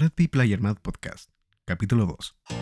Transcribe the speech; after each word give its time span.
Red 0.00 0.12
Player 0.30 0.58
Mad 0.62 0.78
Podcast, 0.80 1.28
capítulo 1.66 2.06
2. 2.06 2.59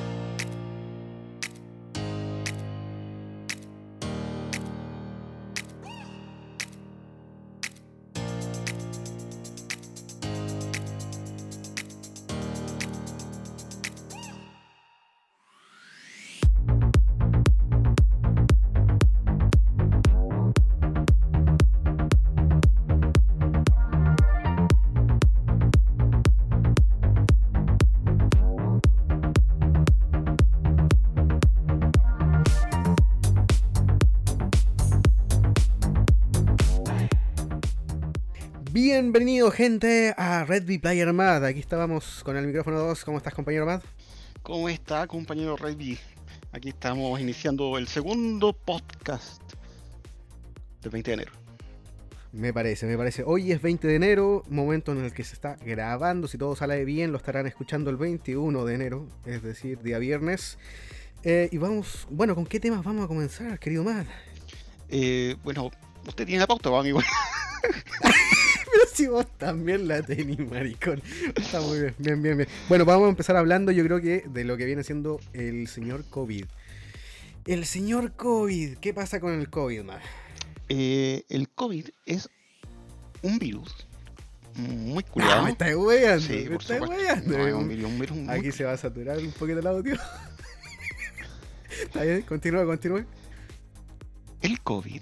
Bienvenido 39.18 39.50
gente 39.50 40.14
a 40.16 40.45
Red 40.45 40.64
Bee 40.64 40.78
Player 40.78 41.12
Mad. 41.12 41.45
Aquí 41.45 41.58
estábamos 41.58 42.22
con 42.22 42.36
el 42.36 42.46
micrófono 42.46 42.78
2. 42.78 43.04
¿Cómo 43.04 43.18
estás 43.18 43.34
compañero 43.34 43.66
Mad? 43.66 43.82
¿Cómo 44.44 44.68
está, 44.68 45.08
compañero 45.08 45.56
Redby? 45.56 45.98
Aquí 46.52 46.68
estamos 46.68 47.20
iniciando 47.20 47.77
el 47.78 47.88
segundo 47.88 48.52
podcast 48.52 49.42
del 50.82 50.92
20 50.92 51.10
de 51.10 51.14
enero. 51.14 51.32
Me 52.30 52.52
parece, 52.52 52.86
me 52.86 52.96
parece. 52.96 53.24
Hoy 53.27 53.50
es 53.50 53.60
20 53.60 53.88
de 53.88 53.96
enero, 53.96 54.44
momento 54.48 54.92
en 54.92 55.04
el 55.04 55.12
que 55.12 55.24
se 55.24 55.34
está 55.34 55.56
grabando. 55.66 56.28
Si 56.28 56.38
todo 56.38 56.55
sale 56.55 56.84
bien, 56.84 57.10
lo 57.10 57.16
estarán 57.16 57.48
escuchando 57.48 57.91
el 57.91 57.96
21 57.96 58.64
de 58.64 58.74
enero, 58.74 59.08
es 59.27 59.42
decir, 59.42 59.80
día 59.82 59.98
viernes. 59.98 60.58
Eh, 61.25 61.48
y 61.50 61.58
vamos, 61.58 62.06
bueno, 62.08 62.36
¿con 62.36 62.47
qué 62.47 62.60
temas 62.60 62.84
vamos 62.84 63.05
a 63.05 63.08
comenzar, 63.08 63.58
querido 63.58 63.82
Mad? 63.82 64.06
Eh, 64.88 65.34
bueno, 65.42 65.72
usted 66.06 66.25
tiene 66.25 66.38
la 66.38 66.47
pauta, 66.47 66.70
¿va, 66.70 66.78
amigo. 66.78 67.00
Pero 68.72 68.84
si 68.92 69.06
vos 69.06 69.27
también 69.38 69.88
la 69.88 70.02
tenés, 70.02 70.38
maricón. 70.38 71.02
Está 71.34 71.61
muy 71.61 71.80
bien, 71.80 71.94
bien, 71.98 72.22
bien, 72.22 72.36
bien. 72.38 72.48
Bueno, 72.69 72.84
vamos 72.84 73.06
a 73.06 73.10
empezar 73.10 73.36
hablando, 73.36 73.72
yo 73.72 73.84
creo 73.84 74.00
que 74.00 74.25
de 74.28 74.44
lo 74.44 74.56
que 74.56 74.64
viene 74.64 74.84
siendo 74.84 75.20
el 75.33 75.69
señor 75.69 76.05
COVID. 76.10 76.44
El 77.47 77.64
señor 77.64 78.12
COVID, 78.12 78.78
¿qué 78.78 78.92
pasa 78.92 79.20
con 79.20 79.33
el 79.33 79.48
COVID, 79.48 79.83
Mad? 79.83 80.00
Eh, 80.69 81.25
el 81.30 81.48
COVID 81.48 81.88
es 82.05 82.28
un 83.22 83.38
virus 83.38 83.88
muy 84.58 85.03
cuidado. 85.05 85.44
me 85.44 86.20
Sí, 86.20 86.48
me. 86.48 86.58
No, 87.27 87.47
es 87.47 87.55
un 87.55 87.69
virus, 87.69 87.91
un 87.91 87.98
virus 87.98 88.16
muy 88.16 88.34
Aquí 88.34 88.53
se 88.53 88.64
va 88.64 88.72
a 88.72 88.77
saturar 88.77 89.19
un 89.19 89.30
poquito 89.32 89.60
el 89.60 89.66
audio. 89.66 89.97
Está 91.82 92.03
bien, 92.03 92.22
continúa, 92.22 92.64
continúa. 92.64 93.05
El 94.42 94.60
COVID. 94.60 95.00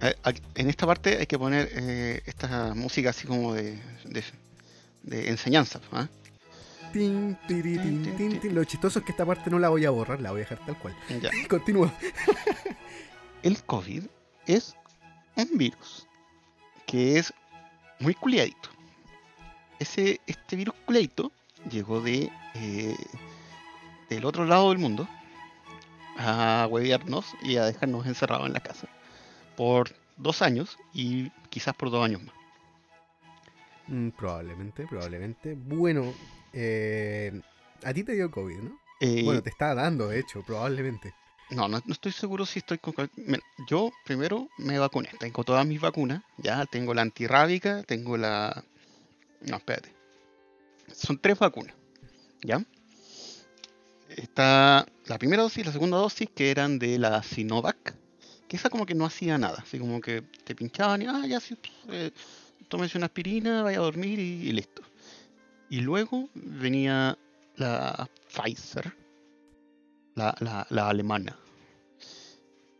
Eh, 0.00 0.14
En 0.54 0.68
esta 0.68 0.86
parte 0.86 1.18
hay 1.18 1.26
que 1.26 1.38
poner 1.38 1.68
eh, 1.72 2.22
esta 2.26 2.74
música 2.74 3.10
así 3.10 3.26
como 3.26 3.54
de, 3.54 3.78
de, 4.04 4.24
de 5.02 5.28
enseñanza. 5.30 5.80
tin. 6.92 7.36
Lo 8.54 8.64
chistoso 8.64 8.98
es 8.98 9.04
que 9.04 9.12
esta 9.12 9.26
parte 9.26 9.50
no 9.50 9.58
la 9.58 9.68
voy 9.68 9.84
a 9.84 9.90
borrar, 9.90 10.20
la 10.20 10.30
voy 10.30 10.40
a 10.40 10.44
dejar 10.44 10.64
tal 10.64 10.78
cual. 10.78 10.96
Ya. 11.20 11.30
Continúa. 11.48 11.92
El 13.42 13.62
COVID 13.64 14.04
es 14.46 14.74
un 15.36 15.48
virus 15.58 16.06
que 16.86 17.18
es 17.18 17.32
muy 17.98 18.14
culiadito. 18.14 18.70
Ese, 19.78 20.20
este 20.26 20.56
virus 20.56 20.74
culiadito 20.86 21.32
llegó 21.70 22.00
de 22.00 22.30
eh, 22.54 22.96
del 24.08 24.24
otro 24.24 24.44
lado 24.44 24.70
del 24.70 24.78
mundo 24.78 25.08
a 26.16 26.66
huevearnos 26.70 27.26
y 27.42 27.56
a 27.56 27.64
dejarnos 27.64 28.06
encerrados 28.06 28.46
en 28.46 28.54
la 28.54 28.60
casa 28.60 28.88
por 29.56 29.90
dos 30.16 30.42
años 30.42 30.78
y 30.92 31.30
quizás 31.50 31.74
por 31.74 31.90
dos 31.90 32.04
años 32.04 32.22
más. 32.22 32.34
Mm, 33.88 34.10
probablemente, 34.10 34.86
probablemente. 34.86 35.54
Bueno, 35.54 36.12
eh, 36.52 37.40
a 37.84 37.92
ti 37.92 38.04
te 38.04 38.12
dio 38.12 38.30
COVID, 38.30 38.58
¿no? 38.58 38.78
Eh, 39.00 39.22
Bueno, 39.24 39.42
te 39.42 39.50
está 39.50 39.74
dando, 39.74 40.08
de 40.08 40.20
hecho, 40.20 40.42
probablemente. 40.42 41.14
No, 41.50 41.68
no, 41.68 41.80
no 41.84 41.92
estoy 41.92 42.12
seguro 42.12 42.44
si 42.44 42.58
estoy 42.58 42.78
con... 42.78 42.94
Mira, 43.16 43.42
yo 43.68 43.92
primero 44.04 44.48
me 44.58 44.78
vacuné, 44.78 45.10
tengo 45.20 45.44
todas 45.44 45.64
mis 45.64 45.80
vacunas, 45.80 46.22
ya 46.38 46.66
tengo 46.66 46.92
la 46.92 47.02
antirrábica, 47.02 47.84
tengo 47.84 48.16
la... 48.16 48.64
No, 49.42 49.56
espérate. 49.56 49.94
Son 50.92 51.18
tres 51.18 51.38
vacunas, 51.38 51.76
¿ya? 52.42 52.64
Está 54.08 54.86
la 55.04 55.18
primera 55.18 55.42
dosis 55.42 55.58
y 55.58 55.64
la 55.64 55.72
segunda 55.72 55.98
dosis 55.98 56.28
que 56.34 56.50
eran 56.50 56.78
de 56.78 56.98
la 56.98 57.22
Sinovac, 57.22 57.94
que 58.48 58.56
esa 58.56 58.70
como 58.70 58.86
que 58.86 58.94
no 58.94 59.04
hacía 59.06 59.38
nada, 59.38 59.58
así 59.62 59.78
como 59.78 60.00
que 60.00 60.22
te 60.44 60.54
pinchaban 60.54 61.02
y, 61.02 61.06
ah, 61.06 61.24
ya 61.26 61.40
sí, 61.40 61.56
eh, 61.88 62.10
tómese 62.68 62.96
una 62.98 63.06
aspirina, 63.06 63.62
vaya 63.62 63.78
a 63.78 63.82
dormir 63.82 64.18
y, 64.18 64.48
y 64.48 64.52
listo. 64.52 64.82
Y 65.68 65.80
luego 65.80 66.28
venía 66.34 67.18
la 67.56 68.08
Pfizer, 68.32 68.92
la, 70.14 70.34
la, 70.40 70.66
la 70.70 70.88
alemana. 70.88 71.36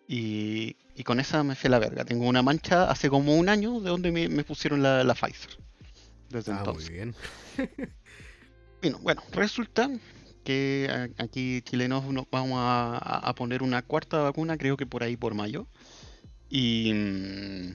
Y, 0.09 0.77
y 0.95 1.03
con 1.03 1.19
esa 1.19 1.43
me 1.43 1.57
fue 1.57 1.69
la 1.69 1.81
verga. 1.81 2.05
Tengo 2.05 2.27
una 2.29 2.43
mancha 2.43 2.89
hace 2.89 3.11
como 3.11 3.35
un 3.35 3.49
año 3.49 3.81
de 3.81 3.91
donde 3.91 4.13
me, 4.13 4.29
me 4.29 4.45
pusieron 4.45 4.83
la, 4.83 5.03
la 5.03 5.15
Pfizer. 5.15 5.59
Desde 6.31 6.53
Ah, 6.53 6.55
muy 6.57 6.61
entonces. 6.67 6.91
bien. 6.91 7.15
Bueno, 8.83 8.99
bueno, 9.01 9.23
resulta 9.33 9.91
que 10.47 11.11
aquí 11.19 11.61
chilenos 11.63 12.05
nos 12.07 12.25
vamos 12.31 12.59
a 12.63 13.35
poner 13.37 13.63
una 13.63 13.83
cuarta 13.83 14.23
vacuna, 14.23 14.57
creo 14.57 14.77
que 14.79 14.87
por 14.87 15.03
ahí 15.03 15.17
por 15.17 15.35
mayo. 15.35 15.67
Y, 16.49 16.93
mm, 16.95 17.75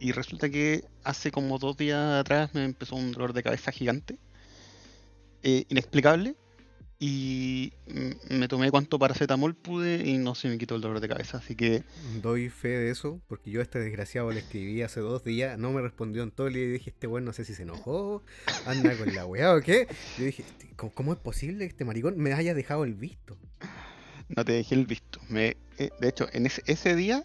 y 0.00 0.12
resulta 0.12 0.50
que 0.50 0.84
hace 1.04 1.30
como 1.30 1.58
dos 1.58 1.76
días 1.76 2.20
atrás 2.20 2.54
me 2.54 2.64
empezó 2.64 2.96
un 2.96 3.12
dolor 3.12 3.32
de 3.32 3.42
cabeza 3.42 3.72
gigante, 3.72 4.18
eh, 5.42 5.64
inexplicable. 5.68 6.36
Y 6.98 7.72
me 8.30 8.46
tomé 8.48 8.70
cuanto 8.70 8.98
paracetamol 8.98 9.54
pude 9.54 10.06
y 10.08 10.16
no 10.16 10.34
se 10.34 10.48
me 10.48 10.56
quitó 10.58 10.76
el 10.76 10.80
dolor 10.80 11.00
de 11.00 11.08
cabeza. 11.08 11.38
Así 11.38 11.54
que 11.56 11.82
Doy 12.22 12.48
fe 12.50 12.68
de 12.68 12.90
eso, 12.90 13.20
porque 13.26 13.50
yo 13.50 13.60
a 13.60 13.62
este 13.64 13.80
desgraciado 13.80 14.30
le 14.30 14.40
escribí 14.40 14.80
hace 14.82 15.00
dos 15.00 15.24
días, 15.24 15.58
no 15.58 15.72
me 15.72 15.82
respondió 15.82 16.22
en 16.22 16.30
todo 16.30 16.48
y 16.48 16.54
dije, 16.54 16.90
este 16.90 17.06
weón 17.06 17.24
no 17.24 17.32
sé 17.32 17.44
si 17.44 17.54
se 17.54 17.62
enojó, 17.64 18.22
anda 18.64 18.96
con 18.96 19.14
la 19.14 19.26
weá 19.26 19.54
o 19.54 19.60
qué. 19.60 19.86
Yo 20.18 20.24
dije, 20.24 20.42
"Este, 20.42 20.70
¿cómo, 20.76 20.92
cómo 20.94 21.12
es 21.12 21.18
posible 21.18 21.64
que 21.66 21.70
este 21.70 21.84
maricón 21.84 22.16
me 22.16 22.32
haya 22.32 22.54
dejado 22.54 22.84
el 22.84 22.94
visto? 22.94 23.36
No 24.28 24.44
te 24.44 24.52
dejé 24.52 24.74
el 24.76 24.86
visto. 24.86 25.20
Me, 25.28 25.56
eh, 25.78 25.90
de 26.00 26.08
hecho, 26.08 26.28
en 26.32 26.46
ese, 26.46 26.62
ese 26.66 26.94
día, 26.96 27.24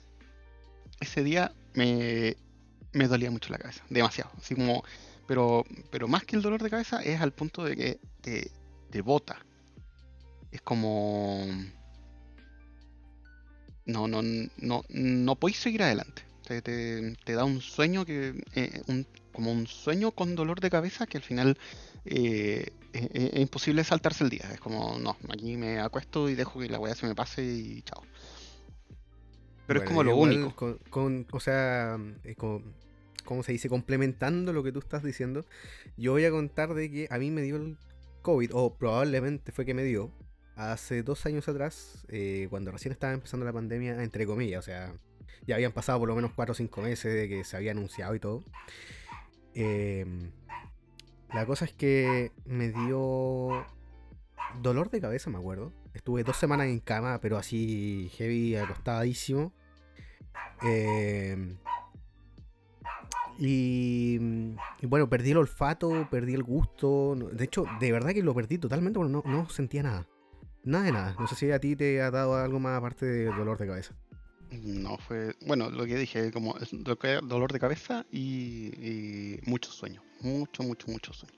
ese 1.00 1.24
día 1.24 1.54
me, 1.76 2.36
me 2.92 3.08
dolía 3.08 3.32
mucho 3.32 3.52
la 3.52 3.60
cabeza, 3.60 3.84
demasiado. 3.90 4.32
Así 4.38 4.56
como, 4.56 4.84
pero, 5.28 5.64
pero 5.92 6.08
más 6.08 6.24
que 6.26 6.36
el 6.36 6.42
dolor 6.42 6.62
de 6.62 6.70
cabeza 6.70 7.02
es 7.02 7.22
al 7.22 7.32
punto 7.32 7.64
de 7.64 7.76
que 7.76 8.00
te, 8.22 8.52
te 8.90 9.02
bota. 9.02 9.46
Es 10.52 10.62
como, 10.62 11.46
no, 13.86 14.08
no, 14.08 14.22
no, 14.58 14.84
no 14.90 15.36
podéis 15.36 15.58
seguir 15.60 15.84
adelante. 15.84 16.24
Te, 16.48 16.62
te- 16.62 17.16
te 17.24 17.34
da 17.34 17.44
un 17.46 17.62
sueño 17.62 18.06
que, 18.06 18.44
eh, 18.56 18.82
un- 18.88 19.06
como 19.32 19.52
un 19.52 19.68
sueño 19.68 20.12
con 20.12 20.36
dolor 20.36 20.60
de 20.60 20.70
cabeza 20.70 21.06
que 21.06 21.18
al 21.18 21.24
final 21.24 21.58
eh, 22.06 22.68
es, 22.94 23.40
imposible 23.40 23.84
saltarse 23.84 24.24
el 24.24 24.30
día. 24.32 24.50
Es 24.52 24.60
como, 24.60 24.98
no, 25.00 25.16
aquí 25.30 25.58
me 25.58 25.80
acuesto 25.80 26.30
y 26.30 26.36
dejo 26.36 26.60
que 26.60 26.70
la 26.70 26.80
weá 26.80 26.96
se 26.96 27.08
me 27.08 27.16
pase 27.16 27.44
y 27.44 27.82
chao. 27.84 28.04
Pero 29.68 29.80
es 29.80 29.86
como 29.86 30.04
lo 30.04 30.16
único. 30.16 30.56
Con, 30.56 30.80
con- 30.90 31.28
o 31.32 31.40
sea, 31.40 31.98
con- 32.38 32.74
¿cómo 33.26 33.44
se 33.44 33.52
dice? 33.52 33.70
Complementando 33.70 34.54
lo 34.54 34.64
que 34.64 34.72
tú 34.72 34.80
estás 34.80 35.04
diciendo, 35.04 35.46
yo 35.98 36.14
voy 36.14 36.26
a 36.26 36.32
contar 36.32 36.74
de 36.74 36.90
que 36.90 37.08
a 37.12 37.20
mí 37.20 37.30
me 37.30 37.44
dio 37.44 37.58
el 37.58 37.78
COVID, 38.24 38.50
o 38.54 38.74
probablemente 38.76 39.52
fue 39.52 39.66
que 39.66 39.76
me 39.76 39.84
dio, 39.84 40.12
hace 40.60 41.04
dos 41.04 41.26
años 41.26 41.48
atrás, 41.48 42.06
eh, 42.10 42.48
cuando 42.50 42.72
recién 42.72 42.92
estaba 42.92 43.14
empezando 43.14 43.46
la 43.46 43.54
pandemia, 43.54 44.04
entre 44.04 44.26
comillas, 44.26 44.60
o 44.60 44.66
sea, 44.66 44.94
ya 45.48 45.56
habían 45.56 45.72
pasado 45.72 46.00
por 46.00 46.10
lo 46.10 46.16
menos 46.16 46.32
cuatro 46.36 46.52
o 46.52 46.56
cinco 46.56 46.82
meses 46.82 47.14
de 47.14 47.30
que 47.30 47.44
se 47.46 47.56
había 47.56 47.72
anunciado 47.72 48.14
y 48.14 48.20
todo. 48.20 48.44
Em, 49.54 50.32
la 51.34 51.46
cosa 51.46 51.64
es 51.64 51.74
que 51.74 52.34
me 52.46 52.72
dio 52.72 53.66
dolor 54.62 54.90
de 54.90 55.00
cabeza, 55.00 55.30
me 55.30 55.38
acuerdo. 55.38 55.72
Estuve 55.94 56.24
dos 56.24 56.36
semanas 56.36 56.68
en 56.68 56.80
cama, 56.80 57.22
pero 57.22 57.38
así 57.38 58.12
heavy, 58.16 58.56
acostadísimo. 58.58 59.54
Eh, 60.64 61.56
y, 63.38 64.20
y 64.82 64.86
bueno, 64.88 65.10
perdí 65.10 65.32
el 65.32 65.38
olfato, 65.38 66.10
perdí 66.12 66.34
el 66.34 66.44
gusto. 66.44 67.16
De 67.16 67.46
hecho, 67.46 67.66
de 67.80 67.92
verdad 67.94 68.12
que 68.12 68.24
lo 68.24 68.36
perdí 68.36 68.58
totalmente 68.58 69.00
porque 69.00 69.14
no, 69.14 69.24
no 69.26 69.50
sentía 69.50 69.84
nada. 69.84 70.08
Nada 70.64 70.84
de 70.84 70.92
nada. 70.92 71.16
No 71.20 71.28
sé 71.28 71.36
si 71.36 71.52
a 71.52 71.60
ti 71.60 71.76
te 71.76 72.02
ha 72.02 72.12
dado 72.12 72.36
algo 72.36 72.60
más 72.60 72.78
aparte 72.78 73.06
del 73.06 73.36
dolor 73.36 73.58
de 73.58 73.68
cabeza. 73.68 73.96
No 74.52 74.98
fue, 74.98 75.36
bueno, 75.46 75.70
lo 75.70 75.86
que 75.86 75.96
dije, 75.96 76.32
como 76.32 76.56
dolor 77.24 77.52
de 77.52 77.60
cabeza 77.60 78.06
y, 78.12 78.72
y 78.78 79.40
mucho 79.46 79.72
sueño. 79.72 80.02
Mucho, 80.22 80.64
mucho, 80.64 80.88
mucho 80.90 81.14
sueño. 81.14 81.38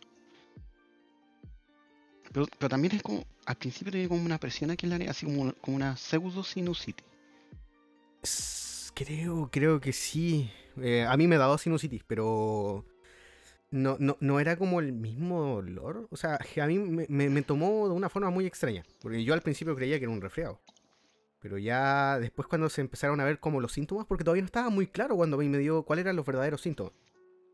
Pero, 2.31 2.47
pero 2.57 2.69
también 2.69 2.95
es 2.95 3.03
como, 3.03 3.25
al 3.45 3.57
principio 3.57 3.91
tiene 3.91 4.07
como 4.07 4.23
una 4.23 4.37
presión 4.37 4.71
aquí 4.71 4.85
en 4.85 4.91
la 4.91 4.97
nariz, 4.97 5.11
así 5.11 5.25
como, 5.25 5.53
como 5.55 5.75
una 5.75 5.97
pseudo 5.97 6.43
sinusitis. 6.43 7.05
Creo, 8.93 9.49
creo 9.51 9.81
que 9.81 9.91
sí. 9.91 10.49
Eh, 10.77 11.05
a 11.07 11.17
mí 11.17 11.27
me 11.27 11.35
ha 11.35 11.39
dado 11.39 11.57
sinusitis, 11.57 12.03
pero 12.07 12.85
no, 13.71 13.97
no, 13.99 14.17
no 14.19 14.39
era 14.39 14.55
como 14.57 14.79
el 14.79 14.91
mismo 14.93 15.41
dolor. 15.55 16.07
O 16.11 16.17
sea, 16.17 16.37
a 16.61 16.67
mí 16.67 16.77
me, 16.77 17.29
me- 17.29 17.41
tomó 17.41 17.87
de 17.87 17.93
una 17.93 18.09
forma 18.09 18.29
muy 18.29 18.45
extraña. 18.45 18.83
Porque 19.01 19.23
yo 19.23 19.33
al 19.33 19.41
principio 19.41 19.75
creía 19.75 19.97
que 19.97 20.05
era 20.05 20.13
un 20.13 20.21
resfriado. 20.21 20.59
Pero 21.39 21.57
ya 21.57 22.19
después 22.19 22.47
cuando 22.47 22.69
se 22.69 22.81
empezaron 22.81 23.19
a 23.19 23.25
ver 23.25 23.39
como 23.39 23.59
los 23.61 23.71
síntomas, 23.71 24.05
porque 24.05 24.23
todavía 24.23 24.43
no 24.43 24.45
estaba 24.47 24.69
muy 24.69 24.85
claro 24.87 25.15
cuando 25.15 25.37
me 25.37 25.57
dio 25.57 25.83
cuáles 25.83 26.03
eran 26.03 26.15
los 26.15 26.25
verdaderos 26.25 26.61
síntomas. 26.61 26.93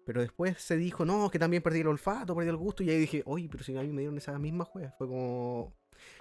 Pero 0.05 0.21
después 0.21 0.57
se 0.61 0.75
dijo, 0.77 1.05
no, 1.05 1.29
que 1.29 1.39
también 1.39 1.61
perdí 1.63 1.81
el 1.81 1.87
olfato, 1.87 2.35
perdí 2.35 2.49
el 2.49 2.57
gusto. 2.57 2.83
Y 2.83 2.89
ahí 2.89 2.97
dije, 2.97 3.23
oye, 3.25 3.47
pero 3.51 3.63
si 3.63 3.77
a 3.77 3.81
mí 3.81 3.89
me 3.89 4.01
dieron 4.01 4.17
esa 4.17 4.37
misma 4.39 4.65
juega. 4.65 4.93
Fue 4.97 5.07
como... 5.07 5.73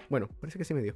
Bueno, 0.09 0.29
parece 0.39 0.57
que 0.57 0.65
sí 0.65 0.73
me 0.73 0.81
dio. 0.81 0.95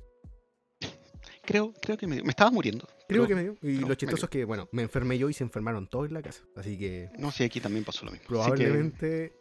Creo, 1.52 1.74
creo 1.82 1.98
que 1.98 2.08
me, 2.08 2.22
me 2.24 2.30
estaba 2.30 2.50
muriendo. 2.52 2.88
Creo 3.08 3.26
pero- 3.26 3.28
que 3.28 3.36
me 3.36 3.44
dio. 3.44 3.58
Y 3.62 3.80
no, 3.80 3.90
lo 3.90 3.96
chistoso 3.96 4.26
es 4.26 4.30
que, 4.30 4.46
bueno, 4.46 4.70
me 4.72 4.84
enfermé 4.84 5.18
yo 5.18 5.30
y 5.30 5.34
se 5.34 5.44
enfermaron 5.44 5.88
todos 5.88 6.08
en 6.08 6.14
la 6.14 6.22
casa. 6.22 6.44
Así 6.56 6.78
que 6.78 7.10
No 7.18 7.32
sé, 7.32 7.44
aquí 7.46 7.60
también 7.60 7.84
pasó 7.84 8.06
lo 8.06 8.12
mismo. 8.12 8.26
Así 8.42 8.52
que- 8.52 8.58
probablemente. 8.58 9.34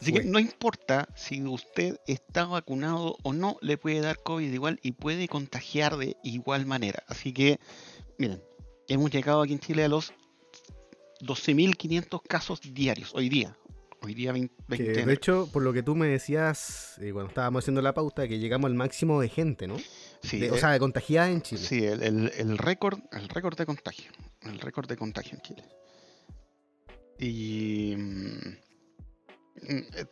Así 0.00 0.12
que 0.12 0.24
no 0.24 0.38
importa 0.38 1.08
si 1.16 1.42
usted 1.42 1.98
está 2.06 2.44
vacunado 2.44 3.16
o 3.22 3.32
no, 3.32 3.56
le 3.62 3.78
puede 3.78 4.00
dar 4.00 4.22
COVID 4.22 4.52
igual 4.52 4.78
y 4.82 4.92
puede 4.92 5.26
contagiar 5.26 5.96
de 5.96 6.16
igual 6.22 6.66
manera. 6.66 7.02
Así 7.08 7.32
que, 7.32 7.58
miren, 8.18 8.42
hemos 8.88 9.10
llegado 9.10 9.40
aquí 9.40 9.54
en 9.54 9.58
Chile 9.60 9.84
a 9.84 9.88
los 9.88 10.12
12.500 11.20 12.20
casos 12.28 12.60
diarios 12.62 13.12
hoy 13.14 13.28
día. 13.28 13.56
Hoy 14.02 14.14
día 14.14 14.32
20, 14.32 14.54
que, 14.76 14.82
20 14.82 15.06
de 15.06 15.12
hecho, 15.14 15.48
por 15.50 15.62
lo 15.62 15.72
que 15.72 15.82
tú 15.82 15.96
me 15.96 16.06
decías 16.06 16.98
eh, 17.00 17.12
cuando 17.12 17.30
estábamos 17.30 17.64
haciendo 17.64 17.80
la 17.80 17.94
pauta, 17.94 18.28
que 18.28 18.38
llegamos 18.38 18.68
al 18.68 18.74
máximo 18.74 19.20
de 19.20 19.28
gente, 19.30 19.66
¿no? 19.66 19.76
Sí, 20.22 20.38
De- 20.40 20.46
eh, 20.46 20.50
o 20.50 20.56
sea, 20.56 20.70
de 20.72 20.78
contagiada 20.78 21.30
en 21.30 21.42
Chile. 21.42 21.62
sí, 21.66 21.84
el, 21.84 22.02
el- 22.02 22.32
el 22.36 22.58
récord, 22.58 22.98
el 23.12 23.28
récord 23.28 23.56
de 23.56 23.66
contagio. 23.66 24.10
El 24.42 24.58
récord 24.60 24.88
de 24.88 24.96
contagio 24.96 25.34
en 25.36 25.42
Chile. 25.42 25.64
Y 27.18 27.94
mm, 27.96 28.48
mm, 29.62 29.76
eh, 29.94 30.06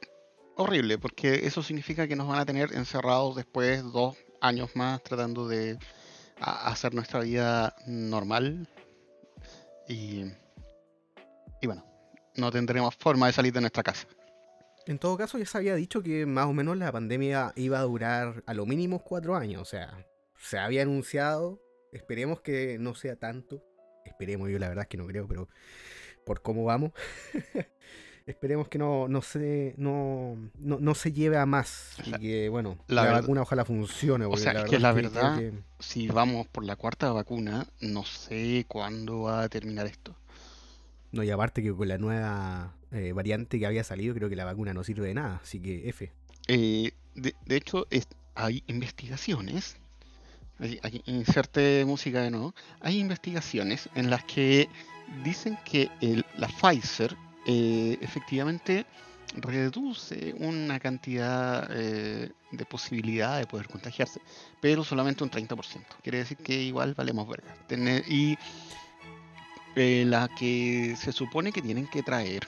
horrible, 0.57 0.99
porque 0.99 1.47
eso 1.47 1.63
significa 1.63 2.09
que 2.09 2.17
nos 2.17 2.29
van 2.29 2.39
a 2.39 2.47
tener 2.47 2.73
encerrados 2.75 3.37
después 3.37 3.83
dos 3.93 4.17
años 4.41 4.71
más 4.75 5.03
tratando 5.03 5.47
de 5.49 5.79
hacer 6.41 6.95
nuestra 6.95 7.21
vida 7.21 7.75
normal. 7.87 8.69
Y, 9.89 10.25
y 11.61 11.67
bueno, 11.67 11.85
no 12.37 12.51
tendremos 12.51 12.95
forma 12.97 13.27
de 13.27 13.33
salir 13.33 13.53
de 13.53 13.61
nuestra 13.61 13.83
casa. 13.83 14.07
En 14.87 14.99
todo 14.99 15.17
caso, 15.17 15.39
ya 15.39 15.47
se 15.47 15.57
había 15.59 15.75
dicho 15.75 16.03
que 16.03 16.27
más 16.27 16.47
o 16.47 16.53
menos 16.53 16.77
la 16.77 16.93
pandemia 16.93 17.53
iba 17.57 17.79
a 17.79 17.83
durar 17.83 18.43
a 18.47 18.55
lo 18.55 18.67
mínimo 18.67 19.03
cuatro 19.03 19.35
años. 19.35 19.63
O 19.63 19.65
sea, 19.65 20.07
se 20.39 20.59
había 20.59 20.83
anunciado. 20.83 21.61
Esperemos 21.93 22.41
que 22.41 22.77
no 22.79 22.95
sea 22.95 23.17
tanto. 23.17 23.63
Esperemos, 24.05 24.51
yo 24.51 24.59
la 24.59 24.69
verdad 24.69 24.83
es 24.83 24.89
que 24.89 24.99
no 24.99 25.07
creo, 25.07 25.27
pero 25.27 25.49
por 26.27 26.43
cómo 26.43 26.65
vamos. 26.65 26.93
Esperemos 28.27 28.69
que 28.69 28.79
no, 28.79 29.07
no, 29.07 29.21
se, 29.21 29.75
no, 29.77 30.37
no, 30.59 30.79
no 30.81 30.95
se 30.95 31.13
lleve 31.13 31.37
a 31.37 31.45
más. 31.45 31.95
Y 32.07 32.13
que, 32.13 32.49
bueno, 32.49 32.79
la 32.89 33.05
vacuna 33.21 33.43
ojalá 33.43 33.65
funcione. 33.67 34.25
porque 34.27 34.41
sea, 34.43 34.55
la 34.55 34.61
es 34.61 34.71
que 34.71 34.79
la 34.79 34.93
verdad- 34.93 35.39
que- 35.39 35.53
Si 35.79 36.09
vamos 36.09 36.47
por 36.49 36.65
la 36.65 36.77
cuarta 36.77 37.13
vacuna, 37.13 37.67
no 37.81 38.03
sé 38.05 38.65
cuándo 38.67 39.23
va 39.23 39.43
a 39.43 39.49
terminar 39.51 39.87
esto. 39.87 40.17
No, 41.13 41.23
y 41.23 41.31
aparte 41.31 41.63
que 41.63 41.73
con 41.75 41.87
la 41.87 41.99
nueva 41.99 42.75
eh, 42.95 43.13
variante 43.13 43.59
que 43.59 43.67
había 43.67 43.85
salido, 43.85 44.15
creo 44.15 44.29
que 44.29 44.37
la 44.37 44.45
vacuna 44.45 44.75
no 44.75 44.85
sirve 44.85 45.09
de 45.09 45.15
nada. 45.15 45.41
Así 45.43 45.61
que 45.61 45.89
F. 45.89 46.13
Eh, 46.49 46.93
de, 47.15 47.57
hecho, 47.57 47.87
hay 48.35 48.63
investigaciones. 48.67 49.77
aquí 50.83 51.03
inserte 51.07 51.85
música 51.87 52.23
de 52.23 52.31
nuevo. 52.31 52.55
Hay 52.81 52.99
investigaciones 52.99 53.89
en 53.95 54.11
las 54.11 54.25
que 54.25 54.69
dicen 55.23 55.59
que 55.65 55.91
la 56.37 56.49
Pfizer 56.49 57.17
eh, 57.47 57.99
efectivamente 58.01 58.87
reduce 59.37 60.35
una 60.39 60.79
cantidad 60.79 61.69
de 61.69 62.65
posibilidad 62.67 63.39
de 63.39 63.47
poder 63.47 63.67
contagiarse, 63.67 64.21
pero 64.61 64.85
solamente 64.85 65.25
un 65.25 65.31
30%. 65.31 65.57
Quiere 66.03 66.19
decir 66.19 66.37
que 66.37 66.55
igual 66.63 66.95
valemos 66.95 67.29
verga. 67.29 67.55
Y 68.09 68.37
eh, 69.77 70.05
la 70.07 70.29
que 70.29 70.95
se 70.97 71.11
supone 71.11 71.51
que 71.51 71.61
tienen 71.61 71.89
que 71.89 72.05
traer, 72.05 72.47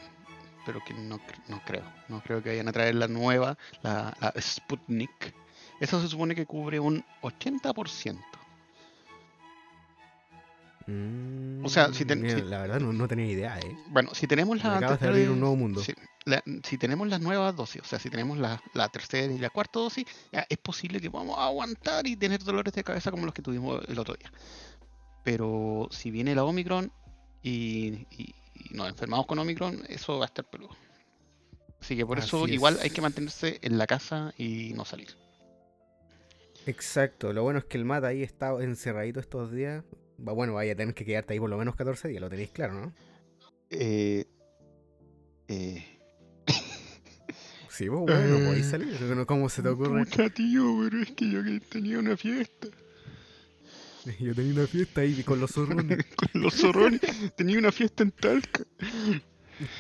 pero 0.67 0.83
que 0.85 0.93
no, 0.93 1.19
no 1.49 1.61
creo, 1.65 1.85
no 2.09 2.21
creo 2.21 2.43
que 2.43 2.51
vayan 2.51 2.69
a 2.69 2.73
traer 2.73 2.97
la 2.97 3.09
nueva, 3.09 3.57
la, 3.83 4.15
la 4.21 4.35
Sputnik. 4.41 5.33
Esa 5.81 6.01
se 6.01 6.09
supone 6.09 6.35
que 6.35 6.45
cubre 6.47 6.81
un 6.81 7.03
80%. 7.23 8.19
O 11.65 11.69
sea, 11.69 11.93
si 11.93 12.05
ten- 12.05 12.21
Mm, 12.21 12.23
mira, 12.23 12.39
si- 12.39 12.45
La 12.45 12.61
verdad 12.61 12.81
no, 12.81 12.93
no 12.93 13.09
tenía 13.09 13.27
idea, 13.27 13.59
¿eh? 13.59 13.77
Bueno, 13.89 14.15
si 14.15 14.27
tenemos 14.29 14.59
la 14.59 14.77
acabas 14.79 15.01
de 15.01 15.09
abrir 15.09 15.31
un 15.31 15.41
nuevo 15.41 15.57
mundo. 15.57 15.83
la- 16.25 16.43
si 16.65 16.79
tenemos 16.79 17.09
las 17.09 17.21
nuevas 17.21 17.55
dosis, 17.57 17.83
o 17.83 17.85
sea, 17.85 17.99
si 17.99 18.09
tenemos 18.11 18.39
la, 18.39 18.61
la 18.73 18.89
tercera 18.89 19.33
y 19.33 19.39
la 19.39 19.51
cuarta 19.51 19.81
dosis, 19.81 20.05
ya 20.33 20.47
es 20.49 20.59
posible 20.59 21.01
que 21.01 21.11
podamos 21.11 21.39
aguantar 21.39 22.07
y 22.07 22.17
tener 22.17 22.43
dolores 22.43 22.73
de 22.73 22.85
cabeza 22.85 23.11
como 23.11 23.25
los 23.27 23.35
que 23.35 23.43
tuvimos 23.43 23.83
el 23.89 23.99
otro 23.99 24.15
día. 24.15 24.31
Pero 25.25 25.89
si 25.91 26.11
viene 26.13 26.35
la 26.37 26.45
Omicron 26.45 26.91
y, 27.43 28.07
y- 28.11 28.35
y 28.71 28.75
nos 28.75 28.89
enfermamos 28.89 29.27
con 29.27 29.39
Omicron, 29.39 29.83
eso 29.89 30.19
va 30.19 30.25
a 30.25 30.29
estar 30.29 30.45
peludo. 30.49 30.77
Así 31.81 31.97
que 31.97 32.07
por 32.07 32.19
eso 32.19 32.49
igual 32.49 32.79
hay 32.83 32.91
que 32.91 33.01
mantenerse 33.01 33.59
en 33.63 33.79
la 33.79 33.87
casa 33.87 34.33
y 34.39 34.73
no 34.75 34.85
salir. 34.85 35.09
Exacto, 36.67 37.33
lo 37.33 37.43
bueno 37.45 37.59
es 37.61 37.65
que 37.67 37.79
el 37.79 37.85
mata 37.85 38.09
ahí 38.09 38.23
está 38.23 38.51
encerradito 38.61 39.21
estos 39.21 39.53
días. 39.53 39.85
Va, 40.27 40.33
Bueno, 40.33 40.55
vaya 40.55 40.73
a 40.73 40.77
tener 40.77 40.95
que 40.95 41.05
quedarte 41.05 41.35
ahí 41.35 41.39
por 41.39 41.51
lo 41.51 41.59
menos 41.59 41.77
14 41.77 42.09
días, 42.09 42.21
lo 42.21 42.29
tenéis 42.31 42.51
claro, 42.51 42.75
¿no? 42.75 42.95
Eh, 43.71 44.25
eh, 45.49 45.85
Sí, 47.69 47.89
pues 47.89 48.01
bueno, 48.01 48.37
Eh, 48.39 48.47
podéis 48.47 48.67
salir. 48.67 49.27
¿Cómo 49.27 49.49
se 49.49 49.63
te 49.63 49.69
ocurre? 49.69 50.05
Pucha, 50.05 50.29
tío, 50.31 50.79
pero 50.83 51.03
es 51.03 51.13
que 51.13 51.31
yo 51.31 51.45
que 51.45 51.61
tenía 51.61 51.99
una 51.99 52.17
fiesta 52.17 52.69
Yo 54.21 54.35
tenía 54.35 54.53
una 54.53 54.67
fiesta 54.67 55.01
ahí 55.03 55.23
con 55.23 55.41
los 55.41 55.51
zorrones. 55.53 56.05
con 56.33 56.43
los 56.43 56.55
zorrones. 56.55 57.01
tenía 57.37 57.59
una 57.59 57.73
fiesta 57.73 58.03
en 58.03 58.13
Talca. 58.13 58.65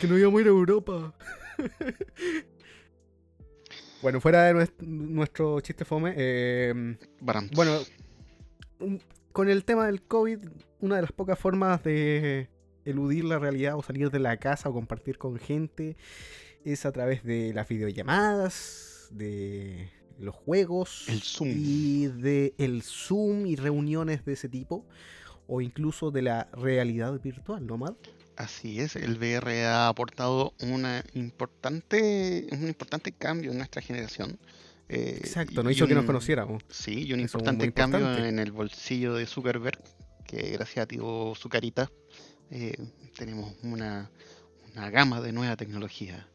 que 0.00 0.06
no 0.08 0.19
íbamos 0.19 0.38
a 0.38 0.40
ir 0.43 0.46
a 0.49 0.50
Europa. 0.50 1.14
bueno, 4.02 4.20
fuera 4.20 4.44
de 4.44 4.55
nues- 4.55 4.73
nuestro 4.81 5.60
chiste 5.60 5.84
fome, 5.84 6.15
eh, 6.17 6.96
bueno, 7.53 7.79
un- 8.81 9.01
con 9.32 9.48
el 9.48 9.65
tema 9.65 9.86
del 9.86 10.03
COVID, 10.03 10.39
una 10.81 10.96
de 10.96 11.03
las 11.03 11.12
pocas 11.12 11.39
formas 11.39 11.82
de 11.84 12.48
eludir 12.84 13.24
la 13.24 13.39
realidad 13.39 13.74
o 13.77 13.82
salir 13.82 14.10
de 14.10 14.19
la 14.19 14.36
casa 14.39 14.69
o 14.69 14.72
compartir 14.72 15.19
con 15.19 15.39
gente 15.39 15.96
es 16.65 16.86
a 16.86 16.93
través 16.93 17.22
de 17.24 17.53
las 17.55 17.69
videollamadas, 17.69 19.08
de 19.10 19.89
los 20.19 20.35
juegos 20.35 21.05
El 21.08 21.20
Zoom. 21.23 21.51
y 21.55 22.06
de 22.06 22.55
el 22.58 22.82
Zoom 22.82 23.46
y 23.46 23.56
reuniones 23.56 24.25
de 24.25 24.32
ese 24.35 24.49
tipo 24.49 24.85
o 25.46 25.61
incluso 25.61 26.11
de 26.11 26.23
la 26.23 26.49
realidad 26.53 27.20
virtual, 27.20 27.67
¿no, 27.67 27.77
Matt? 27.79 27.96
Así 28.37 28.81
es, 28.81 28.96
el 28.96 29.17
VR 29.17 29.65
ha 29.67 29.89
aportado 29.89 30.53
una 30.61 31.03
importante, 31.15 32.46
un 32.53 32.67
importante 32.69 33.13
cambio 33.13 33.51
en 33.53 33.58
nuestra 33.58 33.81
generación. 33.81 34.39
eh, 34.89 35.17
Exacto, 35.20 35.63
no 35.63 35.70
hizo 35.70 35.87
que 35.87 35.94
nos 35.94 36.03
un- 36.03 36.06
conociéramos. 36.06 36.63
Sí, 36.69 37.05
y 37.06 37.13
un 37.13 37.20
importante 37.20 37.73
cambio 37.73 38.17
en 38.25 38.39
el 38.39 38.53
bolsillo 38.53 39.15
de 39.15 39.27
Zuckerberg, 39.27 39.79
que 40.27 40.51
gracias 40.51 40.85
a 40.85 40.87
tío 40.87 41.32
Zucarita 41.35 41.91
eh, 42.51 42.77
tenemos 43.17 43.55
una, 43.63 44.11
una 44.73 44.91
gama 44.91 45.20
de 45.20 45.32
nueva 45.32 45.56
tecnología. 45.56 46.29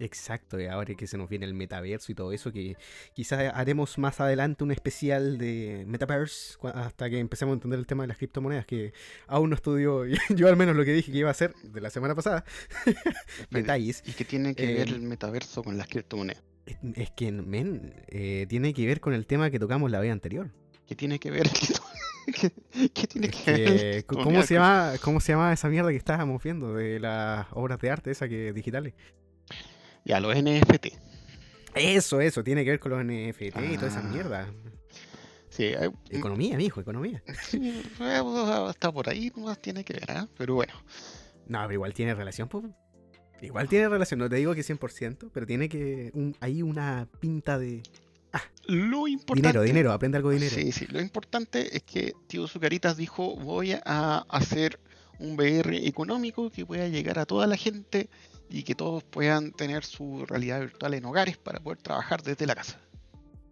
Exacto, 0.00 0.58
y 0.58 0.66
ahora 0.66 0.94
que 0.94 1.06
se 1.06 1.16
nos 1.18 1.28
viene 1.28 1.44
el 1.46 1.54
metaverso 1.54 2.10
y 2.10 2.14
todo 2.14 2.32
eso, 2.32 2.50
que 2.50 2.76
quizás 3.12 3.52
haremos 3.54 3.98
más 3.98 4.18
adelante 4.20 4.64
un 4.64 4.70
especial 4.72 5.36
de 5.38 5.84
Metaverse 5.86 6.56
hasta 6.74 7.10
que 7.10 7.18
empecemos 7.18 7.52
a 7.52 7.54
entender 7.54 7.78
el 7.78 7.86
tema 7.86 8.02
de 8.04 8.08
las 8.08 8.16
criptomonedas, 8.16 8.64
que 8.66 8.92
aún 9.26 9.50
no 9.50 9.56
estudio, 9.56 10.04
yo 10.34 10.48
al 10.48 10.56
menos 10.56 10.74
lo 10.74 10.84
que 10.84 10.92
dije 10.94 11.12
que 11.12 11.18
iba 11.18 11.28
a 11.28 11.32
hacer 11.32 11.54
de 11.62 11.80
la 11.80 11.90
semana 11.90 12.14
pasada, 12.14 12.44
detalles. 13.50 14.02
¿Y 14.06 14.12
qué 14.12 14.24
tiene 14.24 14.54
que 14.54 14.66
ver 14.66 14.88
Eh, 14.88 14.94
el 14.94 15.02
metaverso 15.02 15.62
con 15.62 15.76
las 15.76 15.86
criptomonedas? 15.86 16.42
Es- 16.94 17.10
que, 17.10 17.30
men, 17.32 17.94
eh, 18.08 18.46
tiene 18.48 18.72
que 18.72 18.86
ver 18.86 19.00
con 19.00 19.12
el 19.12 19.26
tema 19.26 19.50
que 19.50 19.58
tocamos 19.58 19.90
la 19.90 20.00
vez 20.00 20.12
anterior. 20.12 20.50
¿Qué 20.86 20.94
tiene 20.94 21.18
que 21.18 21.30
ver? 21.30 21.48
¿Qué, 22.26 22.52
qué 22.94 23.06
tiene 23.06 23.26
Es 23.28 23.34
que 23.44 23.52
ver? 23.52 24.04
¿cómo, 24.06 24.42
criptomonedas 24.42 24.46
se 24.46 24.54
llama, 24.54 24.92
¿Cómo 25.02 25.20
se 25.20 25.32
llama 25.32 25.52
esa 25.52 25.68
mierda 25.68 25.90
que 25.90 25.96
estábamos 25.96 26.42
viendo 26.42 26.74
de 26.74 27.00
las 27.00 27.46
obras 27.52 27.78
de 27.80 27.90
arte 27.90 28.10
esas 28.10 28.28
que 28.28 28.52
digitales? 28.52 28.94
Los 30.18 30.34
NFT. 30.34 30.88
Eso, 31.74 32.20
eso, 32.20 32.42
tiene 32.42 32.64
que 32.64 32.70
ver 32.70 32.80
con 32.80 32.90
los 32.90 33.04
NFT 33.04 33.42
y 33.72 33.76
toda 33.76 33.88
esa 33.88 34.00
Ah. 34.00 34.10
mierda. 34.10 34.48
Sí, 35.50 35.64
hay- 35.66 35.90
Economía, 36.10 36.56
mijo, 36.56 36.80
economía. 36.80 37.22
sí, 37.48 37.82
está 38.70 38.90
por 38.92 39.08
ahí, 39.08 39.30
no 39.36 39.54
tiene 39.56 39.84
que 39.84 39.92
ver, 39.94 40.10
¿ah? 40.10 40.28
Pero 40.36 40.54
bueno. 40.54 40.72
No, 41.46 41.58
pero 41.62 41.72
igual 41.74 41.92
tiene 41.94 42.14
relación, 42.14 42.48
pues. 42.48 42.64
Igual 43.42 43.68
tiene 43.68 43.88
relación, 43.88 44.20
no 44.20 44.28
te 44.28 44.36
digo 44.36 44.54
que 44.54 44.62
100%, 44.62 45.30
pero 45.32 45.46
tiene 45.46 45.68
que. 45.68 46.10
Un, 46.14 46.36
hay 46.40 46.62
una 46.62 47.08
pinta 47.20 47.58
de. 47.58 47.82
Lo 48.66 49.08
importante. 49.08 49.48
Dinero, 49.48 49.62
dinero, 49.62 49.92
aprende 49.92 50.16
algo 50.18 50.30
de 50.30 50.36
dinero. 50.36 50.54
Sí, 50.54 50.70
sí. 50.70 50.86
Lo 50.90 51.00
importante 51.00 51.76
es 51.76 51.82
que 51.82 52.12
Tío 52.28 52.46
Zucaritas 52.46 52.96
dijo: 52.96 53.34
Voy 53.36 53.72
a 53.84 54.18
hacer 54.28 54.78
un 55.18 55.34
VR 55.36 55.84
económico 55.88 56.50
que 56.50 56.64
pueda 56.64 56.86
llegar 56.86 57.18
a 57.18 57.26
toda 57.26 57.46
la 57.48 57.56
gente 57.56 58.08
y 58.50 58.64
que 58.64 58.74
todos 58.74 59.04
puedan 59.04 59.52
tener 59.52 59.84
su 59.84 60.26
realidad 60.26 60.60
virtual 60.60 60.94
en 60.94 61.04
hogares 61.04 61.38
para 61.38 61.60
poder 61.60 61.78
trabajar 61.78 62.22
desde 62.22 62.46
la 62.46 62.56
casa. 62.56 62.80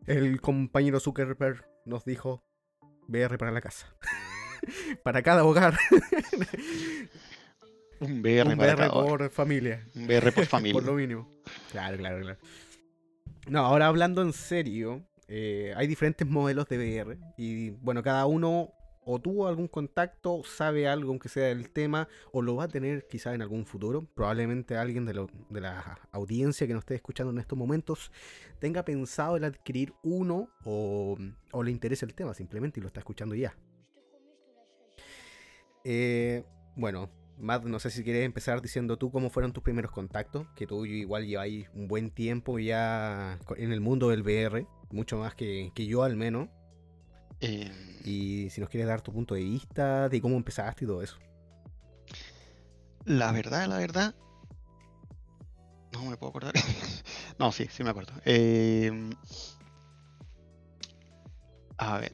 El 0.07 0.41
compañero 0.41 0.99
Zuckerberg 1.01 1.65
nos 1.85 2.05
dijo: 2.05 2.45
VR 3.07 3.39
para 3.39 3.53
la 3.53 3.61
casa. 3.61 3.95
para 5.05 5.23
cada 5.23 5.45
hogar. 5.45 5.79
Un 8.01 8.21
VR, 8.21 8.53
un 8.53 8.57
para 8.57 8.75
VR 8.75 8.91
por 8.93 9.31
familia. 9.31 9.85
Un 9.97 10.05
VR 10.05 10.31
por 10.35 10.47
familia. 10.47 10.75
Por 10.75 10.85
lo 10.85 10.95
mínimo. 10.95 11.29
Claro, 11.73 11.97
claro, 11.97 12.21
claro. 12.21 12.39
No, 13.49 13.67
ahora 13.67 13.89
hablando 13.89 14.23
en 14.23 14.33
serio, 14.33 15.05
eh, 15.27 15.73
hay 15.77 15.89
diferentes 15.89 16.25
modelos 16.27 16.69
de 16.69 16.79
VR 16.79 17.19
y 17.37 17.71
bueno, 17.71 18.03
cada 18.05 18.27
uno 18.27 18.73
o 19.11 19.19
tuvo 19.19 19.49
algún 19.49 19.69
contacto, 19.69 20.43
sabe 20.45 20.87
algo 20.87 21.09
aunque 21.09 21.31
sea 21.31 21.47
del 21.47 21.71
tema, 21.71 22.09
o 22.31 22.43
lo 22.43 22.57
va 22.57 22.65
a 22.65 22.69
tener 22.69 23.07
quizá 23.07 23.33
en 23.35 23.41
algún 23.41 23.65
futuro. 23.65 24.07
Probablemente 24.15 24.77
alguien 24.77 25.07
de, 25.07 25.15
la 25.61 25.99
audiencia 26.13 26.67
que 26.67 26.75
nos 26.75 26.83
esté 26.83 26.97
escuchando 26.97 27.33
en 27.33 27.39
estos 27.39 27.59
momentos 27.59 28.13
tenga 28.59 28.85
pensado 28.85 29.39
en 29.39 29.45
adquirir 29.45 29.95
uno 30.03 30.51
o, 30.63 31.17
o 31.53 31.63
le 31.63 31.71
interese 31.71 32.05
el 32.05 32.13
tema 32.13 32.35
simplemente 32.35 32.81
y 32.81 32.83
lo 32.83 32.89
está 32.89 33.01
escuchando 33.01 33.35
ya. 33.35 33.57
Eh, 35.85 36.45
bueno, 36.77 37.09
Matt, 37.39 37.65
no 37.65 37.79
sé 37.79 37.89
si 37.89 38.05
quieres 38.05 38.27
empezar 38.27 38.61
diciendo 38.61 38.99
tú 38.99 39.11
cómo 39.11 39.31
fueron 39.31 39.55
tus 39.55 39.63
primeros 39.63 39.91
contactos, 39.91 40.47
que 40.55 40.67
tú 40.67 40.85
igual 40.85 41.27
lleváis 41.27 41.67
un 41.73 41.89
buen 41.89 42.11
tiempo 42.11 42.59
ya 42.59 43.39
en 43.57 43.73
el 43.73 43.81
mundo 43.81 44.11
del 44.11 44.21
VR, 44.21 44.67
mucho 44.91 45.17
más 45.17 45.35
que 45.35 45.73
yo 45.75 46.03
al 46.03 46.17
menos. 46.17 46.51
Eh, 47.41 47.71
Y 48.05 48.49
si 48.51 48.61
nos 48.61 48.71
quieres 48.71 48.89
dar 48.89 49.01
tu 49.03 49.13
punto 49.13 49.35
de 49.35 49.43
vista 49.43 50.09
de 50.09 50.21
cómo 50.21 50.37
empezaste 50.37 50.85
y 50.85 50.89
todo 50.89 51.03
eso. 51.03 51.19
La 53.05 53.33
verdad, 53.33 53.67
la 53.69 53.79
verdad. 53.79 54.15
No 55.93 56.05
me 56.05 56.17
puedo 56.17 56.31
acordar. 56.31 56.55
no, 57.39 57.53
sí, 57.53 57.67
sí 57.71 57.83
me 57.85 57.91
acuerdo. 57.91 58.13
Eh, 58.25 59.11
a 61.77 61.99
ver. 61.99 62.13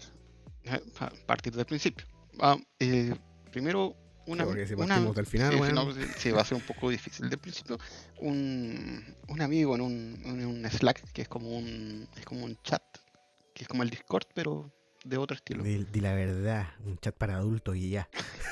A 1.01 1.11
partir 1.27 1.55
del 1.55 1.67
principio. 1.67 2.07
Ah, 2.41 2.57
eh, 2.79 3.15
primero, 3.51 3.95
una, 4.27 4.45
porque 4.45 4.67
si 4.67 4.75
una- 4.75 5.01
del 5.13 5.27
final, 5.27 5.49
sí, 5.51 5.55
sí, 5.55 5.59
bueno. 5.59 5.85
no, 5.85 5.93
sí, 5.93 6.01
sí, 6.19 6.31
va 6.31 6.41
a 6.41 6.45
ser 6.45 6.57
un 6.57 6.65
poco 6.65 6.89
difícil. 6.91 7.29
Del 7.29 7.39
principio, 7.39 7.79
un, 8.21 9.05
un 9.29 9.41
amigo 9.43 9.75
en 9.75 9.81
un, 9.83 10.23
en 10.25 10.47
un 10.47 10.65
Slack, 10.71 11.13
que 11.13 11.23
es 11.23 11.29
como 11.29 11.51
un, 11.57 12.09
es 12.17 12.25
como 12.25 12.45
un 12.45 12.57
chat, 12.63 12.83
que 13.55 13.65
es 13.65 13.69
como 13.69 13.83
el 13.83 13.91
Discord, 13.91 14.25
pero 14.35 14.73
de 15.05 15.19
otro 15.19 15.37
estilo. 15.37 15.63
Di, 15.63 15.85
di 15.85 16.01
la 16.01 16.15
verdad, 16.15 16.67
un 16.85 16.99
chat 16.99 17.15
para 17.15 17.37
adultos 17.37 17.77
y 17.77 17.91
ya. 17.91 18.09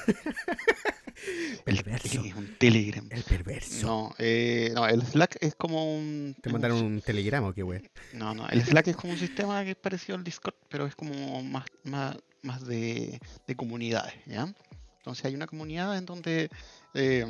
El, 1.67 1.77
perverso. 1.77 2.25
es 2.25 2.35
un 2.35 2.57
Telegram. 2.59 3.07
El 3.11 3.23
perverso. 3.23 3.87
No, 3.87 4.15
eh, 4.19 4.73
no, 4.75 4.87
el 4.87 5.03
Slack 5.03 5.37
es 5.41 5.55
como 5.55 5.97
un. 5.97 6.35
Te 6.41 6.49
es 6.49 6.53
un 6.53 6.53
mandaron 6.53 6.85
un 6.85 7.01
telegrama 7.01 7.49
o 7.49 7.53
qué 7.53 7.63
wey. 7.63 7.81
No, 8.13 8.35
no, 8.35 8.49
el 8.49 8.63
Slack 8.63 8.89
es 8.89 8.97
como 8.97 9.13
un 9.13 9.19
sistema 9.19 9.63
que 9.65 9.71
es 9.71 9.77
parecido 9.77 10.17
al 10.17 10.25
Discord, 10.25 10.55
pero 10.69 10.87
es 10.87 10.97
como 10.97 11.43
más, 11.43 11.65
más, 11.85 12.17
más 12.43 12.67
de, 12.67 13.21
de 13.47 13.57
comunidades, 13.57 14.15
¿ya? 14.27 14.53
Entonces 14.99 15.25
hay 15.25 15.35
una 15.35 15.47
comunidad 15.47 15.97
en 15.97 16.07
donde 16.07 16.49
eh, 16.95 17.27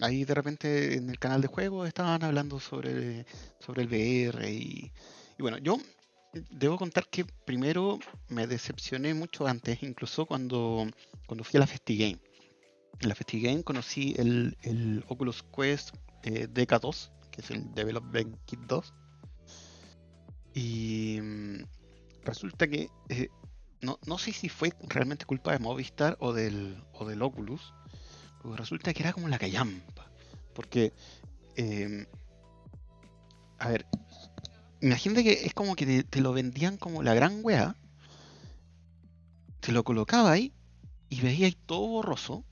ahí 0.00 0.24
de 0.24 0.34
repente 0.34 0.94
en 0.94 1.10
el 1.10 1.18
canal 1.18 1.42
de 1.42 1.48
juego 1.48 1.84
estaban 1.86 2.22
hablando 2.24 2.60
sobre, 2.60 3.26
sobre 3.58 3.82
el 3.82 3.88
VR 3.88 4.50
y, 4.50 4.90
y 5.38 5.42
bueno, 5.42 5.58
yo 5.58 5.78
debo 6.50 6.76
contar 6.76 7.06
que 7.08 7.24
primero 7.24 7.98
me 8.28 8.46
decepcioné 8.46 9.14
mucho 9.14 9.46
antes, 9.46 9.82
incluso 9.82 10.26
cuando, 10.26 10.86
cuando 11.26 11.44
fui 11.44 11.58
a 11.58 11.60
la 11.60 11.66
FestiGame. 11.66 12.20
En 13.00 13.08
la 13.08 13.14
FestiGame 13.14 13.64
conocí 13.64 14.14
el, 14.18 14.56
el 14.62 15.04
Oculus 15.08 15.42
Quest 15.42 15.94
eh, 16.22 16.48
DK2, 16.48 17.10
que 17.30 17.40
es 17.40 17.50
el 17.50 17.72
Development 17.74 18.36
Kit 18.44 18.60
2. 18.60 18.94
Y 20.54 21.18
mm, 21.20 21.64
resulta 22.24 22.68
que 22.68 22.88
eh, 23.08 23.28
no, 23.80 23.98
no 24.06 24.18
sé 24.18 24.32
si 24.32 24.48
fue 24.48 24.72
realmente 24.88 25.26
culpa 25.26 25.52
de 25.52 25.58
Movistar 25.58 26.16
o 26.20 26.32
del, 26.32 26.82
o 26.92 27.04
del 27.04 27.22
Oculus, 27.22 27.74
pero 28.42 28.56
resulta 28.56 28.92
que 28.92 29.02
era 29.02 29.12
como 29.12 29.28
la 29.28 29.38
callampa. 29.38 30.10
Porque, 30.54 30.92
em, 31.56 32.06
a 33.58 33.68
ver, 33.68 33.86
imagínate 34.86 35.24
que 35.24 35.32
es 35.46 35.54
como 35.54 35.74
que 35.76 36.04
te, 36.04 36.20
lo 36.20 36.32
vendían 36.32 36.76
como 36.76 37.02
la 37.02 37.14
gran 37.14 37.40
wea, 37.42 37.76
te 39.60 39.72
lo 39.72 39.82
colocaba 39.84 40.32
ahí 40.32 40.52
y 41.08 41.20
veíais 41.20 41.56
todo 41.66 41.86
borroso 41.88 42.44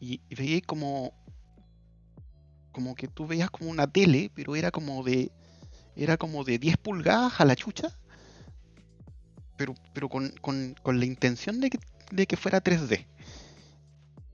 y, 0.00 0.20
y 0.28 0.34
veíais 0.34 0.62
como 0.66 1.12
como 2.72 2.94
que 2.94 3.08
tú 3.08 3.26
veías 3.26 3.50
como 3.50 3.70
una 3.70 3.86
tele, 3.86 4.30
pero 4.34 4.56
era 4.56 4.70
como 4.70 5.02
de 5.02 5.30
era 5.96 6.16
como 6.18 6.44
de 6.44 6.58
10 6.58 6.76
pulgadas 6.78 7.40
a 7.40 7.44
la 7.46 7.56
chucha, 7.56 7.96
pero, 9.56 9.74
pero 9.92 10.08
con, 10.08 10.30
con- 10.40 10.74
con 10.82 10.98
la 10.98 11.04
intención 11.06 11.60
de 11.60 11.70
que, 11.70 11.78
de 12.12 12.26
que 12.26 12.36
fuera 12.36 12.60
3D. 12.60 13.06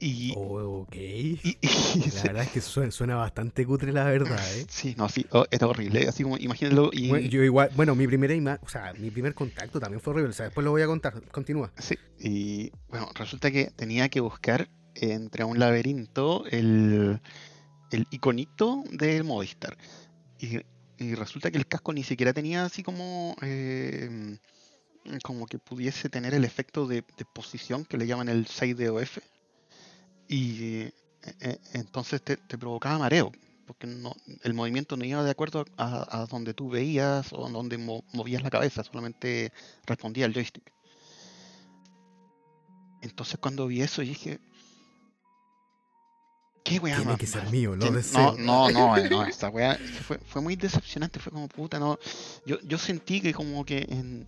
Y, 0.00 0.34
Oh, 0.36 0.82
ok. 0.82 0.94
y- 0.96 1.38
y 1.62 2.10
La 2.12 2.22
verdad 2.24 2.42
es 2.44 2.50
que 2.50 2.60
suena, 2.60 2.90
suena 2.90 3.14
bastante 3.16 3.64
cutre 3.64 3.92
la 3.92 4.04
verdad, 4.04 4.56
¿eh? 4.56 4.66
sí, 4.68 4.94
no, 4.98 5.08
sí, 5.08 5.24
oh, 5.30 5.44
era 5.50 5.66
horrible, 5.66 6.06
así 6.08 6.22
como 6.24 6.36
imagínalo 6.36 6.90
y 6.92 7.08
Bueno, 7.08 7.28
yo 7.28 7.42
igual, 7.42 7.70
bueno, 7.76 7.94
mi 7.94 8.06
primera 8.06 8.34
ima- 8.34 8.58
o 8.62 8.68
sea, 8.68 8.92
mi 8.98 9.10
primer 9.10 9.34
contacto 9.34 9.78
también 9.80 10.00
fue 10.00 10.12
horrible, 10.12 10.30
o 10.30 10.34
sea, 10.34 10.46
después 10.46 10.64
lo 10.64 10.72
voy 10.72 10.82
a 10.82 10.86
contar, 10.86 11.20
continúa. 11.30 11.72
Sí, 11.78 11.96
y 12.18 12.70
bueno, 12.88 13.08
resulta 13.14 13.50
que 13.50 13.70
tenía 13.76 14.08
que 14.08 14.20
buscar 14.20 14.68
entre 14.96 15.44
un 15.44 15.58
laberinto 15.58 16.44
el, 16.50 17.20
el 17.90 18.06
iconito 18.10 18.82
del 18.90 19.24
Movistar. 19.24 19.76
Y, 20.38 20.58
y 20.98 21.14
resulta 21.14 21.50
que 21.50 21.58
el 21.58 21.66
casco 21.66 21.92
ni 21.92 22.02
siquiera 22.02 22.32
tenía 22.32 22.64
así 22.64 22.82
como, 22.82 23.36
eh, 23.42 24.38
como 25.22 25.46
que 25.46 25.58
pudiese 25.58 26.08
tener 26.08 26.34
el 26.34 26.44
efecto 26.44 26.86
de, 26.86 26.96
de 27.16 27.24
posición 27.24 27.84
que 27.84 27.96
le 27.96 28.06
llaman 28.06 28.28
el 28.28 28.46
6DOF. 28.46 29.18
Y 30.28 30.83
eh, 30.83 30.93
eh, 31.40 31.59
entonces 31.75 32.23
te, 32.23 32.37
te 32.37 32.59
provocaba 32.59 32.99
mareo, 32.99 33.33
porque 33.66 33.87
no, 33.87 34.14
el 34.43 34.54
movimiento 34.54 34.97
no 34.97 35.04
iba 35.04 35.23
de 35.23 35.31
acuerdo 35.31 35.64
a, 35.76 36.23
a 36.23 36.26
donde 36.26 36.54
tú 36.54 36.69
veías 36.71 37.33
o 37.33 37.49
donde 37.49 37.78
mo- 37.78 38.04
movías 38.12 38.43
la 38.43 38.50
cabeza, 38.50 38.83
solamente 38.85 39.52
respondía 39.87 40.26
al 40.26 40.35
joystick. 40.35 40.73
Entonces 43.02 43.38
cuando 43.38 43.66
vi 43.66 43.83
eso 43.83 44.00
dije, 44.02 44.38
¿qué 46.64 46.78
weá 46.78 46.97
Tiene 46.97 47.11
más 47.11 47.19
que 47.19 47.26
ser 47.26 47.47
mío, 47.50 47.76
lo 47.76 47.90
deseo. 47.93 48.35
No, 48.38 48.69
no, 48.69 48.71
no, 48.97 48.97
no, 49.11 49.25
esta 49.26 49.50
weá 49.50 49.78
fue, 50.07 50.19
fue 50.19 50.40
muy 50.40 50.57
decepcionante, 50.57 51.21
fue 51.21 51.33
como 51.33 51.49
puta, 51.49 51.78
no. 51.78 51.99
Yo, 52.47 52.59
yo 52.62 52.78
sentí 52.78 53.21
que 53.21 53.35
como 53.35 53.64
que 53.64 53.87
en, 53.90 54.26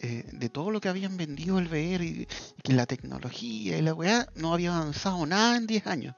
eh, 0.00 0.24
de 0.32 0.48
todo 0.48 0.70
lo 0.70 0.80
que 0.80 0.88
habían 0.88 1.16
vendido 1.16 1.58
el 1.58 1.68
VR 1.68 2.04
y, 2.04 2.26
que 2.62 2.72
la 2.72 2.86
tecnología 2.86 3.78
y 3.78 3.82
la 3.82 3.94
weá 3.94 4.28
no 4.34 4.54
había 4.54 4.76
avanzado 4.76 5.24
nada 5.26 5.56
en 5.56 5.66
10 5.66 5.86
años. 5.86 6.14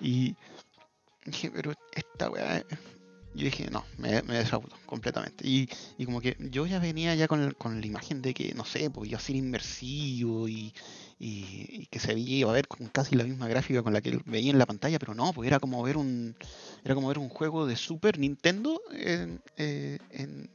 Y 0.00 0.36
dije, 1.24 1.50
pero 1.50 1.72
esta 1.92 2.30
weá. 2.30 2.58
eh, 2.58 2.64
Yo 3.34 3.44
dije, 3.44 3.70
no, 3.70 3.84
me, 3.98 4.22
me 4.22 4.42
completamente. 4.86 5.46
Y, 5.46 5.68
y 5.98 6.04
como 6.04 6.20
que 6.20 6.36
yo 6.40 6.66
ya 6.66 6.80
venía 6.80 7.14
ya 7.14 7.28
con, 7.28 7.52
con 7.52 7.80
la 7.80 7.86
imagen 7.86 8.22
de 8.22 8.34
que, 8.34 8.52
no 8.54 8.64
sé, 8.64 8.90
pues 8.90 9.08
iba 9.08 9.18
a 9.18 9.22
ser 9.22 9.36
inmersivo 9.36 10.48
y, 10.48 10.74
y, 11.18 11.86
que 11.86 12.00
se 12.00 12.14
veía, 12.14 12.38
iba 12.38 12.50
a 12.50 12.54
ver 12.54 12.66
con 12.66 12.88
casi 12.88 13.14
la 13.14 13.24
misma 13.24 13.46
gráfica 13.46 13.82
con 13.82 13.92
la 13.92 14.00
que 14.00 14.20
veía 14.26 14.50
en 14.50 14.58
la 14.58 14.66
pantalla, 14.66 14.98
pero 14.98 15.14
no, 15.14 15.32
pues 15.32 15.46
era 15.46 15.60
como 15.60 15.82
ver 15.82 15.96
un, 15.96 16.34
era 16.84 16.94
como 16.94 17.08
ver 17.08 17.18
un 17.18 17.28
juego 17.28 17.66
de 17.66 17.76
Super 17.76 18.18
Nintendo 18.18 18.80
en, 18.92 19.40
eh, 19.56 19.98
en, 20.10 20.50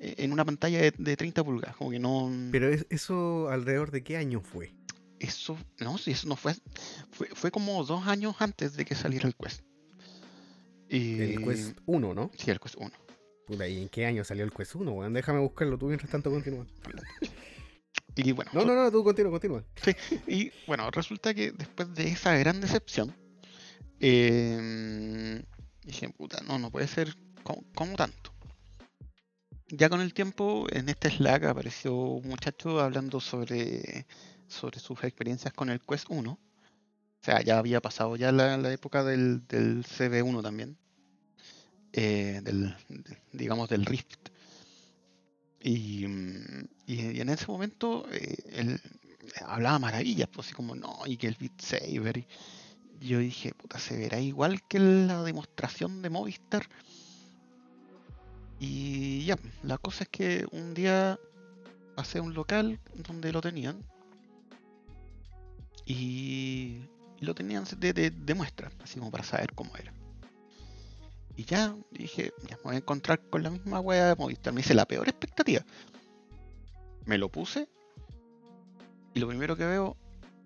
en 0.00 0.32
una 0.32 0.44
pantalla 0.44 0.80
de, 0.80 0.92
de 0.96 1.16
30 1.16 1.44
pulgadas. 1.44 1.76
Como 1.76 1.90
que 1.90 1.98
no. 1.98 2.30
Pero 2.50 2.68
es- 2.68 2.86
eso 2.90 3.48
alrededor 3.50 3.90
de 3.90 4.02
qué 4.02 4.16
año 4.16 4.40
fue? 4.40 4.72
Eso, 5.18 5.58
no, 5.80 5.98
si 5.98 6.12
eso 6.12 6.26
no 6.28 6.36
fue, 6.36 6.54
fue. 7.10 7.28
Fue 7.34 7.50
como 7.50 7.84
dos 7.84 8.06
años 8.06 8.36
antes 8.38 8.74
de 8.76 8.84
que 8.86 8.94
saliera 8.94 9.28
el 9.28 9.34
Quest. 9.36 9.62
Y, 10.88 11.20
El 11.20 11.44
Quest 11.44 11.78
1, 11.86 12.14
¿no? 12.14 12.30
Sí, 12.36 12.50
el 12.50 12.58
Quest 12.58 12.76
1. 12.78 12.90
Puta, 13.46 13.68
¿y 13.68 13.82
en 13.82 13.88
qué 13.90 14.06
año 14.06 14.24
salió 14.24 14.44
el 14.44 14.50
Quest 14.52 14.74
1, 14.76 14.90
weón? 14.90 15.12
Déjame 15.12 15.38
buscarlo, 15.40 15.76
tú 15.78 15.86
mientras 15.86 16.10
tanto 16.10 16.30
continúa. 16.30 16.66
Y 18.16 18.32
bueno, 18.32 18.50
No, 18.52 18.64
no, 18.64 18.74
no, 18.74 18.90
tú 18.90 19.02
continúa, 19.04 19.30
continúa. 19.30 19.64
Y 20.26 20.50
bueno, 20.66 20.90
resulta 20.90 21.32
que 21.32 21.52
después 21.52 21.94
de 21.94 22.08
esa 22.08 22.36
gran 22.36 22.60
decepción, 22.60 23.14
eh, 24.00 25.42
dije, 25.84 26.08
puta, 26.10 26.42
no, 26.46 26.58
no 26.58 26.70
puede 26.70 26.88
ser 26.88 27.14
como 27.42 27.96
tanto. 27.96 28.32
Ya 29.70 29.88
con 29.88 30.00
el 30.02 30.12
tiempo, 30.14 30.66
en 30.70 30.88
este 30.90 31.08
Slack 31.10 31.44
apareció 31.44 31.94
un 31.94 32.28
muchacho 32.28 32.78
hablando 32.80 33.20
sobre, 33.20 34.06
sobre 34.46 34.78
sus 34.80 35.02
experiencias 35.04 35.54
con 35.54 35.70
el 35.70 35.80
Quest 35.80 36.06
1. 36.10 36.32
O 36.32 36.38
sea, 37.24 37.42
ya 37.42 37.58
había 37.58 37.80
pasado 37.82 38.16
ya 38.16 38.32
la, 38.32 38.72
época 38.72 39.04
del, 39.04 39.46
del 39.48 39.84
CB1 39.86 40.42
también. 40.42 40.78
eh, 41.92 42.40
del, 42.42 42.74
de- 42.88 43.18
digamos, 43.32 43.68
del 43.68 43.84
Rift. 43.84 44.28
Y, 45.62 46.06
mm, 46.06 46.64
y- 46.86 47.10
y 47.18 47.20
en 47.20 47.28
ese 47.28 47.46
momento 47.46 48.06
eh, 48.12 48.36
él 48.52 48.80
hablaba 49.46 49.78
maravillas, 49.78 50.28
pues 50.32 50.46
así 50.48 50.54
como, 50.54 50.74
no, 50.74 51.00
y 51.06 51.16
que 51.16 51.26
el 51.28 51.36
Beat 51.38 51.60
Saber. 51.60 52.26
Y 53.00 53.06
yo 53.08 53.18
dije, 53.20 53.54
puta, 53.54 53.78
se 53.78 53.96
verá 53.98 54.20
igual 54.20 54.62
que 54.68 54.78
la 54.80 55.22
demostración 55.24 56.02
de 56.02 56.10
Movistar. 56.10 56.68
Y 58.60 59.24
ya, 59.24 59.38
la 59.62 59.78
cosa 59.78 60.04
es 60.04 60.10
que 60.10 60.46
un 60.52 60.74
día 60.74 61.18
pasé 61.96 62.18
a 62.18 62.22
un 62.22 62.34
local 62.34 62.78
donde 62.94 63.32
lo 63.32 63.40
tenían. 63.40 63.82
Y, 65.86 66.82
lo 67.20 67.34
tenían 67.34 67.64
de, 67.78 67.92
de- 67.92 68.10
de 68.10 68.34
muestra, 68.34 68.70
así 68.82 68.98
como 68.98 69.10
para 69.10 69.24
saber 69.24 69.52
cómo 69.54 69.74
era. 69.76 69.92
Y 71.36 71.44
ya 71.44 71.74
dije, 71.90 72.32
ya 72.48 72.56
me 72.58 72.62
voy 72.64 72.74
a 72.74 72.78
encontrar 72.78 73.20
con 73.30 73.42
la 73.42 73.50
misma 73.50 73.80
wea 73.80 74.08
de 74.08 74.16
Movistar. 74.16 74.52
Me 74.52 74.60
hice 74.60 74.74
la 74.74 74.86
peor 74.86 75.08
expectativa. 75.08 75.64
Me 77.06 77.18
lo 77.18 77.28
puse. 77.30 77.68
Y 79.14 79.20
lo 79.20 79.28
primero 79.28 79.56
que 79.56 79.64
veo 79.64 79.96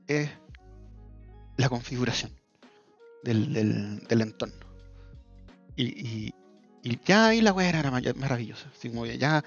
es 0.06 0.30
la 1.56 1.68
configuración 1.68 2.32
del, 3.24 3.52
del- 3.52 3.98
del 4.06 4.20
entorno. 4.22 4.66
Y, 5.76 5.84
y- 6.26 6.34
y 6.84 6.98
ya 7.04 7.26
ahí 7.28 7.40
la 7.40 7.52
wea 7.52 7.68
era 7.70 7.90
mara- 7.90 8.14
maravillosa. 8.14 8.70
Así 8.76 8.88
como 8.90 9.06
ya 9.06 9.42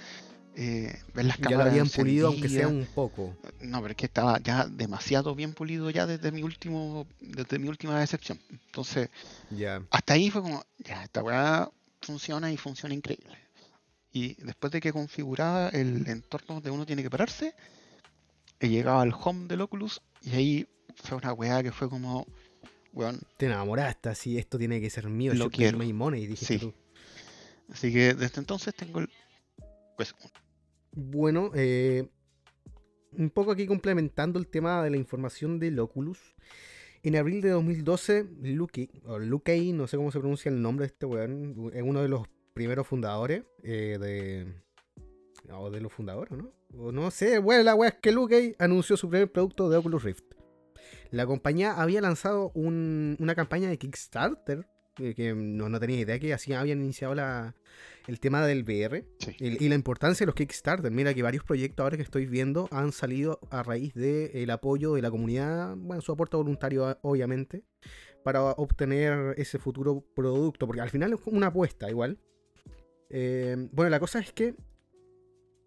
eh, 0.56 1.00
ver 1.14 1.26
las 1.26 1.38
Ya 1.38 1.44
lo 1.44 1.50
cámaras 1.52 1.72
habían 1.72 1.90
pulido, 1.90 2.28
aunque 2.30 2.50
sea 2.50 2.68
un 2.68 2.86
poco. 2.96 3.36
No, 3.62 3.80
pero 3.82 3.92
es 3.92 3.98
que 3.98 4.08
estaba 4.08 4.40
ya 4.40 4.66
demasiado 4.66 5.36
bien 5.36 5.54
pulido 5.54 5.90
ya 5.92 6.06
desde 6.08 6.32
mi 6.32 6.42
último, 6.44 7.06
desde 7.22 7.60
mi 7.60 7.68
última 7.70 8.00
decepción. 8.00 8.40
Entonces, 8.50 9.10
Ya. 9.52 9.84
hasta 9.92 10.14
ahí 10.14 10.30
fue 10.32 10.42
como, 10.42 10.64
ya, 10.80 11.04
esta 11.04 11.22
weá 11.24 11.70
funciona 12.02 12.52
y 12.52 12.58
funciona 12.58 12.96
increíble. 12.96 13.38
Y 14.12 14.34
después 14.44 14.72
de 14.72 14.82
que 14.82 14.92
configuraba 14.92 15.70
el 15.70 16.08
entorno 16.08 16.56
donde 16.56 16.72
uno 16.72 16.86
tiene 16.88 17.04
que 17.04 17.10
pararse, 17.12 17.54
he 18.60 18.68
llegado 18.70 19.00
al 19.00 19.14
home 19.14 19.46
del 19.48 19.62
Oculus 19.62 20.02
y 20.24 20.32
ahí 20.32 20.68
fue 21.04 21.18
una 21.18 21.34
weá 21.34 21.62
que 21.62 21.72
fue 21.72 21.88
como, 21.88 22.26
weón, 22.94 23.20
Te 23.38 23.46
enamoraste, 23.46 24.10
así, 24.10 24.40
esto 24.40 24.58
tiene 24.58 24.82
que 24.82 24.90
ser 24.90 25.08
mío. 25.08 25.36
Lo 25.36 25.50
be 25.50 25.52
quiero. 25.52 25.78
my 25.78 25.94
money, 25.94 26.26
dijiste 26.26 26.54
Sí. 26.56 26.60
tú. 26.60 26.74
Así 27.72 27.92
que 27.94 28.14
desde 28.14 28.40
entonces 28.40 28.74
tengo 28.76 29.00
el, 29.00 29.10
pues, 29.96 30.14
Bueno, 30.92 31.52
eh, 31.54 32.08
un 33.12 33.30
poco 33.30 33.52
aquí 33.52 33.68
complementando 33.68 34.40
el 34.40 34.48
tema 34.48 34.84
de 34.84 34.90
la 34.90 34.98
información 34.98 35.60
del 35.60 35.80
Oculus. 35.80 36.20
En 37.04 37.16
abril 37.16 37.42
de 37.42 37.50
2012, 37.50 38.26
Luke, 38.42 38.90
o 39.06 39.20
Luke, 39.20 39.74
no 39.74 39.88
sé 39.88 39.98
cómo 39.98 40.12
se 40.12 40.20
pronuncia 40.20 40.50
el 40.50 40.62
nombre 40.62 40.86
de 40.86 40.94
este 40.94 41.06
weón, 41.06 41.72
es 41.74 41.84
uno 41.84 42.02
de 42.02 42.10
los 42.10 42.28
primeros 42.54 42.88
fundadores 42.88 43.44
eh, 43.64 43.98
de. 44.00 44.54
O 45.54 45.70
de 45.70 45.80
los 45.80 45.94
fundadores, 45.94 46.32
¿no? 46.38 46.52
O 46.78 46.92
no 46.92 47.10
sé, 47.12 47.38
bueno, 47.40 47.64
la 47.64 47.76
weá 47.76 47.90
es 47.90 47.96
que 48.02 48.12
Luke 48.12 48.56
anunció 48.60 48.98
su 48.98 49.08
primer 49.10 49.32
producto 49.32 49.70
de 49.70 49.78
Oculus 49.78 50.04
Rift. 50.04 50.26
La 51.12 51.26
compañía 51.26 51.74
había 51.80 52.02
lanzado 52.02 52.52
un- 52.56 53.16
una 53.20 53.36
campaña 53.36 53.70
de 53.70 53.78
Kickstarter, 53.78 54.68
que 54.98 55.34
no, 55.36 55.70
no 55.70 55.80
tenía 55.80 56.00
idea 56.00 56.20
que 56.20 56.34
así 56.34 56.54
habían 56.54 56.82
iniciado 56.82 57.14
la, 57.16 57.56
el 58.08 58.20
tema 58.20 58.46
del 58.46 58.64
VR. 58.64 59.06
sí, 59.20 59.36
Y, 59.40 59.66
y 59.66 59.70
la 59.70 59.76
importancia 59.76 60.24
de 60.24 60.28
los 60.28 60.36
Kickstarter. 60.36 60.92
Mira 60.92 61.14
que 61.14 61.22
varios 61.24 61.44
proyectos 61.44 61.84
ahora 61.84 61.98
que 61.98 62.04
estoy 62.04 62.26
viendo 62.26 62.68
han 62.72 62.92
salido 62.92 63.40
a 63.52 63.64
raíz 63.64 63.94
del 63.94 64.50
apoyo 64.50 64.94
de 64.94 65.02
la 65.02 65.12
comunidad, 65.12 65.76
bueno, 65.78 66.02
su 66.02 66.12
aporte 66.12 66.36
voluntario 66.38 66.86
a- 66.88 66.98
obviamente, 67.04 67.64
para 68.24 68.42
obtener 68.44 69.36
ese 69.38 69.58
futuro 69.60 70.04
producto, 70.16 70.66
porque 70.68 70.82
al 70.82 70.90
final 70.90 71.14
es 71.14 71.20
una 71.28 71.48
apuesta 71.48 71.90
igual. 71.90 72.20
Eh, 73.10 73.56
bueno, 73.72 73.90
la 73.90 74.00
cosa 74.00 74.20
es 74.20 74.34
que 74.34 74.56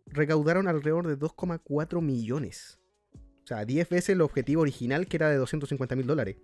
recaudaron 0.06 0.68
alrededor 0.68 1.06
de 1.06 1.16
2,4 1.16 2.00
millones. 2.02 2.80
O 3.45 3.47
sea, 3.47 3.64
10 3.64 3.88
veces 3.88 4.10
el 4.10 4.21
objetivo 4.21 4.62
original 4.62 5.06
que 5.06 5.16
era 5.16 5.30
de 5.30 5.36
250 5.36 5.97
mil 5.97 6.06
dólares 6.06 6.36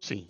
sí, 0.00 0.28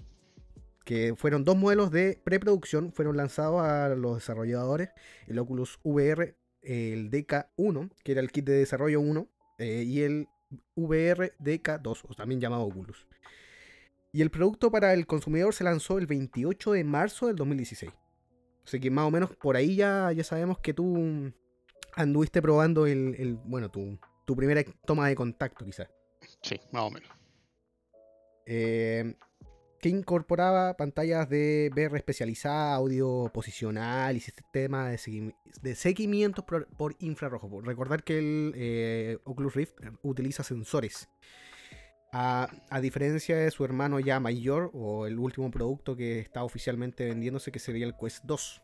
que 0.84 1.14
fueron 1.16 1.44
dos 1.44 1.56
modelos 1.56 1.90
de 1.90 2.20
preproducción, 2.24 2.92
fueron 2.92 3.16
lanzados 3.16 3.62
a 3.62 3.88
los 3.90 4.16
desarrolladores, 4.16 4.90
el 5.26 5.38
Oculus 5.38 5.78
VR, 5.84 6.36
el 6.62 7.10
DK1, 7.10 7.90
que 8.04 8.12
era 8.12 8.20
el 8.20 8.30
kit 8.30 8.44
de 8.46 8.52
desarrollo 8.54 9.00
1, 9.00 9.28
eh, 9.58 9.82
y 9.86 10.02
el 10.02 10.28
VR 10.76 11.32
DK2, 11.38 12.02
o 12.08 12.14
también 12.14 12.40
llamado 12.40 12.62
Oculus. 12.62 13.06
Y 14.12 14.20
el 14.22 14.30
producto 14.30 14.70
para 14.70 14.92
el 14.92 15.06
consumidor 15.06 15.54
se 15.54 15.64
lanzó 15.64 15.98
el 15.98 16.06
28 16.06 16.72
de 16.72 16.84
marzo 16.84 17.28
del 17.28 17.36
2016. 17.36 17.90
Así 18.64 18.78
que 18.78 18.90
más 18.90 19.06
o 19.06 19.10
menos 19.10 19.34
por 19.36 19.56
ahí 19.56 19.74
ya, 19.76 20.12
ya 20.12 20.22
sabemos 20.22 20.58
que 20.58 20.74
tú 20.74 21.32
anduviste 21.94 22.42
probando 22.42 22.86
el, 22.86 23.14
el- 23.18 23.34
bueno, 23.36 23.70
tu, 23.70 23.98
tu 24.26 24.36
primera 24.36 24.62
toma 24.86 25.08
de 25.08 25.14
contacto 25.14 25.64
quizás. 25.64 25.88
sí, 26.42 26.60
más 26.72 26.82
o 26.84 26.90
menos. 26.90 27.08
Eh, 28.46 29.14
que 29.82 29.88
incorporaba 29.88 30.76
pantallas 30.76 31.28
de 31.28 31.68
VR 31.74 31.96
especializada, 31.96 32.72
audio 32.72 33.30
posicional 33.34 34.16
y 34.16 34.20
sistema 34.20 34.88
de, 34.88 34.96
segui- 34.96 35.34
de 35.60 35.74
seguimiento 35.74 36.46
por, 36.46 36.68
infrarrojo. 37.00 37.60
Recordar 37.60 38.04
que 38.04 38.18
el 38.20 38.52
eh, 38.54 39.18
Oculus 39.24 39.56
Rift 39.56 39.74
utiliza 40.02 40.44
sensores. 40.44 41.08
A 42.12 42.48
diferencia 42.80 43.36
de 43.36 43.50
su 43.50 43.64
hermano 43.64 43.98
ya 43.98 44.20
mayor, 44.20 44.70
o 44.72 45.06
el 45.06 45.18
último 45.18 45.50
producto 45.50 45.96
que 45.96 46.20
está 46.20 46.44
oficialmente 46.44 47.06
vendiéndose, 47.06 47.50
que 47.50 47.58
sería 47.58 47.86
el 47.86 47.96
Quest 47.96 48.22
2, 48.24 48.62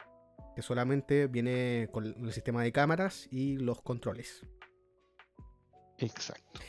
que 0.54 0.62
solamente 0.62 1.26
viene 1.26 1.88
con 1.90 2.04
el 2.04 2.32
sistema 2.32 2.62
de 2.62 2.70
cámaras 2.72 3.26
y 3.32 3.56
los 3.56 3.80
controles. 3.82 4.46
Exacto. 5.98 6.60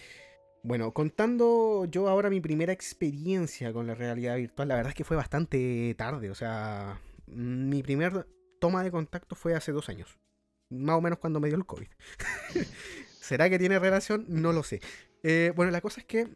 Bueno, 0.64 0.92
contando 0.94 1.86
yo 1.86 2.10
ahora 2.10 2.30
mi 2.30 2.42
primera 2.42 2.74
experiencia 2.74 3.72
con 3.72 3.88
la 3.88 3.96
realidad 3.96 4.36
virtual, 4.36 4.68
la 4.68 4.76
verdad 4.76 4.90
es 4.90 4.96
que 4.96 5.04
fue 5.06 5.16
bastante 5.18 5.96
tarde. 5.98 6.30
O 6.30 6.36
sea, 6.36 7.00
mi 7.28 7.82
primer 7.82 8.28
toma 8.60 8.84
de 8.84 8.92
contacto 8.92 9.36
fue 9.36 9.56
hace 9.56 9.72
dos 9.72 9.88
años. 9.90 10.18
Más 10.70 10.98
o 10.98 11.02
menos 11.02 11.20
cuando 11.20 11.40
me 11.40 11.48
dio 11.48 11.58
el 11.58 11.66
COVID. 11.66 11.88
¿Será 13.22 13.50
que 13.50 13.58
tiene 13.58 13.80
relación? 13.80 14.26
No 14.28 14.52
lo 14.52 14.64
sé. 14.64 14.82
Eh, 15.24 15.54
bueno, 15.56 15.72
la 15.72 15.82
cosa 15.82 16.02
es 16.02 16.06
que 16.06 16.28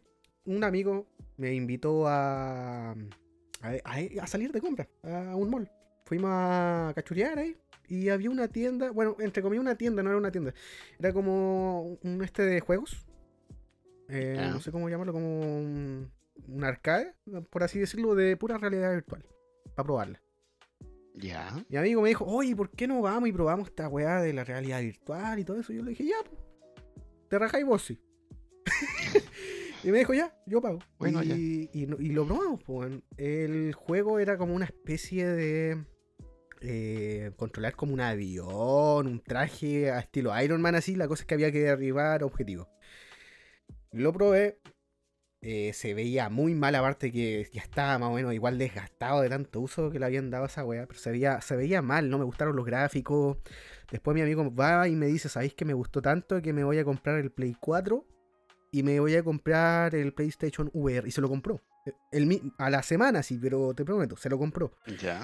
un 0.46 0.64
amigo 0.64 1.06
me 1.36 1.52
invitó 1.54 2.06
a, 2.08 2.92
a, 2.92 2.96
a- 3.84 4.26
salir 4.26 4.52
de 4.52 4.60
compra 4.60 4.88
a 5.02 5.36
un 5.36 5.50
mall. 5.50 5.70
Fuimos 6.06 6.30
a 6.32 6.92
cachurear 6.94 7.38
ahí 7.38 7.56
y 7.88 8.08
había 8.08 8.30
una 8.30 8.48
tienda, 8.48 8.90
bueno, 8.90 9.16
entre 9.20 9.42
comillas 9.42 9.62
una 9.62 9.76
tienda, 9.76 10.02
no 10.02 10.10
era 10.10 10.18
una 10.18 10.30
tienda. 10.32 10.54
Era 10.98 11.12
como 11.12 11.98
un 12.02 12.22
este 12.24 12.42
de 12.42 12.60
juegos. 12.60 13.04
Eh, 14.08 14.36
no 14.52 14.60
sé 14.60 14.70
cómo 14.70 14.88
llamarlo, 14.88 15.12
como 15.12 15.40
un, 15.40 16.12
un 16.48 16.64
arcade, 16.64 17.14
por 17.50 17.62
así 17.62 17.78
decirlo, 17.78 18.14
de 18.14 18.36
pura 18.36 18.58
realidad 18.58 18.92
virtual. 18.92 19.24
Para 19.74 19.84
probarla. 19.86 20.20
Ya, 21.16 21.64
Mi 21.68 21.76
amigo 21.76 22.02
me 22.02 22.08
dijo, 22.08 22.24
oye, 22.24 22.56
¿por 22.56 22.70
qué 22.70 22.88
no 22.88 23.00
vamos 23.00 23.28
y 23.28 23.32
probamos 23.32 23.68
esta 23.68 23.88
weá 23.88 24.20
de 24.20 24.32
la 24.32 24.42
realidad 24.44 24.80
virtual 24.80 25.38
y 25.38 25.44
todo 25.44 25.60
eso? 25.60 25.72
Y 25.72 25.76
yo 25.76 25.82
le 25.84 25.90
dije, 25.90 26.06
ya, 26.06 26.16
te 27.28 27.38
rajáis 27.38 27.64
vos, 27.64 27.82
sí. 27.82 28.00
y 29.84 29.90
me 29.92 29.98
dijo, 29.98 30.12
ya, 30.14 30.34
yo 30.46 30.60
pago. 30.60 30.80
Bueno, 30.98 31.22
y, 31.22 31.66
ya. 31.66 31.70
y 31.72 31.86
no- 31.86 31.96
y 32.00 32.08
lo 32.08 32.26
probamos, 32.26 32.60
weón. 32.66 33.04
El 33.16 33.72
juego 33.74 34.18
era 34.18 34.36
como 34.38 34.54
una 34.54 34.64
especie 34.64 35.28
de... 35.28 35.84
eh, 36.62 37.30
controlar 37.36 37.76
como 37.76 37.92
un 37.94 38.00
avión, 38.00 39.06
un 39.06 39.20
traje 39.22 39.90
a 39.90 40.00
estilo 40.00 40.32
Iron 40.42 40.60
Man 40.62 40.74
así, 40.74 40.96
la 40.96 41.06
cosa 41.06 41.22
es 41.22 41.26
que 41.26 41.34
había 41.34 41.52
que 41.52 41.60
derribar 41.60 42.24
objetivos. 42.24 42.66
Lo 43.94 44.12
probé, 44.12 44.58
eh, 45.40 45.72
se 45.72 45.94
veía 45.94 46.28
muy 46.28 46.54
mal, 46.54 46.74
aparte 46.74 47.12
que 47.12 47.48
ya 47.52 47.62
estaba 47.62 47.98
más 47.98 48.10
o 48.10 48.14
menos 48.14 48.34
igual 48.34 48.58
desgastado 48.58 49.20
de 49.20 49.28
tanto 49.28 49.60
uso 49.60 49.90
que 49.90 49.98
le 49.98 50.06
habían 50.06 50.30
dado 50.30 50.44
a 50.44 50.46
esa 50.48 50.64
weá, 50.64 50.86
pero 50.86 50.98
se 50.98 51.10
veía, 51.10 51.40
se 51.40 51.54
veía 51.54 51.80
mal, 51.80 52.10
no 52.10 52.18
me 52.18 52.24
gustaron 52.24 52.56
los 52.56 52.64
gráficos. 52.66 53.36
Después 53.90 54.14
mi 54.14 54.22
amigo 54.22 54.52
va 54.54 54.88
y 54.88 54.96
me 54.96 55.06
dice, 55.06 55.28
¿sabéis 55.28 55.54
que 55.54 55.64
me 55.64 55.74
gustó 55.74 56.02
tanto 56.02 56.42
que 56.42 56.52
me 56.52 56.64
voy 56.64 56.78
a 56.78 56.84
comprar 56.84 57.18
el 57.20 57.30
Play 57.30 57.54
4 57.60 58.04
y 58.72 58.82
me 58.82 58.98
voy 58.98 59.14
a 59.14 59.22
comprar 59.22 59.94
el 59.94 60.12
PlayStation 60.12 60.70
VR? 60.72 61.06
Y 61.06 61.12
se 61.12 61.20
lo 61.20 61.28
compró. 61.28 61.60
El, 62.10 62.26
mi- 62.26 62.40
a 62.58 62.70
la 62.70 62.82
semana, 62.82 63.22
sí, 63.22 63.38
pero 63.40 63.74
te 63.74 63.84
prometo, 63.84 64.16
se 64.16 64.28
lo 64.30 64.38
compró. 64.38 64.72
ya, 64.98 65.20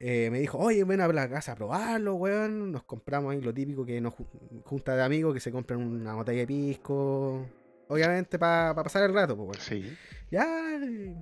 Eh, 0.00 0.28
me 0.30 0.38
dijo, 0.38 0.58
oye, 0.58 0.84
ven 0.84 1.00
a 1.00 1.08
la 1.08 1.28
casa 1.28 1.52
a 1.52 1.56
probarlo, 1.56 2.14
weón. 2.14 2.70
Nos 2.70 2.84
compramos 2.84 3.32
ahí 3.32 3.40
lo 3.40 3.52
típico 3.52 3.84
que 3.84 4.00
nos 4.00 4.14
ju- 4.14 4.62
junta 4.64 4.94
de 4.94 5.02
amigos 5.02 5.34
que 5.34 5.40
se 5.40 5.50
compran 5.50 5.80
una 5.82 6.14
botella 6.14 6.40
de 6.42 6.46
pisco. 6.46 7.44
Obviamente 7.88 8.38
para 8.38 8.74
pasar 8.74 9.04
el 9.04 9.14
rato, 9.14 9.36
pues, 9.36 9.62
sí, 9.62 9.96
Ya 10.30 10.44
eh, 10.82 11.16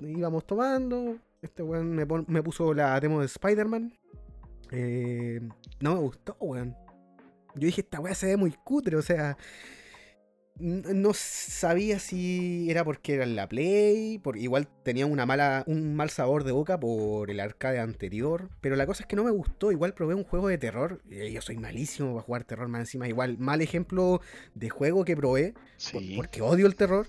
íbamos 0.00 0.46
tomando. 0.46 1.16
Este 1.40 1.62
weón 1.62 1.92
me, 1.92 2.04
me 2.26 2.42
puso 2.42 2.74
la 2.74 2.98
demo 2.98 3.20
de 3.20 3.26
Spider-Man. 3.26 3.92
Eh, 4.70 5.40
no 5.80 5.94
me 5.94 6.00
gustó, 6.00 6.36
weón. 6.40 6.76
Yo 7.54 7.66
dije, 7.66 7.80
esta 7.82 8.00
weá 8.00 8.14
se 8.14 8.26
ve 8.26 8.36
muy 8.36 8.52
cutre, 8.52 8.96
o 8.96 9.02
sea. 9.02 9.36
No 10.58 11.12
sabía 11.14 11.98
si 11.98 12.70
era 12.70 12.84
porque 12.84 13.14
era 13.14 13.24
en 13.24 13.36
la 13.36 13.48
Play, 13.48 14.18
porque 14.18 14.40
igual 14.40 14.68
tenía 14.82 15.06
una 15.06 15.26
mala, 15.26 15.64
un 15.66 15.94
mal 15.94 16.10
sabor 16.10 16.44
de 16.44 16.52
boca 16.52 16.78
por 16.78 17.30
el 17.30 17.40
arcade 17.40 17.78
anterior, 17.78 18.50
pero 18.60 18.76
la 18.76 18.86
cosa 18.86 19.02
es 19.02 19.06
que 19.06 19.16
no 19.16 19.24
me 19.24 19.30
gustó, 19.30 19.72
igual 19.72 19.94
probé 19.94 20.14
un 20.14 20.24
juego 20.24 20.48
de 20.48 20.58
terror, 20.58 21.00
y 21.08 21.32
yo 21.32 21.40
soy 21.42 21.56
malísimo 21.56 22.14
para 22.14 22.22
jugar 22.22 22.44
terror 22.44 22.68
más 22.68 22.80
encima, 22.80 23.08
igual 23.08 23.38
mal 23.38 23.60
ejemplo 23.60 24.20
de 24.54 24.70
juego 24.70 25.04
que 25.04 25.16
probé, 25.16 25.54
porque 26.16 26.42
odio 26.42 26.66
el 26.66 26.74
terror. 26.74 27.06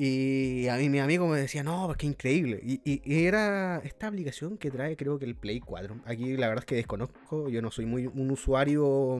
Y 0.00 0.68
a 0.68 0.76
mí 0.76 0.88
mi 0.88 1.00
amigo 1.00 1.26
me 1.26 1.40
decía, 1.40 1.64
no, 1.64 1.92
qué 1.98 2.06
increíble. 2.06 2.60
Y, 2.62 3.02
era 3.04 3.82
esta 3.84 4.06
aplicación 4.06 4.56
que 4.56 4.70
trae 4.70 4.96
creo 4.96 5.18
que 5.18 5.24
el 5.24 5.34
Play 5.34 5.58
4. 5.58 6.02
Aquí 6.04 6.36
la 6.36 6.46
verdad 6.46 6.62
es 6.62 6.66
que 6.66 6.76
desconozco, 6.76 7.48
yo 7.48 7.60
no 7.60 7.72
soy 7.72 7.84
muy 7.84 8.06
un 8.06 8.30
usuario 8.30 9.18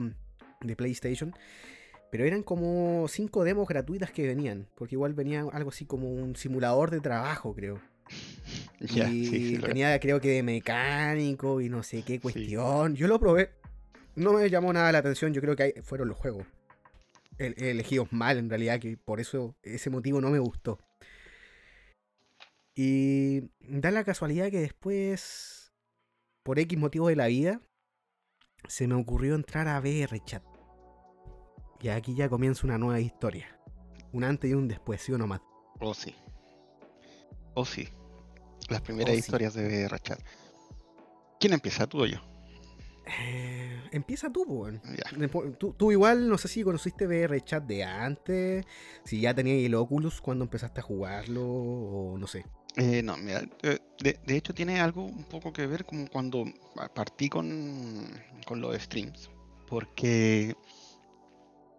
de 0.61 0.75
PlayStation. 0.77 1.33
Pero 2.11 2.25
eran 2.25 2.43
como 2.43 3.07
cinco 3.07 3.43
demos 3.43 3.67
gratuitas 3.67 4.11
que 4.11 4.27
venían. 4.27 4.67
Porque 4.75 4.95
igual 4.95 5.13
venía 5.13 5.45
algo 5.51 5.69
así 5.69 5.85
como 5.85 6.11
un 6.11 6.35
simulador 6.35 6.91
de 6.91 7.01
trabajo, 7.01 7.53
creo. 7.53 7.79
y 8.79 9.57
tenía 9.57 9.99
creo 9.99 10.19
que 10.19 10.29
de 10.29 10.43
mecánico 10.43 11.61
y 11.61 11.69
no 11.69 11.83
sé 11.83 12.03
qué 12.03 12.19
cuestión. 12.19 12.95
Yo 12.95 13.07
lo 13.07 13.19
probé. 13.19 13.51
No 14.15 14.33
me 14.33 14.49
llamó 14.49 14.73
nada 14.73 14.91
la 14.91 14.97
atención. 14.99 15.33
Yo 15.33 15.41
creo 15.41 15.55
que 15.55 15.81
fueron 15.83 16.07
los 16.07 16.17
juegos 16.17 16.45
elegidos 17.39 18.11
mal 18.11 18.37
en 18.37 18.49
realidad, 18.49 18.79
que 18.79 18.97
por 18.97 19.19
eso 19.19 19.55
ese 19.63 19.89
motivo 19.89 20.21
no 20.21 20.29
me 20.29 20.39
gustó. 20.39 20.79
Y 22.75 23.49
da 23.59 23.91
la 23.91 24.03
casualidad 24.03 24.51
que 24.51 24.59
después, 24.59 25.73
por 26.43 26.59
X 26.59 26.77
motivo 26.77 27.07
de 27.07 27.15
la 27.15 27.27
vida, 27.27 27.61
se 28.67 28.87
me 28.87 28.95
ocurrió 28.95 29.35
entrar 29.35 29.67
a 29.67 29.79
VRChat. 29.79 30.43
Y 31.81 31.89
aquí 31.89 32.15
ya 32.15 32.29
comienza 32.29 32.65
una 32.65 32.77
nueva 32.77 32.99
historia. 32.99 33.47
Un 34.11 34.23
antes 34.23 34.49
y 34.49 34.53
un 34.53 34.67
después, 34.67 35.01
¿sí 35.01 35.11
o 35.11 35.17
no 35.17 35.27
más? 35.27 35.41
Oh, 35.79 35.93
sí. 35.93 36.15
Oh, 37.53 37.65
sí. 37.65 37.87
Las 38.69 38.81
primeras 38.81 39.15
oh, 39.15 39.17
historias 39.17 39.53
de 39.53 39.67
VRChat. 39.87 40.19
¿Quién 41.39 41.53
empieza, 41.53 41.87
tú 41.87 42.01
o 42.01 42.05
yo? 42.05 42.19
Eh, 43.21 43.81
empieza 43.91 44.31
tú, 44.31 44.45
pues. 44.45 44.79
Tú, 45.77 45.91
igual, 45.91 46.29
no 46.29 46.37
sé 46.37 46.47
si 46.47 46.63
conociste 46.63 47.07
VR 47.07 47.41
Chat 47.43 47.63
de 47.63 47.83
antes, 47.83 48.65
si 49.03 49.21
ya 49.21 49.33
tenías 49.33 49.65
el 49.65 49.75
Oculus 49.75 50.21
cuando 50.21 50.43
empezaste 50.43 50.81
a 50.81 50.83
jugarlo, 50.83 51.45
o 51.45 52.17
no 52.17 52.27
sé. 52.27 52.45
Eh, 52.75 53.01
no, 53.01 53.17
mira, 53.17 53.41
eh, 53.63 53.79
de, 54.01 54.37
hecho 54.37 54.53
tiene 54.53 54.79
algo 54.79 55.03
un 55.03 55.23
poco 55.23 55.51
que 55.51 55.65
ver 55.65 55.85
como 55.85 56.07
cuando 56.07 56.45
partí 56.93 57.29
con, 57.29 58.05
con 58.45 58.61
los 58.61 58.79
streams, 58.79 59.29
porque... 59.67 60.55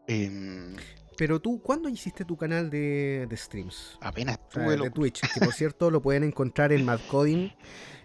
Em, 0.06 0.76
pero 1.20 1.38
tú, 1.38 1.60
¿cuándo 1.60 1.88
hiciste 1.88 2.24
tu 2.24 2.36
canal 2.36 2.70
de, 2.70 3.28
streams? 3.32 3.98
Apenas 4.00 4.38
tuve 4.48 4.76
De 4.76 4.90
Twitch, 4.90 5.20
que 5.34 5.40
por 5.40 5.52
cierto 5.52 5.90
lo 5.90 6.00
pueden 6.00 6.24
encontrar 6.24 6.72
en 6.72 6.84
Madcoding, 6.84 7.52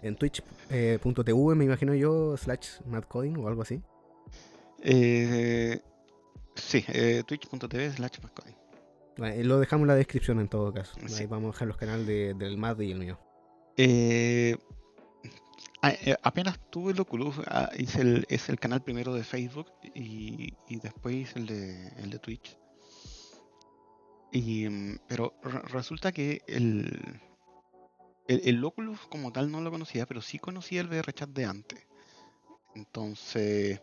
en 0.02 0.16
twitch.tv, 0.16 1.54
me 1.54 1.64
imagino 1.64 1.94
yo, 1.94 2.36
slash 2.36 2.80
Madcoding 2.86 3.38
o 3.38 3.48
algo 3.48 3.62
así. 3.62 3.80
Eh, 4.82 5.80
sí, 6.56 6.84
eh, 6.88 7.22
twitch.tv 7.26 7.92
slash 7.92 8.18
Madcoding. 8.22 9.48
lo 9.48 9.60
dejamos 9.60 9.84
en 9.84 9.88
la 9.88 9.94
descripción 9.94 10.38
en 10.38 10.48
todo 10.48 10.72
caso. 10.74 10.94
Ahí 11.18 11.24
vamos 11.24 11.48
a 11.48 11.52
dejar 11.52 11.68
los 11.68 11.78
canales 11.78 12.06
del 12.06 12.58
Mad 12.58 12.78
y 12.80 12.92
el 12.92 12.98
mío. 12.98 13.18
Eh, 13.78 14.58
eh, 15.82 16.16
apenas 16.22 16.58
tuve 16.70 16.92
el 16.92 17.00
Oculus, 17.00 17.36
ah, 17.46 17.70
hice 17.76 18.00
el, 18.00 18.26
es 18.28 18.48
el 18.48 18.58
canal 18.58 18.82
primero 18.82 19.14
de 19.14 19.24
Facebook 19.24 19.72
y, 19.94 20.52
después 20.68 21.14
hice 21.14 21.38
el 21.38 21.46
de, 21.46 21.88
el 22.02 22.10
de 22.10 22.18
Twitch. 22.18 22.58
Y, 24.32 24.68
mm, 24.68 24.98
pero 25.06 25.34
resulta 25.42 26.12
que 26.12 26.42
el, 26.46 27.20
el, 28.26 28.64
Oculus 28.64 29.00
como 29.08 29.32
tal 29.32 29.50
no 29.50 29.60
lo 29.60 29.70
conocía, 29.70 30.06
pero 30.06 30.20
sí 30.20 30.38
conocía 30.38 30.80
el 30.80 30.88
VRChat 30.88 31.30
de 31.30 31.44
antes. 31.44 31.86
Entonces, 32.74 33.80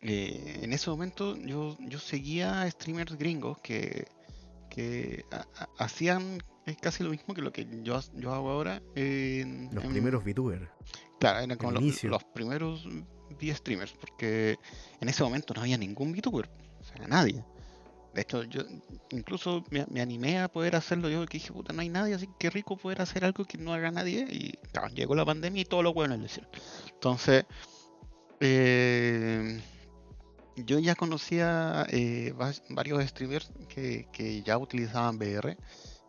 eh, 0.00 0.60
en 0.62 0.72
ese 0.72 0.90
momento 0.90 1.36
yo, 1.36 1.76
yo 1.80 1.98
seguía 1.98 2.70
streamers 2.70 3.16
gringos 3.16 3.58
que, 3.58 4.06
que 4.70 5.24
hacían 5.78 6.38
casi 6.76 7.02
lo 7.02 7.10
mismo 7.10 7.34
que 7.34 7.42
lo 7.42 7.52
que 7.52 7.66
yo, 7.82 8.00
yo 8.14 8.32
hago 8.32 8.50
ahora. 8.50 8.82
En, 8.94 9.70
los 9.72 9.84
primeros 9.84 10.24
VTubers. 10.24 10.68
Claro, 11.20 11.40
eran 11.40 11.56
como 11.56 11.72
los, 11.72 12.04
los, 12.04 12.24
primeros 12.24 12.86
V-streamers, 13.40 13.92
porque 13.92 14.58
en 15.00 15.08
ese 15.08 15.22
momento 15.22 15.54
no 15.54 15.62
había 15.62 15.76
ningún 15.76 16.12
VTuber, 16.12 16.48
o 16.80 16.84
sea, 16.84 17.06
nadie. 17.08 17.44
De 18.14 18.22
hecho, 18.22 18.42
yo 18.44 18.62
incluso 19.10 19.64
me, 19.70 20.00
animé 20.00 20.40
a 20.40 20.48
poder 20.48 20.74
hacerlo 20.76 21.08
yo, 21.08 21.24
que 21.26 21.38
dije, 21.38 21.52
puta, 21.52 21.72
no 21.72 21.82
hay 21.82 21.88
nadie, 21.88 22.14
así 22.14 22.28
que 22.38 22.50
rico 22.50 22.76
poder 22.76 23.02
hacer 23.02 23.24
algo 23.24 23.44
que 23.44 23.58
no 23.58 23.72
haga 23.72 23.90
nadie. 23.90 24.26
Y 24.30 24.52
claro, 24.72 24.88
llegó 24.88 25.14
la 25.14 25.24
pandemia 25.24 25.62
y 25.62 25.64
todo 25.64 25.82
lo 25.82 25.92
bueno 25.92 26.16
lo 26.16 26.24
hicieron. 26.24 26.50
Entonces, 26.92 27.44
eh, 28.40 29.60
yo 30.56 30.78
ya 30.78 30.94
conocía 30.94 31.86
eh, 31.90 32.34
varios 32.70 33.06
streamers 33.06 33.52
que, 33.68 34.42
ya 34.44 34.58
utilizaban 34.58 35.16
VR. 35.16 35.56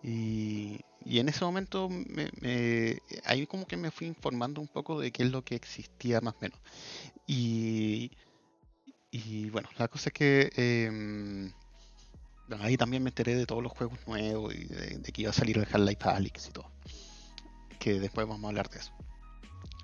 Y, 0.04 0.80
en 1.06 1.30
ese 1.30 1.44
momento 1.44 1.90
me, 1.90 3.02
ahí 3.26 3.46
como 3.48 3.66
que 3.66 3.78
me 3.78 3.92
fui 3.92 4.08
informando 4.08 4.62
un 4.62 4.68
poco 4.68 5.00
de 5.00 5.12
qué 5.12 5.24
es 5.24 5.32
lo 5.32 5.44
que 5.44 5.56
existía 5.56 6.22
más 6.22 6.36
o 6.36 6.38
menos. 6.42 6.60
Y, 7.26 8.12
y 9.12 9.50
bueno, 9.50 9.70
la 9.78 9.88
cosa 9.88 10.10
es 10.10 10.14
que... 10.14 10.52
Em, 10.56 11.52
ahí 12.60 12.78
también 12.78 13.04
me 13.04 13.10
enteré 13.10 13.36
de 13.36 13.46
todos 13.46 13.62
los 13.62 13.72
juegos 13.72 14.00
nuevos 14.08 14.54
y 14.54 14.66
de, 14.66 15.02
que 15.02 15.22
iba 15.22 15.32
a 15.32 15.34
salir 15.34 15.58
el 15.58 15.66
Half-Life 15.66 16.10
Alyx 16.10 16.48
y 16.48 16.52
todo. 16.52 16.72
Que 17.80 18.00
después 18.00 18.28
vamos 18.28 18.46
a 18.46 18.48
hablar 18.48 18.70
de 18.70 18.80
eso. 18.80 18.92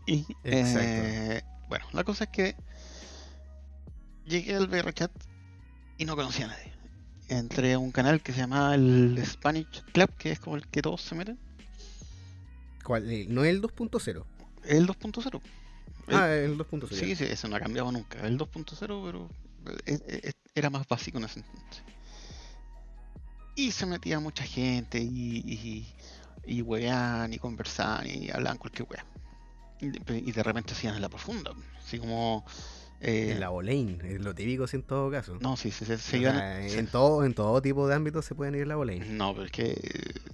Y 0.07 0.25
eh, 0.43 1.41
bueno, 1.67 1.85
la 1.93 2.03
cosa 2.03 2.25
es 2.25 2.29
que 2.29 2.55
llegué 4.25 4.55
al 4.55 4.67
VRChat 4.67 5.11
y 5.97 6.05
no 6.05 6.15
conocía 6.15 6.45
a 6.45 6.49
nadie. 6.49 6.74
Entré 7.27 7.73
a 7.73 7.79
un 7.79 7.91
canal 7.91 8.21
que 8.21 8.33
se 8.33 8.39
llama 8.39 8.75
el 8.75 9.21
Spanish 9.25 9.83
Club, 9.91 10.11
que 10.17 10.31
es 10.31 10.39
como 10.39 10.57
el 10.57 10.67
que 10.67 10.81
todos 10.81 11.01
se 11.01 11.15
meten. 11.15 11.39
¿Cuál? 12.83 13.09
Eh, 13.11 13.25
¿No 13.27 13.43
es 13.43 13.49
el 13.49 13.61
2.0? 13.61 14.23
El 14.63 14.87
2.0. 14.87 15.41
Ah, 16.09 16.27
el 16.29 16.57
2.0. 16.57 16.89
Sí, 16.91 17.15
sí, 17.15 17.23
eso 17.23 17.47
no 17.47 17.55
ha 17.55 17.59
cambiado 17.59 17.91
nunca. 17.91 18.19
El 18.25 18.37
2.0, 18.37 19.03
pero 19.05 19.29
eh, 19.85 20.33
era 20.53 20.69
más 20.69 20.87
básico 20.87 21.17
en 21.17 21.23
ese 21.23 21.39
entonces. 21.39 21.83
Y 23.55 23.71
se 23.71 23.85
metía 23.85 24.19
mucha 24.19 24.43
gente 24.43 24.99
y, 24.99 25.37
y, 25.45 25.87
y 26.45 26.61
wean 26.61 27.33
y 27.33 27.39
conversaban 27.39 28.05
y 28.07 28.29
hablaban 28.29 28.57
cualquier 28.57 28.87
weá. 28.89 29.05
Y, 29.81 30.31
de 30.31 30.43
repente 30.43 30.73
hacían 30.73 30.95
en 30.95 31.01
la 31.01 31.09
profunda, 31.09 31.51
así 31.83 31.99
como... 31.99 32.45
Eh, 33.07 33.33
en 33.33 33.39
la 33.39 33.49
Boleyn, 33.49 34.01
es 34.03 34.19
lo 34.19 34.33
típico 34.33 34.65
en 34.73 34.81
todo 34.81 35.11
caso. 35.11 35.37
No, 35.39 35.55
sí, 35.55 35.69
sí, 35.69 35.85
se, 35.85 36.17
iban, 36.17 36.39
en, 36.39 36.87
todo, 36.87 37.23
en 37.23 37.35
todo 37.35 37.61
tipo 37.61 37.87
de 37.87 37.93
ámbitos 37.93 38.25
se 38.25 38.33
pueden 38.33 38.55
ir 38.55 38.63
en 38.63 38.69
la 38.69 38.77
Boleyn. 38.77 39.15
No, 39.15 39.31
pero 39.31 39.45
es 39.45 39.51
que 39.51 39.75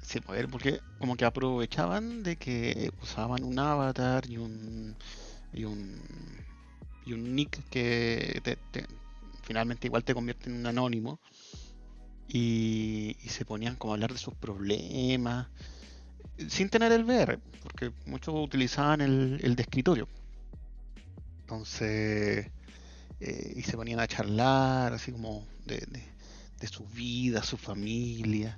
se 0.01 0.21
puede 0.21 0.47
porque 0.47 0.79
como 0.97 1.17
que 1.17 1.25
aprovechaban 1.25 2.23
de 2.23 2.37
que 2.37 2.89
usaban 3.01 3.43
un 3.43 3.59
avatar 3.59 4.23
y 4.29 4.37
un 4.37 4.95
y 5.51 5.65
un 5.65 5.99
y 7.05 7.11
un 7.11 7.35
nick 7.35 7.61
que 7.69 8.41
finalmente 9.43 9.87
igual 9.87 10.05
te 10.05 10.13
convierte 10.13 10.49
en 10.49 10.55
un 10.55 10.65
anónimo 10.65 11.19
y, 12.29 13.17
se 13.27 13.43
ponían 13.43 13.75
como 13.75 13.91
a 13.91 13.95
hablar 13.95 14.13
de 14.13 14.17
sus 14.17 14.33
problemas 14.35 15.47
sin 16.47 16.69
tener 16.69 16.93
el 16.93 17.03
VR, 17.03 17.37
porque 17.63 17.91
muchos 18.05 18.33
utilizaban 18.33 19.01
el, 19.01 19.41
el 19.43 19.57
de 19.57 19.63
escritorio. 19.63 20.07
Entonces, 21.41 22.49
eh, 23.21 23.53
y 23.55 23.61
se 23.63 23.77
ponían 23.77 23.99
a 23.99 24.07
charlar 24.07 24.93
así 24.93 25.11
como 25.11 25.45
de, 25.65 25.87
de 26.59 26.67
su 26.67 26.85
vida, 26.85 27.43
su 27.43 27.57
familia. 27.57 28.57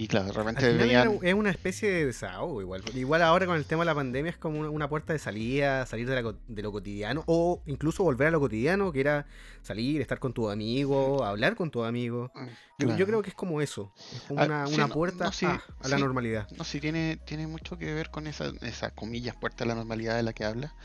Y 0.00 0.06
claro, 0.06 0.26
de 0.26 0.32
repente 0.32 1.28
Es 1.28 1.34
una 1.34 1.50
especie 1.50 1.90
de 1.90 2.06
desahogo 2.06 2.62
igual. 2.62 2.84
Igual 2.94 3.20
ahora 3.20 3.46
con 3.46 3.56
el 3.56 3.64
tema 3.64 3.82
de 3.82 3.86
la 3.86 3.96
pandemia 3.96 4.30
es 4.30 4.36
como 4.36 4.60
una, 4.60 4.88
puerta 4.88 5.12
de 5.12 5.18
salida, 5.18 5.86
salir 5.86 6.08
de, 6.08 6.62
lo 6.62 6.72
cotidiano, 6.72 7.24
o 7.26 7.62
incluso 7.66 8.04
volver 8.04 8.28
a 8.28 8.30
lo 8.30 8.38
cotidiano, 8.38 8.92
que 8.92 9.00
era 9.00 9.26
salir, 9.62 10.00
estar 10.00 10.20
con 10.20 10.32
tu 10.32 10.50
amigo, 10.50 11.24
hablar 11.24 11.56
con 11.56 11.72
tu 11.72 11.82
amigo. 11.82 12.30
Mm, 12.78 12.96
yo, 12.96 13.06
creo 13.06 13.22
que 13.22 13.30
es 13.30 13.34
como 13.34 13.60
eso, 13.60 13.92
es 14.14 14.20
como 14.22 14.40
ah, 14.40 14.66
una, 14.72 14.86
puerta 14.86 15.32
a, 15.82 15.88
la 15.88 15.98
normalidad. 15.98 16.48
No, 16.56 16.62
sí, 16.62 16.80
tiene, 16.80 17.18
tiene 17.26 17.48
mucho 17.48 17.76
que 17.76 17.92
ver 17.92 18.10
con 18.10 18.28
esa, 18.28 18.52
esa 18.62 18.92
comillas, 18.92 19.34
puerta 19.34 19.64
a 19.64 19.66
la 19.66 19.74
normalidad 19.74 20.14
de 20.14 20.22
la 20.22 20.32
que 20.32 20.44
habla. 20.44 20.76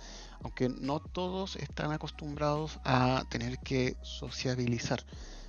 Aunque 0.42 0.70
no 0.70 1.00
todos 1.00 1.56
están 1.56 1.92
acostumbrados 1.92 2.80
a 2.84 3.24
tener 3.30 3.60
que 3.60 3.96
sociabilizar. 4.02 5.04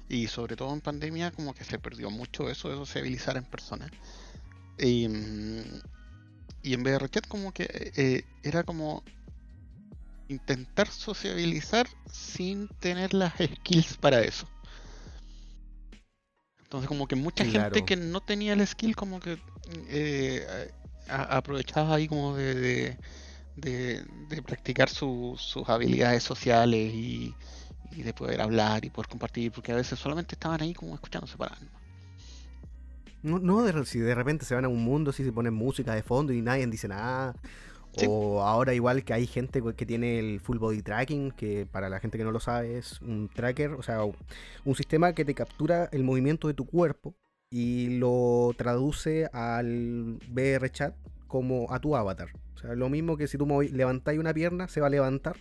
Y 0.08 0.26
sobre 0.28 0.56
todo 0.56 0.72
en 0.72 0.80
pandemia 0.80 1.30
como 1.30 1.54
que 1.54 1.64
se 1.64 1.78
perdió 1.78 2.10
mucho 2.10 2.50
eso 2.50 2.68
de 2.68 2.76
sociabilizar 2.76 3.36
en 3.36 3.44
persona. 3.44 3.90
Y, 4.78 5.08
mm, 5.08 5.80
y 6.62 6.74
en 6.74 6.82
VRChat 6.82 7.26
como 7.26 7.52
que 7.52 7.92
eh, 7.96 8.24
era 8.42 8.64
como 8.64 9.02
intentar 10.28 10.88
sociabilizar 10.88 11.86
sin 12.10 12.68
tener 12.80 13.14
las 13.14 13.34
skills 13.34 13.96
para 13.96 14.20
eso. 14.20 14.48
Entonces 16.62 16.88
como 16.88 17.06
que 17.06 17.16
mucha 17.16 17.44
gente 17.44 17.84
que 17.84 17.96
no 17.96 18.20
tenía 18.20 18.54
el 18.54 18.66
skill 18.66 18.96
como 18.96 19.20
que 19.20 19.38
eh, 19.88 20.72
aprovechaba 21.08 21.94
ahí 21.94 22.08
como 22.08 22.34
de, 22.34 22.54
de, 22.54 22.98
practicar 24.46 24.88
sus 24.88 25.56
habilidades 25.66 26.22
sociales 26.22 26.92
y, 26.92 27.34
de 27.96 28.12
poder 28.12 28.40
hablar 28.40 28.84
y 28.84 28.90
poder 28.90 29.08
compartir, 29.08 29.52
porque 29.52 29.72
a 29.72 29.76
veces 29.76 29.98
solamente 29.98 30.34
estaban 30.34 30.60
ahí 30.60 30.74
como 30.74 30.94
escuchándose 30.94 31.36
para 31.36 31.56
no, 33.24 33.38
no 33.38 33.62
de, 33.62 33.86
si 33.86 34.00
de 34.00 34.14
repente 34.14 34.44
se 34.44 34.54
van 34.54 34.66
a 34.66 34.68
un 34.68 34.84
mundo, 34.84 35.10
si 35.10 35.24
se 35.24 35.32
ponen 35.32 35.54
música 35.54 35.94
de 35.94 36.02
fondo 36.02 36.32
y 36.32 36.42
nadie 36.42 36.66
dice 36.66 36.88
nada. 36.88 37.34
O 38.06 38.42
ahora 38.42 38.74
igual 38.74 39.04
que 39.04 39.14
hay 39.14 39.26
gente 39.26 39.62
que 39.76 39.86
tiene 39.86 40.18
el 40.18 40.40
full 40.40 40.58
body 40.58 40.82
tracking, 40.82 41.30
que 41.30 41.64
para 41.64 41.88
la 41.88 42.00
gente 42.00 42.18
que 42.18 42.24
no 42.24 42.32
lo 42.32 42.40
sabe 42.40 42.76
es 42.76 43.00
un 43.00 43.30
tracker, 43.32 43.70
o 43.70 43.82
sea, 43.82 44.00
un 44.02 44.74
sistema 44.74 45.14
que 45.14 45.24
te 45.24 45.34
captura 45.34 45.88
el 45.92 46.02
movimiento 46.02 46.48
de 46.48 46.54
tu 46.54 46.66
cuerpo 46.66 47.14
y 47.50 47.98
lo 47.98 48.52
traduce 48.58 49.30
al 49.32 50.18
VR 50.28 50.70
chat 50.70 50.94
como 51.34 51.66
a 51.72 51.80
tu 51.80 51.96
avatar. 51.96 52.28
O 52.54 52.58
sea, 52.58 52.76
lo 52.76 52.88
mismo 52.88 53.16
que 53.16 53.26
si 53.26 53.36
tú 53.36 53.44
levantáis 53.72 54.20
una 54.20 54.32
pierna, 54.32 54.68
se 54.68 54.80
va 54.80 54.86
a 54.86 54.90
levantar. 54.90 55.34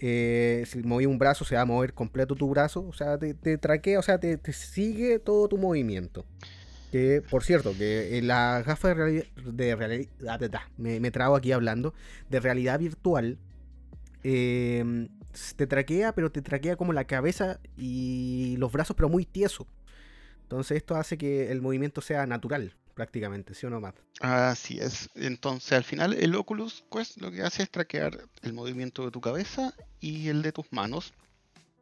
Eh, 0.00 0.64
si 0.66 0.82
moví 0.82 1.06
un 1.06 1.16
brazo, 1.16 1.46
se 1.46 1.54
va 1.54 1.62
a 1.62 1.64
mover 1.64 1.94
completo 1.94 2.34
tu 2.34 2.46
brazo. 2.50 2.86
O 2.86 2.92
sea, 2.92 3.16
te, 3.16 3.56
traquea, 3.56 3.98
o 3.98 4.02
sea, 4.02 4.20
te, 4.20 4.38
sigue 4.52 5.18
todo 5.18 5.48
tu 5.48 5.56
movimiento. 5.56 6.26
Que, 6.90 7.22
por 7.30 7.42
cierto, 7.42 7.72
que 7.74 8.18
en 8.18 8.26
la 8.26 8.62
gafa 8.66 8.88
de 8.88 8.94
realidad, 8.94 10.10
ah, 10.28 10.68
me, 10.76 11.00
me 11.00 11.10
trago 11.10 11.36
aquí 11.36 11.52
hablando, 11.52 11.94
de 12.28 12.40
realidad 12.40 12.78
virtual, 12.78 13.38
em, 14.24 15.08
te 15.56 15.66
traquea, 15.66 16.14
pero 16.14 16.30
te 16.30 16.42
traquea 16.42 16.76
como 16.76 16.92
la 16.92 17.06
cabeza 17.06 17.60
y 17.78 18.56
los 18.58 18.70
brazos, 18.70 18.94
pero 18.94 19.08
muy 19.08 19.24
tieso. 19.24 19.66
Entonces 20.42 20.76
esto 20.76 20.96
hace 20.96 21.16
que 21.16 21.50
el 21.50 21.62
movimiento 21.62 22.02
sea 22.02 22.26
natural, 22.26 22.74
prácticamente, 22.94 23.54
¿sí 23.54 23.66
o 23.66 23.70
no, 23.70 23.80
Matt? 23.80 23.96
Así 24.20 24.78
es. 24.78 25.10
Entonces 25.14 25.72
al 25.72 25.84
final 25.84 26.12
el 26.14 26.34
Oculus 26.34 26.84
Quest 26.90 27.18
lo 27.18 27.30
que 27.30 27.42
hace 27.42 27.62
es 27.62 27.70
traquear 27.70 28.18
el 28.42 28.52
movimiento 28.52 29.04
de 29.04 29.10
tu 29.10 29.20
cabeza 29.20 29.74
y 30.00 30.28
el 30.28 30.42
de 30.42 30.52
tus 30.52 30.66
manos 30.72 31.12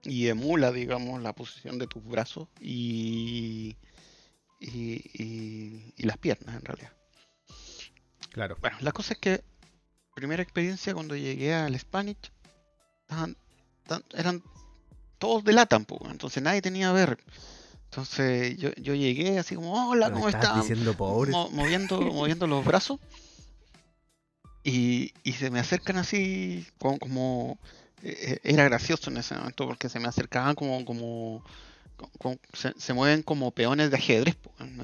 y 0.02 0.28
emula, 0.28 0.72
digamos, 0.72 1.22
la 1.22 1.34
posición 1.34 1.78
de 1.78 1.86
tus 1.86 2.04
brazos 2.04 2.48
y 2.60 3.76
y, 4.60 6.06
las 6.06 6.18
piernas 6.18 6.56
en 6.56 6.64
realidad. 6.64 6.92
Claro. 8.30 8.56
Bueno, 8.60 8.76
la 8.80 8.92
cosa 8.92 9.14
es 9.14 9.20
que 9.20 9.42
primera 10.14 10.42
experiencia 10.42 10.94
cuando 10.94 11.16
llegué 11.16 11.54
al 11.54 11.78
Spanish 11.78 12.30
eran 14.12 14.42
todos 15.18 15.42
de 15.44 15.52
LATAM, 15.52 15.86
entonces 16.10 16.42
nadie 16.42 16.62
tenía 16.62 16.92
ver. 16.92 17.18
Entonces 17.90 18.56
yo, 18.56 18.94
llegué 18.94 19.40
así 19.40 19.56
como, 19.56 19.90
hola, 19.90 20.12
¿cómo 20.12 20.28
estás? 20.28 20.54
Diciendo 20.54 20.94
moviendo, 21.50 22.00
moviendo 22.12 22.46
los 22.46 22.64
brazos. 22.64 23.00
Y, 24.62 25.12
se 25.36 25.50
me 25.50 25.58
acercan 25.58 25.96
así 25.96 26.64
como, 26.78 27.58
eh, 28.04 28.38
era 28.44 28.62
gracioso 28.62 29.10
en 29.10 29.16
ese 29.16 29.34
momento 29.34 29.66
porque 29.66 29.88
se 29.88 29.98
me 29.98 30.06
acercaban 30.06 30.54
como, 30.54 30.84
como 30.84 31.42
se, 32.52 32.94
mueven 32.94 33.22
como 33.22 33.50
peones 33.50 33.90
de 33.90 33.96
ajedrez, 33.96 34.36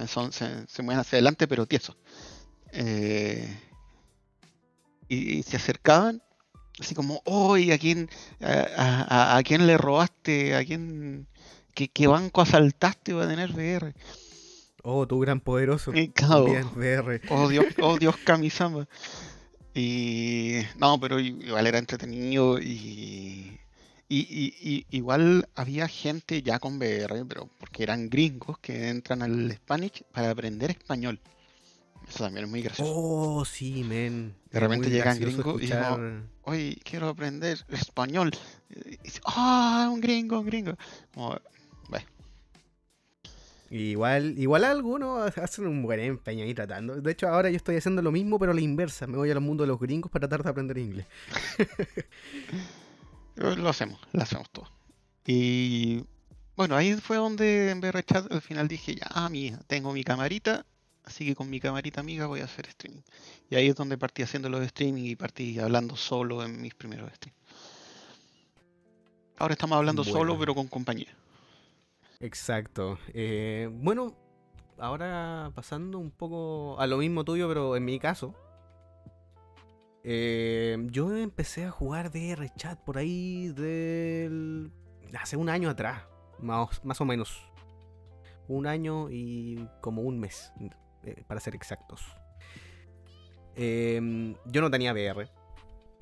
son, 0.09 0.33
se, 0.33 0.67
mueven 0.83 0.99
hacia 0.99 1.19
adelante 1.19 1.47
pero 1.47 1.65
tiesos. 1.65 1.97
Eh, 2.73 3.57
y, 5.09 5.45
se 5.45 5.59
acercaban, 5.59 6.21
así 6.81 6.97
como, 6.97 7.23
¡Uy! 7.25 7.71
¿a 7.71 7.79
quién, 7.79 8.11
a, 8.41 9.41
quién 9.45 9.69
le 9.69 9.79
robaste? 9.79 10.57
¿A 10.57 10.65
quién, 10.65 11.29
qué, 11.77 12.07
banco 12.07 12.41
asaltaste 12.41 13.13
va 13.13 13.25
a 13.25 13.29
tener 13.29 13.53
VR? 13.53 13.95
Oh, 14.83 15.07
tu 15.07 15.21
gran 15.21 15.41
poderoso. 15.41 15.93
VR. 15.93 17.21
Oh 17.31 17.49
Dios, 17.49 17.67
oh 17.81 17.99
Dios 17.99 18.17
Kamisama. 18.19 18.89
Y 19.75 20.61
no, 20.79 20.99
pero 20.99 21.21
igual 21.21 21.67
era 21.67 21.79
entretenido 21.79 22.59
y 22.59 23.61
y, 24.09 24.87
igual 24.91 25.49
había 25.55 25.89
gente 25.89 26.43
ya 26.43 26.59
con 26.59 26.77
VR, 26.79 27.25
pero 27.25 27.49
porque 27.59 27.83
eran 27.83 28.09
gringos 28.09 28.59
que 28.59 28.89
entran 28.89 29.23
al 29.23 29.53
Spanish 29.53 30.05
para 30.13 30.31
aprender 30.31 30.71
español. 30.71 31.21
Eso 32.09 32.23
también 32.23 32.45
es 32.45 32.51
muy 32.51 32.63
gracioso. 32.63 32.93
Oh, 32.95 33.45
sí, 33.45 33.83
men. 33.83 34.37
De 34.53 34.61
repente 34.61 34.91
llegan 34.91 35.19
gringos 35.19 35.57
y 35.57 35.67
dicen, 35.67 36.31
oye, 36.43 36.79
quiero 36.85 37.09
aprender 37.09 37.59
español. 37.69 38.31
Y 38.71 38.97
dice, 38.99 39.21
ah, 39.25 39.89
un 39.93 40.01
gringo, 40.01 40.39
un 40.39 40.47
gringo. 40.47 40.77
Igual, 43.71 44.39
igual 44.39 44.65
algunos 44.65 45.37
hacen 45.39 45.67
un 45.67 45.83
buen 45.83 45.99
empeño 45.99 46.45
ahí 46.45 46.55
tratando. 46.55 47.01
De 47.01 47.13
hecho, 47.13 47.29
ahora 47.29 47.51
yo 47.51 47.57
estoy 47.57 47.77
haciendo 47.77 48.01
lo 48.01 48.13
mismo, 48.13 48.39
pero 48.39 48.53
a 48.53 48.55
la 48.55 48.61
inversa. 48.61 49.07
Me 49.07 49.17
voy 49.17 49.31
al 49.31 49.41
mundo 49.41 49.65
de 49.65 49.69
los 49.69 49.81
gringos 49.81 50.11
para 50.11 50.29
tratar 50.29 50.45
de 50.45 50.51
aprender 50.51 50.79
inglés. 50.79 51.07
Lo 53.37 53.69
hacemos, 53.69 54.01
lo 54.13 54.23
hacemos 54.23 54.49
todo. 54.49 54.67
Y 55.27 56.05
bueno, 56.57 56.75
ahí 56.75 56.95
fue 56.95 57.19
donde 57.19 57.71
en 57.71 57.81
VR 57.81 58.03
Chat 58.03 58.33
al 58.33 58.41
final 58.41 58.67
dije, 58.67 58.95
ya, 58.95 59.09
ah, 59.11 59.29
mía, 59.29 59.61
tengo 59.67 59.93
mi 59.93 60.03
camarita, 60.03 60.65
así 61.05 61.27
que 61.27 61.35
con 61.35 61.51
mi 61.51 61.61
camarita 61.61 62.01
amiga 62.01 62.25
voy 62.25 62.41
a 62.41 62.45
hacer 62.45 62.67
streaming. 62.67 63.03
Y 63.51 63.57
ahí 63.57 63.69
es 63.69 63.75
donde 63.75 63.99
partí 63.99 64.23
haciendo 64.23 64.49
los 64.49 64.65
streaming 64.65 65.03
y 65.03 65.17
partí 65.17 65.59
hablando 65.59 65.97
solo 65.97 66.43
en 66.43 66.63
mis 66.63 66.75
primeros 66.75 67.13
streams. 67.13 67.37
Ahora 69.37 69.53
estamos 69.53 69.77
hablando 69.77 70.03
solo, 70.03 70.39
pero 70.39 70.55
con 70.55 70.67
compañía. 70.67 71.15
Exacto. 72.21 72.99
Eh, 73.13 73.69
bueno, 73.73 74.17
ahora 74.79 75.51
pasando 75.55 75.99
un 75.99 76.11
poco 76.11 76.79
a 76.81 76.87
lo 76.87 76.99
mismo 76.99 77.25
tuyo, 77.25 77.49
pero 77.49 77.77
en 77.77 77.85
mi 77.85 77.99
caso, 77.99 78.35
eh, 80.05 80.77
yo 80.91 81.17
empecé 81.17 81.65
a 81.65 81.71
jugar 81.71 82.09
VR 82.09 82.49
Chat 82.57 82.79
por 82.81 82.99
ahí 82.99 83.49
del... 83.49 84.71
hace 85.19 85.37
un 85.37 85.49
año 85.49 85.69
atrás, 85.69 86.05
más, 86.41 86.85
más 86.85 87.01
o 87.01 87.05
menos. 87.05 87.43
Un 88.49 88.67
año 88.67 89.11
y 89.11 89.69
como 89.81 90.03
un 90.03 90.21
mes, 90.21 90.53
eh, 91.03 91.25
para 91.27 91.41
ser 91.41 91.55
exactos. 91.55 92.03
Em, 93.57 94.37
yo 94.47 94.61
no 94.61 94.71
tenía 94.71 94.93
VR. 94.93 95.29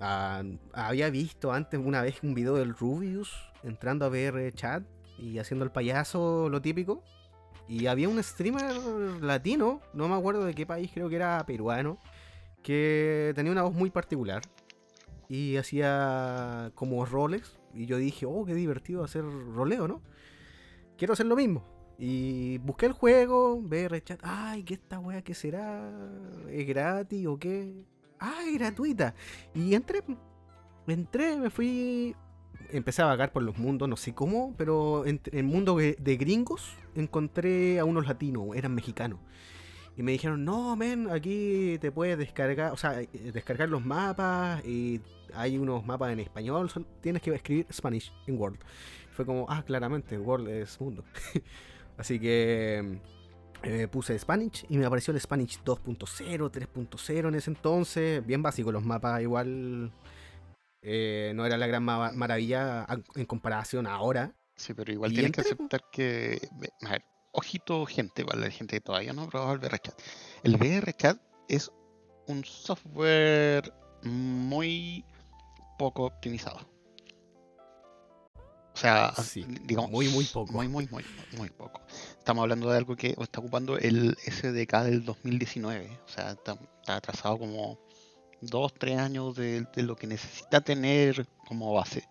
Ah, 0.01 0.43
había 0.73 1.09
visto 1.09 1.53
antes 1.53 1.81
una 1.83 2.03
vez 2.03 2.23
un 2.23 2.35
video 2.35 2.57
del 2.57 2.75
Rubius 2.75 3.33
entrando 3.63 4.05
a 4.05 4.09
VR 4.09 4.53
Chat 4.53 4.83
y 5.19 5.39
haciendo 5.39 5.65
el 5.65 5.71
payaso, 5.71 6.49
lo 6.49 6.61
típico. 6.61 7.03
Y 7.69 7.87
había 7.87 8.09
un 8.09 8.23
streamer 8.23 8.75
latino, 9.23 9.81
no 9.95 10.09
me 10.09 10.15
acuerdo 10.15 10.45
de 10.45 10.55
qué 10.55 10.67
país, 10.67 10.91
creo 10.93 11.09
que 11.09 11.17
era 11.17 11.45
peruano, 11.47 11.99
que 12.63 13.33
tenía 13.35 13.53
una 13.53 13.63
voz 13.63 13.75
muy 13.75 13.91
particular 13.91 14.43
y 15.29 15.57
hacía 15.57 16.73
como 16.75 17.05
roles. 17.05 17.59
Y 17.73 17.87
yo 17.87 17.97
dije, 17.97 18.27
oh, 18.27 18.45
qué 18.45 18.55
divertido 18.55 19.03
hacer 19.03 19.25
roleo, 19.25 19.89
¿no? 19.89 20.03
Quiero 20.97 21.15
hacer 21.15 21.27
lo 21.27 21.37
mismo. 21.37 21.65
Y 21.99 22.59
busqué 22.59 22.87
el 22.87 22.93
juego, 22.93 23.61
ver 23.63 24.03
chat. 24.03 24.21
Ay, 24.23 24.65
¿qué 24.65 24.75
esta 24.75 24.99
wea 24.99 25.23
qué 25.23 25.35
será? 25.35 25.91
¿Es 26.51 26.67
gratis 26.67 27.27
o 27.27 27.39
qué? 27.39 27.85
Ay, 28.19 28.59
gratuita. 28.59 29.15
Y 29.55 29.75
entré. 29.75 30.03
Entré, 30.87 31.37
me 31.37 31.51
fui. 31.51 32.15
Empecé 32.71 33.03
a 33.03 33.07
vagar 33.07 33.33
por 33.33 33.43
los 33.43 33.59
mundos, 33.59 33.89
no 33.89 33.97
sé 33.97 34.15
cómo, 34.15 34.55
pero 34.57 35.07
en 35.07 35.21
el 35.33 35.45
mundo 35.45 35.77
de 35.77 36.17
gringos 36.17 36.77
encontré 36.95 37.79
a 37.79 37.85
unos 37.85 38.07
latinos, 38.07 38.57
eran 38.57 38.75
mexicanos. 38.75 39.19
Y 39.97 40.03
me 40.03 40.13
dijeron, 40.13 40.45
no, 40.45 40.75
men, 40.75 41.09
aquí 41.11 41.79
te 41.81 41.93
puedes 41.93 42.19
descargar, 42.19 42.73
o 42.73 42.77
sea, 42.77 43.01
eh, 43.01 43.09
descargar 43.33 43.69
los 43.69 43.85
mapas 43.85 44.65
y 44.65 45.01
hay 45.35 45.57
unos 45.57 45.87
mapas 45.87 46.13
en 46.13 46.21
español, 46.21 46.71
tienes 47.01 47.23
que 47.23 47.33
escribir 47.33 47.67
Spanish 47.73 48.13
en 48.27 48.39
Word. 48.39 48.57
Fue 49.13 49.25
como, 49.25 49.47
ah, 49.49 49.63
claramente, 49.65 50.19
Word 50.19 50.49
es 50.49 50.81
mundo. 50.81 51.05
Así 51.97 52.19
que 52.19 52.99
eh, 53.63 53.89
puse 53.89 54.19
Spanish 54.19 54.67
y 54.69 54.77
me 54.79 54.85
apareció 54.85 55.15
el 55.15 55.21
Spanish 55.21 55.61
2.0, 55.65 56.51
3.0 56.51 57.29
en 57.29 57.35
ese 57.37 57.51
entonces, 57.51 58.27
bien 58.27 58.43
básico 58.43 58.73
los 58.73 58.85
mapas, 58.85 59.23
igual 59.23 59.93
eh, 60.87 61.33
no 61.35 61.47
era 61.47 61.57
la 61.57 61.67
gran 61.67 61.83
maravilla 61.83 62.87
en 63.15 63.25
comparación 63.25 63.87
ahora. 63.87 64.35
Sí, 64.55 64.75
pero 64.75 64.93
igual 64.93 65.13
tienes 65.13 65.33
que 65.33 65.41
aceptar 65.41 65.83
que, 65.91 66.47
a 66.83 66.91
ver, 66.91 67.05
ojito 67.33 67.87
gente, 67.87 68.23
¿vale? 68.23 68.51
Gente 68.51 68.77
que 68.77 68.81
todavía 68.83 69.15
no 69.15 69.23
ha 69.23 69.29
probado 69.29 69.55
el 69.55 69.59
VRChat. 69.61 69.99
El 70.43 70.57
VRChat 70.57 71.19
es 71.49 71.73
un 72.27 72.45
software 72.45 73.73
muy 74.03 75.05
poco 75.79 76.05
optimizado. 76.05 76.61
O 78.75 78.77
sea, 78.77 79.15
digamos, 79.63 79.91
muy, 79.91 80.09
muy 80.09 80.25
poco. 80.25 80.53
Muy, 80.53 80.69
muy, 80.69 80.87
muy, 80.89 81.05
muy 81.39 81.49
poco. 81.49 81.81
Estamos 82.19 82.43
hablando 82.43 82.71
de 82.71 82.77
algo 82.77 82.97
que 82.97 83.15
está 83.19 83.41
ocupando 83.41 83.79
el 83.79 84.17
SDK 84.17 84.83
del 84.83 85.05
2019. 85.05 85.99
O 86.05 86.09
sea, 86.09 86.33
está, 86.33 86.59
atrasado 86.89 87.39
como 87.39 87.79
2, 88.47 88.75
3 88.75 88.99
años 88.99 89.37
de, 89.37 89.67
de, 89.75 89.83
lo 89.83 89.97
que 89.97 90.07
necesita 90.07 90.61
tener 90.61 91.27
como 91.47 91.73
base. 91.73 92.09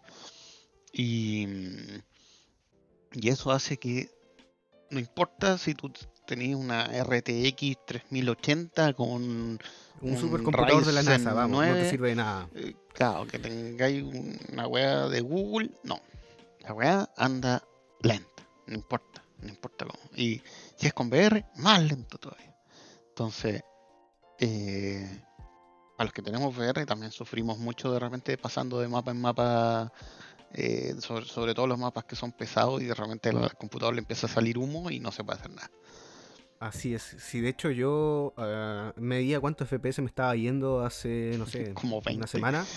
Y, 0.91 1.47
y 3.13 3.29
eso 3.29 3.51
hace 3.51 3.77
que 3.77 4.09
no 4.89 4.99
importa 4.99 5.57
si 5.57 5.73
tú 5.73 5.91
tenías 6.25 6.57
una 6.57 6.85
RTX 7.03 7.77
3080 7.85 8.93
con 8.93 9.07
Un 9.23 9.59
un 10.01 10.17
supercomputador 10.17 10.85
de 10.85 10.91
la 10.91 11.03
NASA, 11.03 11.33
vamos, 11.33 11.57
no 11.57 11.61
te 11.61 11.71
9, 11.71 11.89
sirve 11.89 12.09
de 12.09 12.15
nada. 12.15 12.49
eh, 12.55 12.75
claro, 12.93 13.25
que 13.25 13.39
tengáis 13.39 14.03
una 14.51 14.67
weá 14.67 15.07
de 15.07 15.21
Google, 15.21 15.71
no. 15.83 15.99
La 16.59 16.73
weá 16.73 17.09
anda 17.17 17.63
lenta, 18.01 18.47
no 18.67 18.75
importa, 18.75 19.23
no 19.39 19.49
importa 19.49 19.85
cómo. 19.85 19.99
Y 20.15 20.41
si 20.75 20.87
es 20.87 20.93
con 20.93 21.07
VR, 21.07 21.45
más 21.55 21.81
lento 21.83 22.17
todavía. 22.17 22.55
Entonces, 23.09 23.63
eh, 24.39 25.07
a 26.03 26.05
los 26.05 26.13
que 26.13 26.21
tenemos 26.21 26.55
VR 26.55 26.85
también 26.85 27.11
sufrimos 27.11 27.57
mucho 27.57 27.91
de 27.91 27.99
repente 27.99 28.37
pasando 28.37 28.79
de 28.79 28.87
mapa 28.87 29.11
en 29.11 29.21
mapa, 29.21 29.91
eh, 30.53 30.95
sobre, 30.99 31.25
sobre 31.25 31.53
todo 31.53 31.67
los 31.67 31.79
mapas 31.79 32.03
que 32.05 32.15
son 32.15 32.31
pesados 32.31 32.81
y 32.81 32.85
de 32.85 32.93
repente 32.93 33.29
al 33.29 33.55
computador 33.57 33.95
le 33.95 33.99
empieza 33.99 34.27
a 34.27 34.29
salir 34.29 34.57
humo 34.57 34.91
y 34.91 34.99
no 34.99 35.11
se 35.11 35.23
puede 35.23 35.39
hacer 35.39 35.51
nada. 35.51 35.71
Así 36.59 36.93
es. 36.93 37.03
Si 37.19 37.41
de 37.41 37.49
hecho 37.49 37.71
yo 37.71 38.33
ah, 38.37 38.93
medía 38.95 39.39
cuántos 39.41 39.67
FPS 39.67 39.99
me 39.99 40.07
estaba 40.07 40.35
yendo 40.35 40.81
hace, 40.85 41.35
no 41.37 41.45
sé, 41.45 41.73
Como 41.73 42.01
20. 42.01 42.17
una 42.17 42.27
semana. 42.27 42.65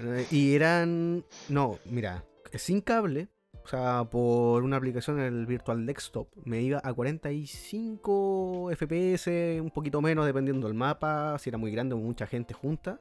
Eh, 0.00 0.28
y 0.30 0.54
eran. 0.54 1.24
No, 1.48 1.80
mira, 1.84 2.24
sin 2.54 2.80
cable. 2.80 3.26
O 3.68 3.70
sea, 3.70 4.08
por 4.10 4.62
una 4.62 4.78
aplicación 4.78 5.20
en 5.20 5.26
el 5.26 5.44
Virtual 5.44 5.84
Desktop 5.84 6.28
me 6.46 6.62
iba 6.62 6.80
a 6.82 6.94
45 6.94 8.70
FPS, 8.74 9.60
un 9.60 9.70
poquito 9.70 10.00
menos 10.00 10.24
dependiendo 10.24 10.68
del 10.68 10.74
mapa, 10.74 11.38
si 11.38 11.50
era 11.50 11.58
muy 11.58 11.70
grande 11.70 11.94
o 11.94 11.98
mucha 11.98 12.26
gente 12.26 12.54
junta. 12.54 12.98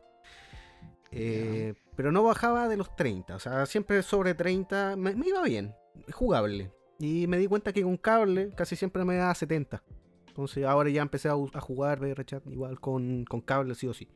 Eh, 1.09 1.73
pero 1.95 2.11
no 2.11 2.21
bajaba 2.21 2.67
de 2.67 2.75
los 2.75 2.93
30, 2.97 3.37
o 3.37 3.39
sea, 3.39 3.65
siempre 3.65 4.03
sobre 4.03 4.33
30 4.33 4.97
me, 4.97 5.15
me 5.15 5.29
iba 5.29 5.41
bien, 5.41 5.73
jugable. 6.11 6.69
Y 6.99 7.27
me 7.27 7.37
di 7.37 7.47
cuenta 7.47 7.71
que 7.71 7.83
con 7.83 7.95
cable 7.95 8.51
casi 8.53 8.75
siempre 8.75 9.05
me 9.05 9.15
da 9.15 9.33
70. 9.33 9.81
Entonces 10.27 10.65
ahora 10.65 10.89
ya 10.89 11.01
empecé 11.01 11.29
a, 11.29 11.35
a 11.53 11.61
jugar 11.61 12.01
VRChat 12.01 12.45
igual 12.47 12.81
con, 12.81 13.23
con 13.23 13.39
cable 13.39 13.73
sí 13.73 13.87
o 13.87 13.93
sí. 13.93 14.09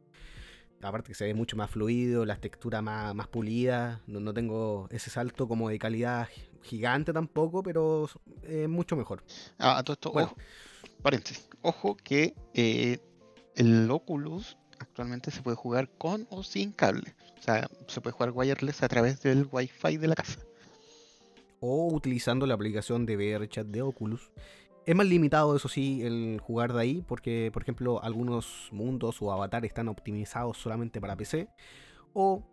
Aparte 0.84 1.10
que 1.10 1.14
se 1.16 1.26
ve 1.26 1.34
mucho 1.34 1.56
más 1.56 1.70
fluido, 1.70 2.26
las 2.26 2.40
texturas 2.42 2.82
más, 2.82 3.14
más 3.16 3.28
pulidas. 3.28 4.00
No, 4.08 4.20
no 4.20 4.34
tengo 4.34 4.88
ese 4.92 5.10
salto 5.10 5.48
como 5.48 5.70
de 5.70 5.78
calidad 5.80 6.28
gi- 6.28 6.50
gigante 6.64 7.14
tampoco, 7.14 7.62
pero 7.64 8.10
es 8.44 8.68
mucho 8.68 8.96
mejor. 8.96 9.24
Ah, 9.60 9.78
a 9.78 9.84
todo 9.84 9.94
esto, 9.94 10.12
Bueno. 10.12 10.30
ojo, 10.30 10.38
paréntesis, 11.02 11.48
ojo 11.62 11.96
que 11.98 12.34
eh, 12.54 13.00
el 13.56 13.90
Oculus 13.92 14.58
actualmente 14.80 15.30
se 15.32 15.42
puede 15.44 15.56
jugar 15.58 15.90
con 15.98 16.28
o 16.32 16.42
sin 16.44 16.72
cable. 16.72 17.14
O 17.40 17.44
sea, 17.44 17.70
se 17.88 18.02
puede 18.02 18.14
jugar 18.14 18.32
wireless 18.34 18.82
a 18.84 18.88
través 18.88 19.22
del 19.22 19.48
Wi-Fi 19.52 19.98
de 19.98 20.08
la 20.08 20.16
casa. 20.16 20.40
O 21.60 21.94
utilizando 21.94 22.48
la 22.48 22.56
aplicación 22.56 23.06
de 23.06 23.16
VRChat 23.18 23.68
de 23.68 23.82
Oculus. 23.84 24.32
Es 24.86 24.96
más 24.96 25.06
limitado, 25.06 25.56
eso 25.56 25.70
sí, 25.70 26.02
el 26.04 26.40
jugar 26.42 26.74
de 26.74 26.82
ahí, 26.82 27.04
porque, 27.08 27.52
por 27.54 27.62
ejemplo, 27.62 28.04
algunos 28.04 28.70
mundos 28.72 29.22
o 29.22 29.32
avatares 29.32 29.70
están 29.70 29.88
optimizados 29.88 30.58
solamente 30.58 31.00
para 31.00 31.16
PC. 31.16 31.50
O, 32.14 32.44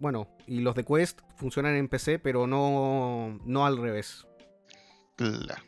bueno, 0.00 0.28
y 0.46 0.60
los 0.60 0.74
de 0.74 0.84
Quest 0.84 1.20
funcionan 1.36 1.76
en 1.76 1.88
PC, 1.88 2.18
pero 2.18 2.46
no, 2.46 3.38
no 3.44 3.66
al 3.66 3.76
revés. 3.76 4.26
Claro. 5.16 5.62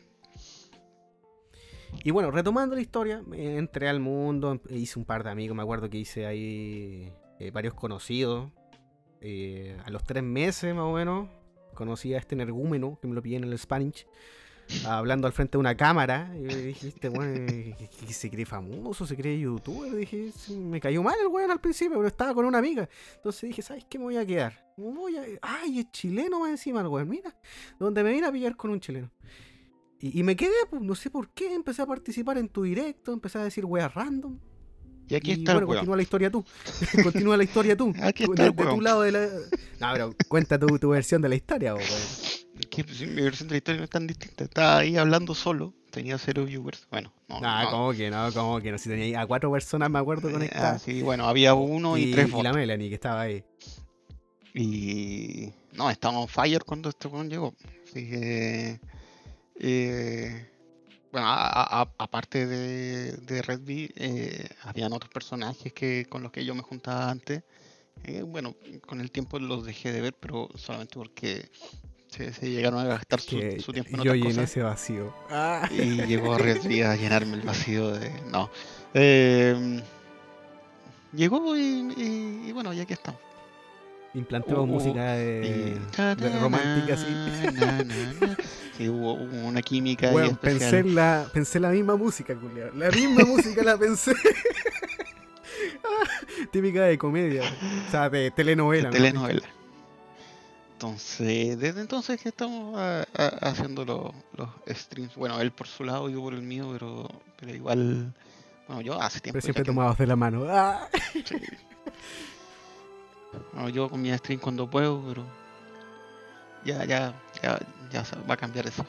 Y 2.03 2.11
bueno, 2.11 2.31
retomando 2.31 2.75
la 2.75 2.81
historia, 2.81 3.23
entré 3.31 3.87
al 3.87 3.99
mundo, 3.99 4.51
em- 4.51 4.59
hice 4.69 4.99
un 4.99 5.05
par 5.05 5.23
de 5.23 5.29
amigos, 5.29 5.55
me 5.55 5.63
acuerdo 5.63 5.89
que 5.89 5.97
hice 5.97 6.25
ahí 6.25 7.13
eh, 7.39 7.51
varios 7.51 7.73
conocidos. 7.73 8.51
Eh, 9.21 9.77
a 9.83 9.89
los 9.89 10.03
tres 10.03 10.23
meses 10.23 10.75
más 10.75 10.83
o 10.83 10.93
menos, 10.93 11.29
conocí 11.73 12.13
a 12.13 12.17
este 12.17 12.35
energúmeno, 12.35 12.99
que 13.01 13.07
me 13.07 13.15
lo 13.15 13.21
pillé 13.21 13.37
en 13.37 13.45
el 13.45 13.57
Spanish, 13.57 14.05
hablando 14.85 15.27
al 15.27 15.33
frente 15.33 15.53
de 15.53 15.59
una 15.59 15.75
cámara. 15.75 16.31
Y 16.37 16.43
dije, 16.43 16.87
este 16.89 17.09
weón 17.09 17.47
eh, 17.49 17.75
se 18.09 18.29
cree 18.29 18.45
famoso, 18.45 19.05
se 19.05 19.15
cree 19.15 19.39
youtuber. 19.39 19.95
Dije, 19.95 20.31
"Sí, 20.35 20.55
me 20.55 20.79
cayó 20.79 21.03
mal 21.03 21.15
el 21.21 21.27
weón 21.27 21.51
al 21.51 21.59
principio, 21.61 21.97
pero 21.97 22.07
estaba 22.07 22.33
con 22.33 22.45
una 22.45 22.57
amiga. 22.57 22.87
Entonces 23.15 23.43
dije, 23.49 23.61
¿sabes 23.61 23.85
qué 23.89 23.97
me 23.97 24.05
voy 24.05 24.17
a 24.17 24.25
quedar? 24.25 24.65
Me 24.77 24.85
Voy 24.91 25.17
a... 25.17 25.23
Ay, 25.41 25.79
es 25.79 25.91
chileno 25.91 26.39
más 26.39 26.51
encima 26.51 26.81
el 26.81 26.87
weón, 26.87 27.09
mira. 27.09 27.35
Donde 27.79 28.03
me 28.03 28.11
vine 28.11 28.27
a 28.27 28.31
pillar 28.31 28.55
con 28.55 28.71
un 28.71 28.79
chileno. 28.79 29.11
Y, 29.99 30.19
y 30.19 30.23
me 30.23 30.35
quedé, 30.35 30.53
pues, 30.69 30.81
no 30.81 30.93
sé 30.95 31.09
por 31.09 31.29
qué, 31.29 31.53
empecé 31.53 31.81
a 31.81 31.85
participar 31.87 32.37
en 32.37 32.49
tu 32.49 32.63
directo, 32.63 33.13
empecé 33.13 33.39
a 33.39 33.43
decir 33.43 33.65
weas 33.65 33.93
random. 33.93 34.39
Y 35.09 35.15
aquí 35.15 35.31
y 35.31 35.33
está 35.35 35.53
bueno, 35.53 35.59
el 35.59 35.69
weón. 35.69 35.77
continúa 35.79 35.95
la 35.95 36.03
historia 36.03 36.29
tú. 36.29 36.45
continúa 37.03 37.37
la 37.37 37.43
historia 37.43 37.77
tú. 37.77 37.93
Aquí 38.01 38.23
está 38.23 38.43
de, 38.43 38.49
el 38.49 38.55
de 38.55 38.65
tu 38.65 38.81
lado 38.81 39.01
de 39.01 39.11
la. 39.13 39.27
No, 39.79 39.93
pero 39.93 40.15
cuenta 40.27 40.59
tu, 40.59 40.77
tu 40.77 40.89
versión 40.89 41.21
de 41.21 41.29
la 41.29 41.35
historia, 41.35 41.73
weón. 41.73 41.87
Que 42.69 42.83
mi 42.83 43.21
versión 43.21 43.47
de 43.49 43.53
la 43.53 43.57
historia 43.57 43.77
no 43.79 43.83
es 43.85 43.89
tan 43.89 44.07
distinta. 44.07 44.43
Estaba 44.43 44.77
ahí 44.79 44.97
hablando 44.97 45.33
solo, 45.35 45.73
tenía 45.91 46.17
cero 46.17 46.45
viewers. 46.45 46.87
Bueno, 46.89 47.13
no. 47.27 47.39
Nah, 47.39 47.63
no. 47.63 47.69
¿cómo 47.71 47.91
que 47.93 48.09
no? 48.09 48.31
¿Cómo 48.33 48.59
que 48.61 48.71
no? 48.71 48.77
Si 48.77 48.89
tenía 48.89 49.05
ahí 49.05 49.15
a 49.15 49.25
cuatro 49.25 49.51
personas, 49.51 49.89
me 49.89 49.99
acuerdo, 49.99 50.29
Eh, 50.29 50.33
conectadas. 50.33 50.75
ah, 50.81 50.83
sí, 50.83 51.01
bueno, 51.01 51.27
había 51.27 51.53
uno 51.53 51.97
y, 51.97 52.03
y, 52.03 52.11
tres 52.11 52.29
y 52.37 52.41
la 52.43 52.53
Melanie, 52.53 52.89
que 52.89 52.95
estaba 52.95 53.21
ahí. 53.21 53.43
Y 54.53 55.51
no, 55.73 55.89
estábamos 55.89 56.23
on 56.23 56.27
fire 56.29 56.63
cuando 56.63 56.89
este 56.89 57.07
weón 57.07 57.29
llegó. 57.29 57.53
Así 57.83 58.09
que. 58.09 58.79
eh, 59.59 60.49
bueno, 61.11 61.27
aparte 61.29 62.45
de, 62.45 63.13
de 63.13 63.41
Red 63.41 63.61
Bee, 63.61 63.91
eh, 63.95 64.47
habían 64.63 64.93
otros 64.93 65.11
personajes 65.11 65.71
que 65.73 66.05
con 66.09 66.21
los 66.21 66.31
que 66.31 66.43
yo 66.45 66.53
me 66.53 66.61
juntaba 66.61 67.09
antes. 67.09 67.43
Eh, 68.03 68.21
bueno, 68.21 68.55
con 68.85 69.01
el 69.01 69.09
tiempo 69.09 69.39
los 69.39 69.65
dejé 69.65 69.91
de 69.91 70.01
ver, 70.01 70.13
pero 70.13 70.49
solamente 70.55 70.95
porque 70.95 71.49
se, 72.17 72.33
se 72.33 72.49
llegaron 72.49 72.79
a 72.79 72.85
gastar 72.85 73.21
su, 73.21 73.39
su 73.59 73.71
tiempo 73.71 73.91
en 73.91 73.97
yo 74.03 74.11
otras 74.11 74.15
llené 74.15 74.29
cosas. 74.29 74.43
ese 74.51 74.61
vacío. 74.63 75.13
Ah. 75.29 75.69
Y 75.71 76.01
llegó 76.05 76.37
Red 76.37 76.65
a 76.83 76.95
llenarme 76.95 77.35
el 77.35 77.41
vacío 77.41 77.91
de. 77.91 78.11
No. 78.31 78.49
Eh, 78.93 79.81
llegó 81.13 81.55
y, 81.55 81.61
y- 81.95 82.49
y 82.49 82.51
bueno, 82.51 82.73
ya 82.73 82.85
que 82.85 82.93
estamos. 82.93 83.21
Implantemos 84.13 84.63
Uh, 84.63 84.65
música 84.65 85.13
de, 85.13 85.77
de 86.17 86.39
romántica 86.39 86.95
así. 86.95 87.05
Sí, 88.77 88.87
hubo, 88.89 89.13
hubo 89.13 89.47
una 89.47 89.63
química 89.63 90.09
especial. 90.11 90.37
pensé 90.39 90.77
en 90.79 90.93
la, 90.93 91.27
pensé 91.33 91.57
en 91.57 91.61
la 91.63 91.69
misma 91.69 91.95
música, 91.95 92.35
culiao. 92.35 92.69
La 92.75 92.91
misma 92.91 93.23
música 93.25 93.63
la 93.63 93.75
pensé. 93.75 94.13
Típica 96.51 96.83
de 96.83 96.97
comedia. 96.97 97.43
O 97.87 97.91
sea, 97.91 98.09
de 98.09 98.31
telenovela. 98.31 98.89
de 98.91 98.99
¿no? 98.99 99.05
telenovela. 99.05 99.41
Entonces, 100.77 101.57
desde 101.57 101.81
entonces 101.81 102.21
que 102.21 102.29
estamos 102.29 102.75
ah, 102.77 103.03
ah, 103.17 103.31
haciendo 103.41 103.83
lo- 103.83 104.13
los 104.33 104.49
streams. 104.67 105.15
Bueno, 105.15 105.41
él 105.41 105.51
por 105.51 105.65
su 105.67 105.83
lado, 105.83 106.07
yo 106.07 106.21
por 106.21 106.35
el 106.35 106.43
mío, 106.43 106.69
pero, 106.71 107.07
pero 107.39 107.51
igual. 107.55 108.13
Bueno, 108.67 108.81
yo 108.81 109.01
hace 109.01 109.19
tiempo. 109.19 109.37
Pero 109.37 109.41
siempre 109.41 109.63
que- 109.63 109.67
tomados 109.71 109.97
de 109.97 110.05
la 110.05 110.15
mano. 110.15 110.45
Ah. 110.47 110.87
sí. 111.25 111.35
Bueno, 113.53 113.69
yo 113.69 113.89
con 113.89 114.01
mi 114.01 114.15
stream 114.17 114.39
cuando 114.39 114.69
puedo, 114.69 115.01
pero. 115.07 115.23
Ya, 116.63 116.85
ya, 116.85 117.13
ya, 117.41 117.59
ya 117.91 118.03
va 118.29 118.33
a 118.33 118.37
cambiar 118.37 118.67
eso. 118.67 118.85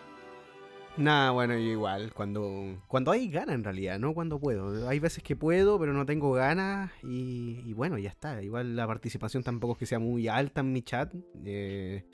Nah, 0.98 1.30
bueno, 1.30 1.56
igual, 1.56 2.12
cuando, 2.12 2.82
cuando 2.88 3.12
hay 3.12 3.28
ganas 3.30 3.54
en 3.54 3.62
realidad, 3.62 4.00
no 4.00 4.14
cuando 4.14 4.40
puedo. 4.40 4.88
Hay 4.88 4.98
veces 4.98 5.22
que 5.22 5.36
puedo, 5.36 5.78
pero 5.78 5.92
no 5.92 6.04
tengo 6.04 6.32
ganas 6.32 6.90
y, 7.04 7.62
y 7.64 7.72
bueno, 7.72 7.98
ya 7.98 8.10
está. 8.10 8.42
Igual 8.42 8.74
la 8.74 8.86
participación 8.86 9.44
tampoco 9.44 9.74
es 9.74 9.78
que 9.78 9.86
sea 9.86 10.00
muy 10.00 10.26
alta 10.26 10.60
en 10.60 10.72
mi 10.72 10.82
chat. 10.82 11.14
eh, 11.44 12.04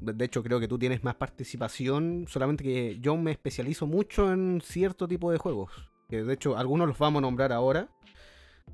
de 0.00 0.24
hecho, 0.24 0.42
creo 0.42 0.58
que 0.58 0.68
tú 0.68 0.78
tienes 0.78 1.04
más 1.04 1.14
participación, 1.16 2.24
solamente 2.26 2.64
que 2.64 2.98
yo 3.00 3.16
me 3.16 3.30
especializo 3.30 3.86
mucho 3.86 4.32
en 4.32 4.60
cierto 4.62 5.06
tipo 5.06 5.30
de 5.30 5.38
juegos. 5.38 5.70
Que 6.08 6.24
de 6.24 6.34
hecho, 6.34 6.56
algunos 6.56 6.88
los 6.88 6.98
vamos 6.98 7.20
a 7.20 7.22
nombrar 7.22 7.52
ahora, 7.52 7.88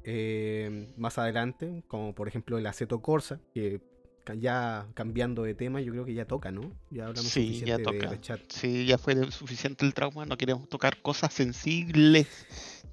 eh, 0.04 0.92
más 0.96 1.18
adelante, 1.18 1.82
como 1.88 2.14
por 2.14 2.28
ejemplo 2.28 2.58
el 2.58 2.66
Aceto 2.66 3.02
Corsa, 3.02 3.40
que 3.52 3.80
ya 4.34 4.86
cambiando 4.94 5.42
de 5.42 5.54
tema, 5.54 5.80
yo 5.80 5.92
creo 5.92 6.04
que 6.04 6.14
ya 6.14 6.24
toca, 6.26 6.50
¿no? 6.50 6.72
Ya 6.90 7.06
hablamos 7.06 7.30
Sí, 7.30 7.60
ya 7.60 7.76
suficiente 7.76 7.76
de- 7.78 7.82
toca. 8.00 8.10
de 8.10 8.20
chat. 8.20 8.40
Sí, 8.48 8.86
ya 8.86 8.98
fue 8.98 9.30
suficiente 9.30 9.84
el 9.86 9.94
trauma, 9.94 10.26
no 10.26 10.36
queremos 10.36 10.68
tocar 10.68 10.96
cosas 11.02 11.32
sensibles 11.34 12.26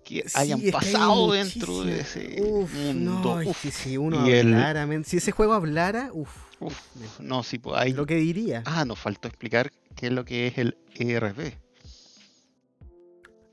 que 0.04 0.24
Sí, 0.28 0.38
hayan 0.38 0.62
que 0.62 0.72
pasado 0.72 1.32
dentro 1.32 1.84
de 1.84 2.00
ese 2.02 2.42
Uf, 2.42 2.74
mundo. 2.94 3.36
No, 3.36 3.50
Uf, 3.50 3.62
que 3.62 3.72
si 3.72 3.98
uno 3.98 4.28
el- 4.28 4.54
hablara, 4.54 4.86
men, 4.86 5.04
si 5.04 5.18
ese 5.18 5.32
juego 5.32 5.54
hablara, 5.54 6.10
uff, 6.14 6.32
uf, 6.60 6.80
no, 7.20 7.42
sí, 7.44 7.58
pues 7.58 7.76
hay... 7.80 7.94
lo 7.94 8.06
que 8.06 8.16
diría. 8.16 8.62
Ah, 8.66 8.86
nos 8.86 9.00
faltó 9.00 9.28
explicar 9.28 9.72
qué 9.96 10.08
es 10.08 10.12
lo 10.14 10.24
que 10.26 10.48
es 10.48 10.58
el 10.58 10.78
ERP. 10.96 11.58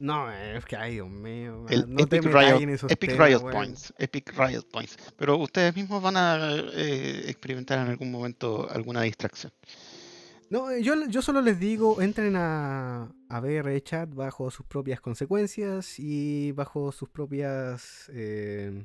No, 0.03 0.33
es 0.33 0.65
que, 0.65 0.75
ay, 0.75 0.95
Dios 0.95 1.09
mío, 1.09 1.65
El 1.69 1.95
no 1.95 2.03
Epic 2.03 2.25
Riot, 2.25 2.59
Epic 2.89 3.11
temas, 3.13 3.29
Riot. 3.29 3.41
Points. 3.53 3.95
Epic 3.99 4.33
Riot 4.37 4.65
Points. 4.69 4.97
Pero 5.17 5.37
ustedes 5.37 5.77
mismos 5.77 6.03
van 6.03 6.17
a 6.17 6.57
eh, 6.75 7.23
experimentar 7.29 7.79
en 7.79 7.87
algún 7.87 8.11
momento 8.11 8.69
alguna 8.69 9.03
distracción. 9.03 9.53
No, 10.51 10.73
eh, 10.73 10.83
yo, 10.83 10.95
yo 11.09 11.23
solo 11.23 11.41
les 11.41 11.61
digo, 11.61 12.03
entren 12.03 12.35
a, 12.35 13.13
a 13.29 13.41
VR 13.41 13.81
Chat 13.85 14.13
bajo 14.13 14.51
sus 14.51 14.67
propias 14.67 15.01
consecuencias 15.01 16.01
y 16.01 16.51
bajo 16.51 16.91
sus 16.91 17.09
propias... 17.09 18.11
eh, 18.13 18.85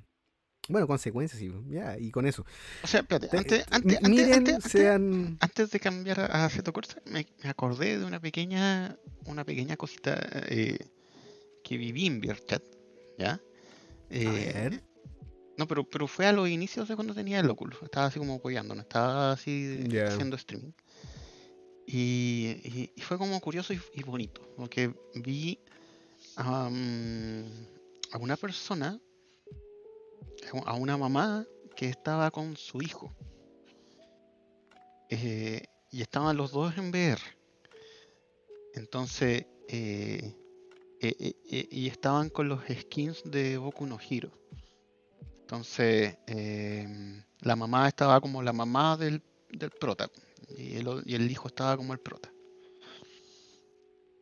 bueno, 0.69 0.85
consecuencias 0.85 1.41
y 1.41 1.51
ya, 1.69 1.97
y 1.97 2.11
con 2.11 2.27
eso. 2.27 2.45
O 2.83 2.87
sea, 2.87 2.99
espérate, 2.99 3.27
Te- 3.29 3.37
antes, 3.37 3.59
eh, 3.61 3.65
antes, 3.71 3.97
antes, 3.97 4.09
miren, 4.11 4.33
antes- 4.33 4.53
antes- 4.55 4.71
sean... 4.71 5.37
antes 5.39 5.71
de 5.71 5.79
cambiar 5.79 6.19
a 6.19 6.45
Aceto 6.45 6.71
Corsa, 6.73 7.01
me, 7.05 7.25
me 7.43 7.49
acordé 7.49 7.97
de 7.97 8.05
una 8.05 8.19
pequeña 8.19 8.95
una 9.25 9.43
pequeña 9.45 9.75
cosita 9.77 10.15
eh, 10.49 10.77
que 11.67 11.77
viví 11.77 12.05
en 12.05 12.21
VRChat, 12.21 12.63
¿ya? 13.17 13.41
Eh, 14.09 14.79
no, 15.57 15.67
pero, 15.67 15.83
pero 15.83 16.07
fue 16.07 16.25
a 16.25 16.31
los 16.31 16.47
inicios 16.47 16.87
de 16.87 16.95
cuando 16.95 17.13
tenía 17.13 17.41
el 17.41 17.49
Oculus. 17.49 17.81
Estaba 17.83 18.05
así 18.05 18.19
como 18.19 18.35
apoyando, 18.35 18.73
no 18.73 18.81
estaba 18.81 19.33
así 19.33 19.85
haciendo 19.99 20.37
streaming. 20.37 20.71
Y, 21.85 22.91
fue 22.99 23.17
como 23.17 23.39
curioso 23.41 23.73
y, 23.73 24.03
bonito, 24.03 24.41
porque 24.55 24.93
vi 25.15 25.59
a 26.37 26.69
una 28.19 28.37
persona, 28.37 28.99
a 30.65 30.73
una 30.73 30.97
mamá 30.97 31.45
que 31.75 31.89
estaba 31.89 32.31
con 32.31 32.55
su 32.55 32.81
hijo. 32.81 33.13
Eh, 35.09 35.63
y 35.91 36.01
estaban 36.01 36.37
los 36.37 36.51
dos 36.51 36.77
en 36.77 36.89
VR. 36.91 37.21
Entonces, 38.73 39.45
eh, 39.67 40.33
eh, 41.01 41.67
y 41.71 41.87
estaban 41.87 42.29
con 42.29 42.49
los 42.49 42.61
skins 42.69 43.21
de 43.25 43.57
Boku 43.57 43.85
no 43.85 43.97
Hero. 43.99 44.31
Entonces, 45.41 46.17
la 47.41 47.55
mamá 47.55 47.87
estaba 47.87 48.19
como 48.19 48.43
la 48.43 48.53
mamá 48.53 48.97
del, 48.97 49.21
del 49.49 49.71
prota 49.71 50.09
y 50.49 50.75
el, 51.13 51.31
hijo 51.31 51.47
estaba 51.47 51.77
como 51.77 51.93
el 51.93 51.99
prota. 51.99 52.31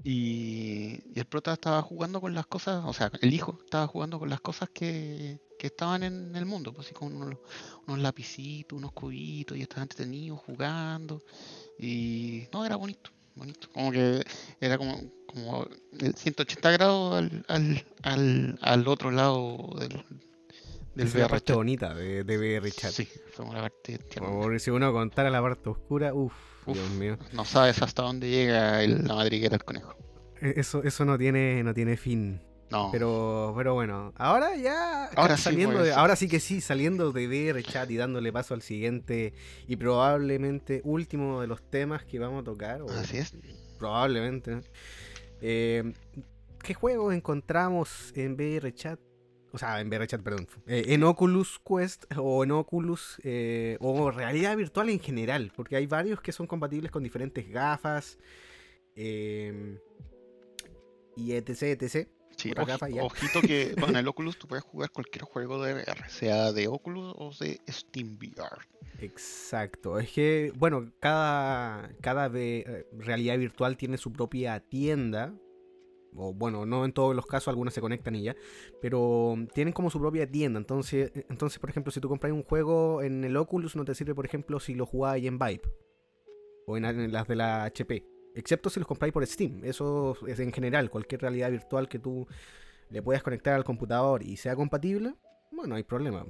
Y, 0.03 1.01
el 1.17 1.25
prota 1.25 1.53
estaba 1.53 1.81
jugando 1.81 2.21
con 2.21 2.33
las 2.35 2.45
cosas, 2.45 2.83
o 2.85 2.93
sea, 2.93 3.11
el 3.21 3.33
hijo 3.33 3.59
estaba 3.63 3.87
jugando 3.87 4.19
con 4.19 4.29
las 4.29 4.41
cosas 4.41 4.69
que, 4.69 5.39
estaban 5.59 6.03
en 6.03 6.35
el 6.35 6.45
mundo, 6.45 6.71
pues 6.71 6.85
así 6.85 6.93
con 6.93 7.15
unos, 7.15 7.39
lapicitos, 7.99 8.77
unos 8.77 8.91
cubitos, 8.91 9.57
y 9.57 9.63
estaban 9.63 9.85
entretenidos 9.85 10.39
jugando. 10.41 11.23
Y 11.79 12.47
no, 12.53 12.63
era 12.63 12.75
bonito, 12.75 13.09
bonito. 13.35 13.67
Como 13.73 13.91
que 13.91 14.23
era 14.59 14.77
como, 14.77 14.99
como 15.27 15.67
el 15.99 16.15
180 16.15 16.71
grados 16.71 17.15
al, 17.47 17.85
al, 18.03 18.59
al 18.61 18.87
otro 18.87 19.11
lado 19.11 19.75
del, 19.79 20.03
del 20.95 21.07
es 21.07 21.15
la 21.15 21.27
parte 21.27 21.53
bonita 21.53 21.93
de, 21.93 22.23
de 22.23 22.37
VR 22.37 22.71
chat. 22.71 22.91
Sí, 22.91 23.07
somos 23.35 23.53
la 23.53 23.61
parte 23.61 23.99
Porque 24.19 24.59
si 24.59 24.71
uno 24.71 24.91
contara 24.93 25.29
la 25.29 25.41
parte 25.41 25.69
oscura, 25.69 26.13
uff, 26.13 26.33
Dios 26.65 26.89
mío. 26.91 27.17
No 27.33 27.45
sabes 27.45 27.81
hasta 27.81 28.03
dónde 28.03 28.29
llega 28.29 28.81
la 28.87 29.15
madriguera 29.15 29.51
del 29.51 29.63
conejo. 29.63 29.95
E, 30.41 30.53
eso, 30.57 30.83
eso 30.83 31.05
no 31.05 31.17
tiene, 31.17 31.63
no 31.63 31.73
tiene 31.73 31.97
fin. 31.97 32.41
No. 32.71 32.89
Pero, 32.91 33.53
pero 33.55 33.75
bueno, 33.75 34.11
ahora 34.17 34.55
ya 34.55 35.05
ahora 35.15 35.37
saliendo 35.37 35.79
sí, 35.79 35.85
de, 35.85 35.93
ahora 35.93 36.15
sí 36.15 36.27
que 36.27 36.39
sí, 36.39 36.61
saliendo 36.61 37.11
de 37.11 37.27
VR 37.27 37.61
chat 37.63 37.89
y 37.91 37.97
dándole 37.97 38.33
paso 38.33 38.55
al 38.55 38.63
siguiente 38.63 39.33
y 39.67 39.75
probablemente 39.75 40.81
último 40.83 41.41
de 41.41 41.47
los 41.47 41.61
temas 41.69 42.03
que 42.05 42.17
vamos 42.17 42.41
a 42.41 42.43
tocar. 42.43 42.81
Así 42.89 43.17
es. 43.17 43.35
Probablemente. 43.77 44.61
Eh, 45.41 45.93
¿Qué 46.63 46.73
juegos 46.73 47.13
encontramos 47.13 48.11
en 48.15 48.33
VR 48.33 48.73
chat? 48.73 48.99
o 49.51 49.57
sea, 49.57 49.79
en 49.79 49.89
VRChat, 49.89 50.21
perdón, 50.21 50.49
eh, 50.67 50.83
en 50.87 51.03
Oculus 51.05 51.61
Quest 51.65 52.03
o 52.17 52.43
en 52.43 52.51
Oculus 52.51 53.21
eh, 53.23 53.77
o 53.79 54.11
realidad 54.11 54.57
virtual 54.57 54.89
en 54.89 54.99
general, 54.99 55.53
porque 55.55 55.77
hay 55.77 55.87
varios 55.87 56.19
que 56.19 56.33
son 56.33 56.45
compatibles 56.45 56.91
con 56.91 57.03
diferentes 57.03 57.49
gafas 57.49 58.19
y 58.97 59.77
etc, 61.15 61.81
etc. 61.81 62.09
Sí, 62.53 62.99
ojito 62.99 63.41
que 63.41 63.73
en 63.89 63.95
el 63.95 64.07
Oculus 64.07 64.37
tú 64.37 64.47
puedes 64.47 64.63
jugar 64.63 64.91
cualquier 64.91 65.23
juego 65.23 65.63
de 65.63 65.73
VR, 65.73 66.09
sea 66.09 66.51
de 66.51 66.67
Oculus 66.67 67.13
o 67.17 67.31
de 67.39 67.59
Steam 67.69 68.17
VR. 68.17 68.67
Exacto, 68.99 69.99
es 69.99 70.11
que, 70.11 70.53
bueno, 70.55 70.91
cada, 70.99 71.89
cada 72.01 72.31
eh, 72.33 72.87
realidad 72.93 73.37
virtual 73.37 73.77
tiene 73.77 73.97
su 73.97 74.11
propia 74.13 74.59
tienda 74.59 75.33
o 76.15 76.33
bueno, 76.33 76.65
no 76.65 76.85
en 76.85 76.93
todos 76.93 77.15
los 77.15 77.25
casos, 77.25 77.49
algunas 77.49 77.73
se 77.73 77.81
conectan 77.81 78.15
y 78.15 78.23
ya, 78.23 78.35
pero 78.81 79.35
tienen 79.53 79.73
como 79.73 79.89
su 79.89 79.99
propia 79.99 80.29
tienda. 80.29 80.59
Entonces, 80.59 81.11
entonces 81.29 81.59
por 81.59 81.69
ejemplo, 81.69 81.91
si 81.91 81.99
tú 81.99 82.09
compras 82.09 82.31
un 82.31 82.43
juego 82.43 83.01
en 83.01 83.23
el 83.23 83.35
Oculus, 83.37 83.75
no 83.75 83.85
te 83.85 83.95
sirve, 83.95 84.15
por 84.15 84.25
ejemplo, 84.25 84.59
si 84.59 84.73
lo 84.75 84.85
jugáis 84.85 85.25
en 85.25 85.37
Vibe 85.37 85.61
o 86.67 86.77
en, 86.77 87.11
las 87.11 87.27
de 87.27 87.35
la 87.35 87.65
HP, 87.65 88.05
excepto 88.35 88.69
si 88.69 88.79
los 88.79 88.87
compráis 88.87 89.13
por 89.13 89.25
Steam. 89.25 89.63
Eso 89.63 90.17
es 90.27 90.39
en 90.39 90.51
general, 90.51 90.89
cualquier 90.89 91.21
realidad 91.21 91.51
virtual 91.51 91.87
que 91.87 91.99
tú 91.99 92.27
le 92.89 93.01
puedas 93.01 93.23
conectar 93.23 93.53
al 93.55 93.63
computador 93.63 94.23
y 94.23 94.37
sea 94.37 94.55
compatible, 94.55 95.15
bueno, 95.51 95.69
no 95.69 95.75
hay 95.75 95.83
problema. 95.83 96.25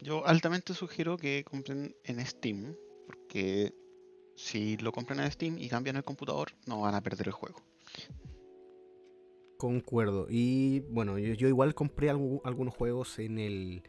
Yo 0.00 0.26
altamente 0.26 0.74
sugiero 0.74 1.16
que 1.16 1.44
compren 1.44 1.94
en 2.04 2.24
Steam, 2.24 2.74
porque 3.06 3.74
si 4.34 4.76
lo 4.78 4.92
compran 4.92 5.20
en 5.20 5.30
Steam 5.30 5.58
y 5.58 5.68
cambian 5.68 5.96
el 5.96 6.04
computador, 6.04 6.52
no 6.66 6.80
van 6.80 6.94
a 6.94 7.02
perder 7.02 7.28
el 7.28 7.32
juego. 7.32 7.62
Concuerdo. 9.58 10.26
Y 10.30 10.80
bueno, 10.88 11.18
yo, 11.18 11.46
igual 11.46 11.74
compré 11.74 12.08
algunos 12.08 12.74
juegos 12.74 13.18
en 13.18 13.38
el, 13.38 13.82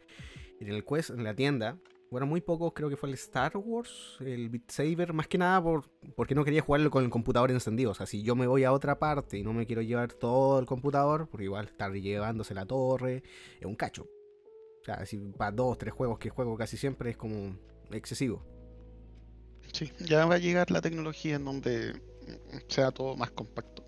en 0.59 0.67
el 0.67 0.84
Quest, 0.84 1.11
en 1.11 1.24
la 1.24 1.34
tienda. 1.34 1.78
Bueno, 2.12 2.28
muy 2.28 2.41
pocos, 2.41 2.74
creo 2.74 2.89
que 2.89 2.97
fue 2.97 3.07
el 3.07 3.16
Star 3.16 3.55
Wars, 3.55 4.18
el 4.20 4.49
Beat 4.49 4.70
Saber, 4.70 5.14
más 5.14 5.30
que 5.30 5.38
nada 5.38 5.64
por, 5.64 5.89
porque 6.14 6.36
no 6.36 6.43
quería 6.43 6.62
jugarlo 6.62 6.91
con 6.91 7.05
el 7.05 7.09
computador 7.09 7.51
encendido. 7.51 7.91
O 7.91 7.93
sea, 7.93 8.05
si 8.05 8.22
yo 8.22 8.36
me 8.36 8.47
voy 8.47 8.66
a 8.66 8.74
otra 8.74 8.99
parte 8.99 9.38
y 9.38 9.43
no 9.43 9.53
me 9.53 9.66
quiero 9.66 9.82
llevar 9.82 10.12
todo 10.12 10.59
el 10.59 10.66
computador, 10.66 11.30
porque 11.30 11.45
igual 11.45 11.68
estar 11.68 11.89
llevándose 11.93 12.53
la 12.53 12.66
torre, 12.66 13.24
es 13.57 13.66
un 13.66 13.76
cacho. 13.76 14.09
O 14.82 14.84
sea, 14.84 15.05
si 15.05 15.20
para 15.20 15.53
dos, 15.53 15.78
tres 15.78 15.93
juegos 15.93 16.20
que 16.20 16.30
juego 16.30 16.57
casi 16.57 16.76
siempre 16.76 17.12
es 17.12 17.18
como 17.18 17.55
excesivo. 17.91 18.43
Sí, 19.72 19.89
ya 20.05 20.26
va 20.26 20.36
a 20.36 20.39
llegar 20.39 20.70
la 20.70 20.82
tecnología 20.82 21.38
en 21.38 21.45
donde 21.45 21.93
sea 22.68 22.91
todo 22.91 23.16
más 23.16 23.32
compacto. 23.32 23.80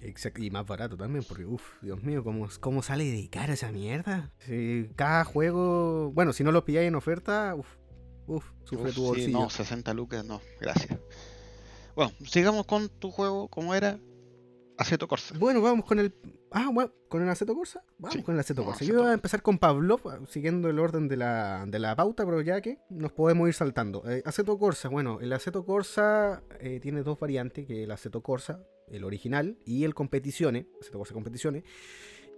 Exacto, 0.00 0.42
y 0.42 0.50
más 0.50 0.66
barato 0.66 0.96
también, 0.96 1.24
porque 1.26 1.44
uff, 1.44 1.82
Dios 1.82 2.02
mío, 2.02 2.22
¿cómo, 2.22 2.48
¿cómo 2.60 2.82
sale 2.82 3.04
de 3.04 3.28
cara 3.28 3.54
esa 3.54 3.72
mierda? 3.72 4.32
Si 4.38 4.88
cada 4.94 5.24
juego, 5.24 6.12
bueno, 6.12 6.32
si 6.32 6.44
no 6.44 6.52
lo 6.52 6.64
pilláis 6.64 6.88
en 6.88 6.94
oferta, 6.94 7.54
uff, 7.54 7.66
uff, 8.26 8.44
sufre 8.64 8.92
tu 8.92 9.04
bolsillo. 9.04 9.40
no, 9.40 9.50
60 9.50 9.94
lucas, 9.94 10.24
no, 10.24 10.40
gracias. 10.60 10.98
Bueno, 11.94 12.12
sigamos 12.26 12.66
con 12.66 12.88
tu 12.88 13.10
juego, 13.10 13.48
¿cómo 13.48 13.74
era? 13.74 13.98
Aceto 14.78 15.08
Corsa. 15.08 15.34
Bueno, 15.38 15.62
vamos 15.62 15.86
con 15.86 15.98
el. 15.98 16.14
Ah, 16.50 16.68
bueno, 16.72 16.92
con 17.08 17.22
el 17.22 17.28
Aceto 17.28 17.54
Corsa. 17.54 17.82
Vamos 17.98 18.22
con 18.24 18.34
el 18.34 18.40
Aceto 18.40 18.64
Corsa. 18.64 18.84
Yo 18.84 19.00
voy 19.00 19.10
a 19.10 19.14
empezar 19.14 19.42
con 19.42 19.58
Pablo, 19.58 19.98
siguiendo 20.28 20.68
el 20.68 20.78
orden 20.78 21.08
de 21.08 21.16
la, 21.16 21.64
de 21.66 21.78
la 21.78 21.96
pauta, 21.96 22.24
pero 22.24 22.42
ya 22.42 22.60
que 22.60 22.78
nos 22.90 23.12
podemos 23.12 23.48
ir 23.48 23.54
saltando. 23.54 24.02
Eh, 24.08 24.22
aceto 24.26 24.58
Corsa, 24.58 24.88
bueno, 24.88 25.20
el 25.20 25.32
Aceto 25.32 25.64
Corsa 25.64 26.42
eh, 26.60 26.80
tiene 26.80 27.02
dos 27.02 27.18
variantes: 27.18 27.66
que 27.66 27.84
el 27.84 27.90
Aceto 27.90 28.22
Corsa 28.22 28.60
el 28.88 29.04
original, 29.04 29.58
y 29.64 29.84
el 29.84 29.94
Competizione, 29.94 30.66
Competizione, 31.12 31.64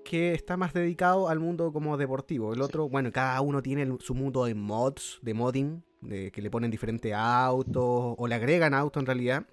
que 0.05 0.32
está 0.32 0.57
más 0.57 0.72
dedicado 0.72 1.28
al 1.28 1.38
mundo 1.38 1.72
como 1.72 1.96
deportivo. 1.96 2.55
El 2.55 2.62
otro, 2.62 2.88
bueno, 2.88 3.12
cada 3.12 3.40
uno 3.40 3.62
tiene 3.62 3.96
su 4.01 4.14
mundo 4.14 4.44
de 4.44 4.55
mods, 4.55 5.18
de 5.22 5.34
modding, 5.34 5.82
de, 6.01 6.30
que 6.30 6.40
le 6.40 6.51
ponen 6.51 6.70
diferentes 6.70 7.12
autos, 7.14 8.14
o 8.16 8.26
le 8.26 8.34
agregan 8.34 8.74
autos 8.74 9.03
en 9.03 9.07
realidad, 9.07 9.46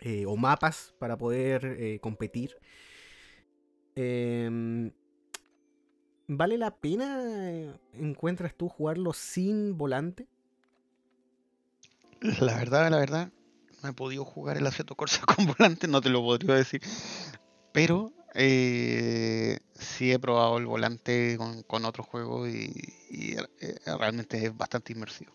eh, 0.00 0.26
o 0.26 0.36
mapas 0.36 0.94
para 0.98 1.16
poder 1.16 1.64
eh, 1.78 1.98
competir. 2.00 2.56
Em, 3.94 4.92
¿Vale 6.26 6.58
la 6.58 6.76
pena, 6.76 7.80
encuentras 7.94 8.54
tú, 8.54 8.68
jugarlo 8.68 9.12
sin 9.12 9.76
volante? 9.76 10.28
La 12.20 12.56
verdad, 12.56 12.90
la 12.90 12.98
verdad, 12.98 13.32
no 13.82 13.88
he 13.88 13.92
podido 13.92 14.24
jugar 14.24 14.56
el 14.56 14.66
Aceto 14.66 14.94
Corsa 14.94 15.22
con 15.26 15.46
volante, 15.46 15.88
no 15.88 16.00
te 16.00 16.10
lo 16.10 16.22
podría 16.22 16.54
decir. 16.54 16.80
Pero 17.72 18.12
eh, 18.34 19.58
sí 19.74 20.12
he 20.12 20.18
probado 20.18 20.58
el 20.58 20.66
volante 20.66 21.38
con, 21.66 21.84
otro 21.84 22.02
juego 22.02 22.48
y, 22.48 22.72
eh, 23.10 23.76
realmente 23.98 24.44
es 24.44 24.56
bastante 24.56 24.92
inmersivo. 24.92 25.32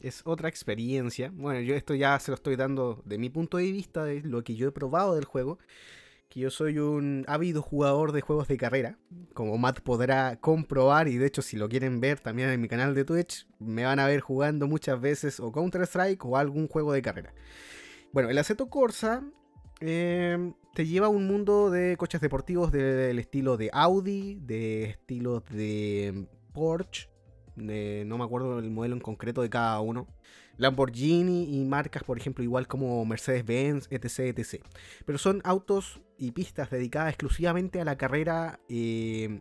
Es 0.00 0.22
otra 0.24 0.48
experiencia. 0.48 1.30
Bueno, 1.34 1.60
yo 1.60 1.74
esto 1.74 1.94
ya 1.94 2.18
se 2.18 2.30
lo 2.30 2.34
estoy 2.34 2.56
dando 2.56 3.02
de 3.04 3.18
mi 3.18 3.28
punto 3.28 3.58
de 3.58 3.70
vista, 3.70 4.04
de 4.04 4.22
lo 4.22 4.42
que 4.42 4.54
yo 4.54 4.68
he 4.68 4.72
probado 4.72 5.14
del 5.14 5.26
juego 5.26 5.58
que 6.30 6.38
yo 6.38 6.50
soy 6.50 6.78
un 6.78 7.24
ávido 7.26 7.60
jugador 7.60 8.12
de 8.12 8.20
juegos 8.20 8.46
de 8.46 8.56
carrera, 8.56 8.96
como 9.34 9.58
Matt 9.58 9.80
podrá 9.80 10.36
comprobar, 10.36 11.08
y 11.08 11.18
de 11.18 11.26
hecho 11.26 11.42
si 11.42 11.56
lo 11.56 11.68
quieren 11.68 12.00
ver 12.00 12.20
también 12.20 12.50
en 12.50 12.60
mi 12.60 12.68
canal 12.68 12.94
de 12.94 13.04
Twitch, 13.04 13.48
me 13.58 13.84
van 13.84 13.98
a 13.98 14.06
ver 14.06 14.20
jugando 14.20 14.68
muchas 14.68 15.00
veces 15.00 15.40
o 15.40 15.50
Counter-Strike 15.50 16.24
o 16.24 16.36
algún 16.36 16.68
juego 16.68 16.92
de 16.92 17.02
carrera. 17.02 17.34
Bueno, 18.12 18.30
el 18.30 18.38
Aceto 18.38 18.70
Corsa 18.70 19.24
em, 19.80 20.54
te 20.72 20.86
lleva 20.86 21.08
a 21.08 21.10
un 21.10 21.26
mundo 21.26 21.68
de 21.68 21.96
coches 21.96 22.20
deportivos 22.20 22.70
del 22.70 23.18
estilo 23.18 23.56
de 23.56 23.70
Audi, 23.72 24.36
de 24.36 24.84
estilo 24.84 25.40
de 25.50 26.28
Porsche, 26.52 27.08
no 27.56 28.18
me 28.18 28.24
acuerdo 28.24 28.60
el 28.60 28.70
modelo 28.70 28.94
en 28.94 29.00
concreto 29.00 29.42
de 29.42 29.50
cada 29.50 29.80
uno. 29.80 30.06
Lamborghini 30.60 31.56
y 31.56 31.64
marcas, 31.64 32.04
por 32.04 32.18
ejemplo, 32.18 32.44
igual 32.44 32.68
como 32.68 33.04
Mercedes-Benz, 33.06 33.88
etc, 33.90 34.38
etc. 34.38 34.62
Pero 35.06 35.18
son 35.18 35.40
autos 35.42 36.00
y 36.18 36.32
pistas 36.32 36.70
dedicadas 36.70 37.08
exclusivamente 37.08 37.80
a 37.80 37.84
la 37.84 37.96
carrera 37.96 38.60
eh, 38.68 39.40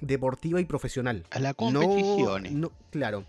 deportiva 0.00 0.60
y 0.60 0.66
profesional. 0.66 1.24
A 1.30 1.38
la 1.38 1.54
competición. 1.54 2.60
No, 2.60 2.72
claro. 2.90 3.24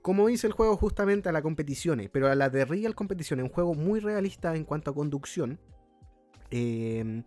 Como 0.00 0.26
dice 0.26 0.46
el 0.46 0.54
juego, 0.54 0.76
justamente 0.78 1.28
a 1.28 1.32
la 1.32 1.42
competición, 1.42 2.08
pero 2.10 2.28
a 2.28 2.34
la 2.34 2.48
de 2.48 2.64
Real 2.64 2.94
Competición, 2.94 3.40
un 3.40 3.50
juego 3.50 3.74
muy 3.74 4.00
realista 4.00 4.56
en 4.56 4.64
cuanto 4.64 4.90
a 4.90 4.94
conducción. 4.94 5.58
Eh, 6.50 7.24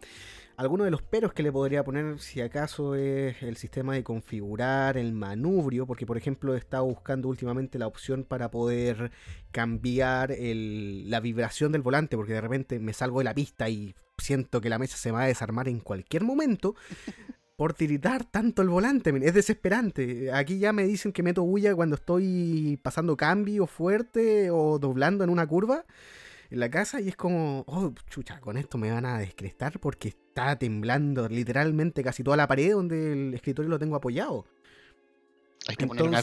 algunos 0.58 0.86
de 0.86 0.91
los 0.91 1.03
peros 1.03 1.34
que 1.34 1.43
le 1.43 1.51
podría 1.51 1.84
poner, 1.84 2.20
si 2.20 2.41
acaso, 2.41 2.95
es 2.95 3.43
el 3.43 3.58
sistema 3.58 3.93
de 3.93 4.03
configurar 4.03 4.97
el 4.97 5.14
manubrio, 5.14 5.86
porque 5.86 6.08
por 6.08 6.18
ejemplo 6.18 6.55
he 6.55 6.58
estado 6.58 6.84
buscando 6.86 7.30
últimamente 7.30 7.78
la 7.78 7.86
opción 7.86 8.24
para 8.24 8.49
poder 8.49 9.12
cambiar 9.51 10.36
la 10.39 11.20
vibración 11.20 11.72
del 11.72 11.84
volante, 11.84 12.18
porque 12.18 12.34
de 12.34 12.41
repente 12.41 12.80
me 12.80 12.93
salgo 12.93 13.20
de 13.20 13.26
la 13.26 13.36
pista 13.36 13.70
y 13.70 13.95
siento 14.18 14.60
que 14.60 14.70
la 14.70 14.80
mesa 14.80 14.97
se 14.97 15.12
va 15.12 15.24
a 15.24 15.28
desarmar 15.28 15.68
en 15.70 15.80
cualquier 15.80 16.24
momento. 16.24 16.76
por 17.55 17.74
tiritar 17.74 18.24
tanto 18.24 18.62
el 18.62 18.70
volante, 18.70 19.12
es 19.24 19.34
desesperante. 19.34 20.32
Aquí 20.32 20.60
ya 20.60 20.74
me 20.74 20.86
dicen 20.86 21.12
que 21.12 21.24
meto 21.24 21.41
bulla 21.41 21.74
cuando 21.74 21.95
estoy 21.95 22.80
pasando 22.84 23.18
cambio 23.18 23.66
fuerte 23.66 24.51
o 24.51 24.78
doblando 24.78 25.24
en 25.24 25.32
una 25.32 25.47
curva 25.47 25.84
en 26.50 26.60
la 26.60 26.70
casa 26.70 27.02
y 27.02 27.10
es 27.10 27.16
como, 27.16 27.64
oh, 27.68 27.93
chucha, 28.10 28.39
con 28.39 28.58
esto 28.58 28.78
me 28.78 28.91
van 28.91 29.06
a 29.06 29.20
descrestar 29.20 29.80
porque 29.80 30.10
está 30.10 30.58
temblando 30.58 31.28
literalmente 31.28 32.04
casi 32.04 32.24
toda 32.24 32.38
la 32.38 32.48
pared 32.48 32.74
donde 32.74 33.14
el 33.14 33.34
escritorio 33.34 33.70
lo 33.70 33.80
tengo 33.80 33.95
apoyado. 33.95 34.45
Hay 35.68 35.76
que 35.76 35.88
poner 35.88 36.04
una 36.04 36.22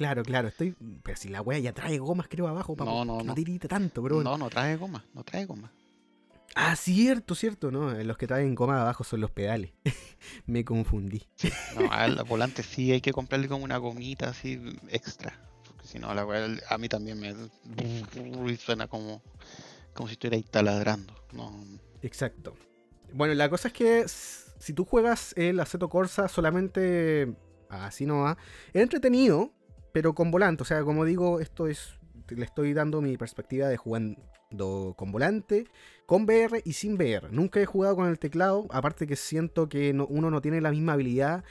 Claro, 0.00 0.22
claro, 0.22 0.48
estoy. 0.48 0.74
Pero 1.02 1.16
si 1.18 1.28
la 1.28 1.42
wea 1.42 1.58
ya 1.58 1.74
trae 1.74 1.98
gomas, 1.98 2.26
creo, 2.26 2.48
abajo, 2.48 2.74
para 2.74 2.90
no, 2.90 3.04
no, 3.04 3.22
no. 3.22 3.34
tirite 3.34 3.68
tanto, 3.68 4.02
pero. 4.02 4.22
No, 4.22 4.38
no 4.38 4.48
trae 4.48 4.76
goma, 4.76 5.04
no 5.12 5.22
trae 5.24 5.44
goma. 5.44 5.72
Ah, 6.54 6.74
cierto, 6.74 7.34
cierto, 7.34 7.70
¿no? 7.70 7.92
Los 7.92 8.16
que 8.16 8.26
traen 8.26 8.54
goma 8.54 8.80
abajo 8.80 9.04
son 9.04 9.20
los 9.20 9.30
pedales. 9.30 9.72
Me 10.46 10.64
confundí. 10.64 11.26
no, 11.78 11.92
al 11.92 12.24
volante 12.24 12.62
sí 12.62 12.90
hay 12.92 13.02
que 13.02 13.12
comprarle 13.12 13.48
como 13.48 13.62
una 13.62 13.76
gomita 13.76 14.30
así 14.30 14.58
extra. 14.88 15.38
Si 15.90 15.98
no, 15.98 16.14
la 16.14 16.24
weá 16.24 16.46
a 16.68 16.78
mí 16.78 16.88
también 16.88 17.18
me 17.18 17.34
suena 18.56 18.86
como, 18.86 19.22
como 19.92 20.06
si 20.06 20.12
estuviera 20.12 20.36
ahí 20.36 20.44
taladrando. 20.44 21.12
Exacto. 22.00 22.54
Bueno, 23.12 23.34
la 23.34 23.50
cosa 23.50 23.66
es 23.68 23.74
que 23.74 24.04
si 24.06 24.72
tú 24.72 24.84
juegas 24.84 25.32
el 25.36 25.58
Aceto 25.58 25.88
Corsa 25.88 26.28
solamente 26.28 27.34
así 27.68 28.06
no 28.06 28.20
va, 28.20 28.38
es 28.72 28.82
entretenido, 28.82 29.50
pero 29.90 30.14
con 30.14 30.30
volante. 30.30 30.62
O 30.62 30.64
sea, 30.64 30.84
como 30.84 31.04
digo, 31.04 31.40
esto 31.40 31.66
es. 31.66 31.94
Le 32.28 32.44
estoy 32.44 32.72
dando 32.72 33.00
mi 33.00 33.16
perspectiva 33.16 33.66
de 33.66 33.76
jugando 33.76 34.94
con 34.96 35.10
volante, 35.10 35.66
con 36.06 36.22
VR 36.22 36.62
y 36.64 36.74
sin 36.74 36.94
VR. 36.94 37.32
Nunca 37.32 37.60
he 37.60 37.66
jugado 37.66 37.96
con 37.96 38.08
el 38.08 38.20
teclado, 38.20 38.68
aparte 38.70 39.08
que 39.08 39.16
siento 39.16 39.68
que 39.68 39.90
uno 39.90 40.30
no 40.30 40.40
tiene 40.40 40.60
la 40.60 40.70
misma 40.70 40.92
habilidad 40.92 41.42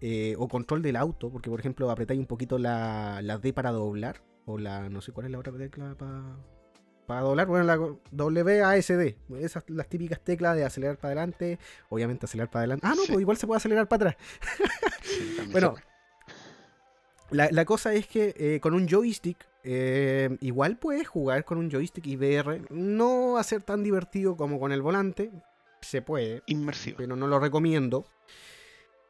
eh, 0.00 0.34
o 0.38 0.48
control 0.48 0.82
del 0.82 0.96
auto, 0.96 1.30
porque 1.30 1.50
por 1.50 1.60
ejemplo 1.60 1.90
apretáis 1.90 2.20
un 2.20 2.26
poquito 2.26 2.58
la, 2.58 3.20
la, 3.22 3.38
D 3.38 3.52
para 3.52 3.72
doblar, 3.72 4.22
o 4.44 4.58
la, 4.58 4.88
no 4.88 5.00
sé 5.00 5.12
cuál 5.12 5.26
es 5.26 5.32
la 5.32 5.38
otra 5.38 5.52
tecla 5.52 5.94
para, 5.96 6.36
para 7.06 7.20
doblar, 7.20 7.46
bueno, 7.46 7.64
la 7.64 7.78
WASD, 7.78 9.14
esas 9.38 9.64
las 9.68 9.88
típicas 9.88 10.20
teclas 10.20 10.56
de 10.56 10.64
acelerar 10.64 10.98
para 10.98 11.12
adelante, 11.12 11.58
obviamente 11.88 12.26
acelerar 12.26 12.50
para 12.50 12.60
adelante. 12.60 12.86
Ah, 12.86 12.94
no, 12.96 13.02
pues 13.06 13.20
igual 13.20 13.36
se 13.36 13.46
puede 13.46 13.58
acelerar 13.58 13.88
para 13.88 14.10
atrás. 14.10 14.16
bueno, 15.52 15.74
la, 17.30 17.48
la, 17.50 17.64
cosa 17.64 17.92
es 17.92 18.06
que 18.06 18.34
eh, 18.36 18.60
con 18.60 18.74
un 18.74 18.88
joystick, 18.88 19.38
eh, 19.64 20.36
igual 20.40 20.78
puedes 20.78 21.08
jugar 21.08 21.44
con 21.44 21.58
un 21.58 21.70
joystick 21.70 22.06
y 22.06 22.16
VR, 22.16 22.62
no 22.70 23.32
va 23.32 23.40
a 23.40 23.44
ser 23.44 23.62
tan 23.62 23.82
divertido 23.82 24.36
como 24.36 24.60
con 24.60 24.70
el 24.70 24.82
volante, 24.82 25.32
se 25.80 26.02
puede, 26.02 26.42
inmersivo, 26.46 26.98
pero 26.98 27.16
no 27.16 27.26
lo 27.26 27.40
recomiendo. 27.40 28.06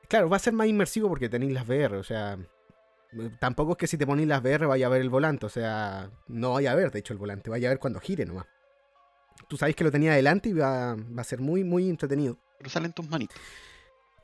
Claro, 0.08 0.28
va 0.28 0.36
a 0.36 0.40
ser 0.40 0.52
más 0.52 0.68
inmersivo 0.68 1.08
porque 1.08 1.28
tenéis 1.28 1.52
las 1.52 1.68
VR, 1.68 1.96
o 1.96 2.04
sea. 2.04 2.38
Tampoco 3.38 3.72
es 3.72 3.78
que 3.78 3.86
si 3.86 3.96
te 3.96 4.06
ponéis 4.06 4.28
las 4.28 4.42
VR 4.42 4.66
vaya 4.66 4.86
a 4.86 4.90
ver 4.90 5.00
el 5.00 5.08
volante, 5.08 5.46
o 5.46 5.48
sea, 5.48 6.10
no 6.26 6.52
vaya 6.52 6.72
a 6.72 6.74
ver, 6.74 6.90
de 6.90 6.98
hecho, 6.98 7.12
el 7.12 7.18
volante, 7.18 7.48
vaya 7.48 7.68
a 7.68 7.70
ver 7.70 7.78
cuando 7.78 8.00
gire 8.00 8.26
nomás. 8.26 8.46
Tú 9.48 9.56
sabes 9.56 9.74
que 9.76 9.84
lo 9.84 9.90
tenía 9.90 10.12
adelante 10.12 10.48
y 10.48 10.52
va, 10.52 10.92
a 10.92 11.24
ser 11.24 11.40
muy, 11.40 11.64
muy 11.64 11.88
entretenido. 11.88 12.38
Pero 12.58 12.70
salen 12.70 12.92
tus 12.92 13.08
manitos. 13.08 13.36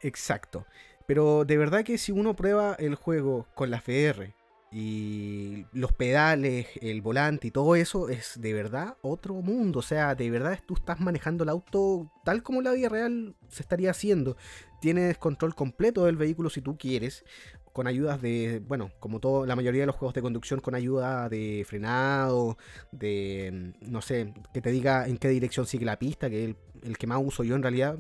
Exacto. 0.00 0.66
Pero 1.06 1.44
de 1.44 1.56
verdad 1.56 1.84
que 1.84 1.98
si 1.98 2.12
uno 2.12 2.34
prueba 2.34 2.74
el 2.78 2.94
juego 2.96 3.46
con 3.54 3.70
las 3.70 3.86
VR 3.86 4.34
y 4.72 5.66
los 5.72 5.92
pedales, 5.92 6.68
el 6.80 7.02
volante 7.02 7.48
y 7.48 7.50
todo 7.50 7.76
eso, 7.76 8.08
es 8.08 8.40
de 8.40 8.52
verdad 8.52 8.96
otro 9.02 9.34
mundo. 9.34 9.80
O 9.80 9.82
sea, 9.82 10.14
de 10.14 10.30
verdad 10.30 10.58
tú 10.66 10.74
estás 10.74 10.98
manejando 11.00 11.44
el 11.44 11.50
auto 11.50 12.10
tal 12.24 12.42
como 12.42 12.62
la 12.62 12.72
vida 12.72 12.88
real 12.88 13.36
se 13.48 13.62
estaría 13.62 13.90
haciendo 13.90 14.36
tienes 14.82 15.16
control 15.16 15.54
completo 15.54 16.06
del 16.06 16.16
vehículo 16.16 16.50
si 16.50 16.60
tú 16.60 16.76
quieres, 16.76 17.24
con 17.72 17.86
ayudas 17.86 18.20
de, 18.20 18.60
bueno, 18.66 18.90
como 18.98 19.20
todo, 19.20 19.46
la 19.46 19.54
mayoría 19.54 19.82
de 19.82 19.86
los 19.86 19.94
juegos 19.94 20.12
de 20.12 20.22
conducción, 20.22 20.58
con 20.60 20.74
ayuda 20.74 21.28
de 21.28 21.64
frenado, 21.66 22.58
de, 22.90 23.72
no 23.80 24.02
sé, 24.02 24.34
que 24.52 24.60
te 24.60 24.72
diga 24.72 25.06
en 25.06 25.18
qué 25.18 25.28
dirección 25.28 25.66
sigue 25.66 25.86
la 25.86 26.00
pista, 26.00 26.28
que 26.28 26.44
el, 26.44 26.56
el 26.82 26.98
que 26.98 27.06
más 27.06 27.20
uso 27.24 27.44
yo 27.44 27.54
en 27.54 27.62
realidad, 27.62 27.96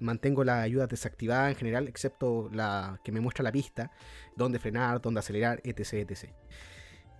mantengo 0.00 0.44
la 0.44 0.60
ayuda 0.60 0.86
desactivada 0.86 1.48
en 1.48 1.56
general, 1.56 1.88
excepto 1.88 2.50
la 2.52 3.00
que 3.02 3.10
me 3.10 3.20
muestra 3.20 3.42
la 3.42 3.50
pista, 3.50 3.90
dónde 4.36 4.58
frenar, 4.58 5.00
dónde 5.00 5.20
acelerar, 5.20 5.62
etc, 5.64 6.10
etc. 6.10 6.30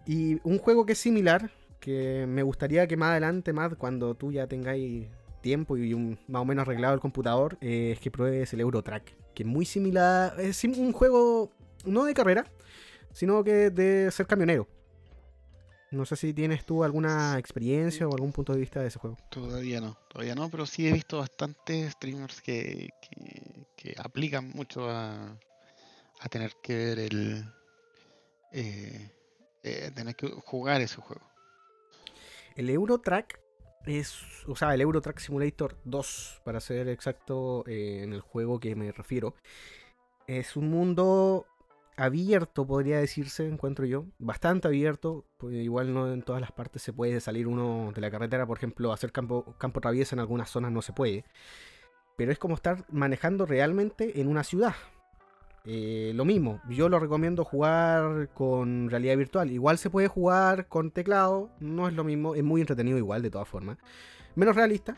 Y 0.07 0.39
un 0.45 0.59
juego 0.59 0.85
que 0.85 0.93
es 0.93 0.99
similar, 0.99 1.51
que 1.81 2.27
me 2.29 2.43
gustaría 2.43 2.87
que 2.87 2.99
más 2.99 3.13
adelante, 3.13 3.55
más 3.55 3.75
cuando 3.77 4.15
tú 4.15 4.33
ya 4.33 4.47
tengáis 4.47 5.09
tiempo 5.49 5.79
y 5.79 5.95
un, 5.95 6.19
más 6.29 6.43
o 6.43 6.45
menos 6.45 6.63
arreglado 6.63 6.93
el 6.93 7.01
computador, 7.01 7.57
eh, 7.63 7.93
es 7.93 8.01
que 8.01 8.11
pruebes 8.11 8.53
el 8.53 8.61
Eurotrack, 8.61 9.17
que 9.35 9.45
es 9.45 9.49
muy 9.49 9.65
similar, 9.65 10.39
es 10.39 10.63
un 10.65 10.93
juego 10.93 11.51
no 11.87 12.05
de 12.05 12.13
carrera, 12.13 12.45
sino 13.13 13.43
que 13.43 13.71
de 13.71 14.11
ser 14.11 14.27
camionero. 14.27 14.69
No 15.91 16.05
sé 16.05 16.17
si 16.17 16.35
tienes 16.35 16.67
tú 16.67 16.85
alguna 16.85 17.39
experiencia 17.39 18.07
o 18.07 18.13
algún 18.13 18.31
punto 18.31 18.53
de 18.53 18.61
vista 18.61 18.81
de 18.83 18.89
ese 18.89 18.99
juego. 18.99 19.17
Todavía 19.31 19.81
no, 19.81 19.97
todavía 20.11 20.35
no, 20.35 20.51
pero 20.51 20.67
sí 20.67 20.87
he 20.87 20.93
visto 20.93 21.17
bastantes 21.17 21.93
streamers 21.93 22.43
que, 22.43 22.91
que, 23.75 23.95
aplican 23.97 24.51
mucho 24.51 24.91
a, 24.91 25.35
a, 26.21 26.29
tener 26.29 26.53
que 26.63 26.75
ver 26.75 26.99
el... 26.99 27.45
Eh, 28.53 29.11
eh, 29.63 29.91
tener 29.95 30.15
que 30.15 30.29
jugar 30.29 30.83
ese 30.83 30.97
juego. 30.97 31.23
El 32.55 32.69
Eurotrack 32.69 33.48
es, 33.87 34.45
o 34.47 34.57
sea, 34.57 34.75
el 34.75 34.81
Euro 34.81 35.01
Truck 35.01 35.19
Simulator 35.19 35.77
2, 35.85 36.43
para 36.45 36.61
ser 36.61 36.89
exacto 36.89 37.65
eh, 37.67 38.03
en 38.03 38.13
el 38.13 38.21
juego 38.21 38.61
que 38.61 38.75
me 38.77 38.93
refiero. 38.93 39.35
Es 40.27 40.57
un 40.57 40.71
mundo 40.71 41.47
abierto, 41.97 42.67
podría 42.67 43.01
decirse, 43.01 43.47
encuentro 43.47 43.85
yo. 43.85 44.05
Bastante 44.19 44.69
abierto, 44.69 45.25
pues 45.37 45.55
igual 45.55 45.93
no 45.93 46.13
en 46.13 46.23
todas 46.23 46.41
las 46.41 46.53
partes 46.53 46.83
se 46.83 46.93
puede 46.93 47.21
salir 47.21 47.47
uno 47.49 47.93
de 47.95 48.01
la 48.01 48.11
carretera, 48.11 48.47
por 48.47 48.59
ejemplo, 48.59 48.93
hacer 48.93 49.13
campo, 49.13 49.55
campo 49.59 49.81
traviesa 49.81 50.15
en 50.15 50.21
algunas 50.21 50.51
zonas 50.51 50.71
no 50.71 50.83
se 50.83 50.93
puede. 50.93 51.25
Pero 52.17 52.33
es 52.33 52.39
como 52.39 52.55
estar 52.55 52.85
manejando 52.91 53.47
realmente 53.47 54.21
en 54.21 54.29
una 54.29 54.45
ciudad. 54.45 54.75
Eh, 55.71 56.13
lo 56.15 56.25
mismo, 56.25 56.63
yo 56.71 56.89
lo 56.89 56.99
recomiendo 56.99 57.45
jugar 57.45 58.31
con 58.33 58.89
realidad 58.89 59.19
virtual. 59.19 59.51
Igual 59.51 59.77
se 59.77 59.91
puede 59.91 60.09
jugar 60.09 60.67
con 60.67 60.91
teclado, 60.91 61.51
no 61.61 61.87
es 61.87 61.93
lo 61.93 62.05
mismo, 62.05 62.35
es 62.35 62.43
muy 62.43 62.63
entretenido 62.63 62.97
igual 62.97 63.21
de 63.21 63.29
todas 63.29 63.47
formas. 63.47 63.77
Menos 64.35 64.57
realista. 64.57 64.97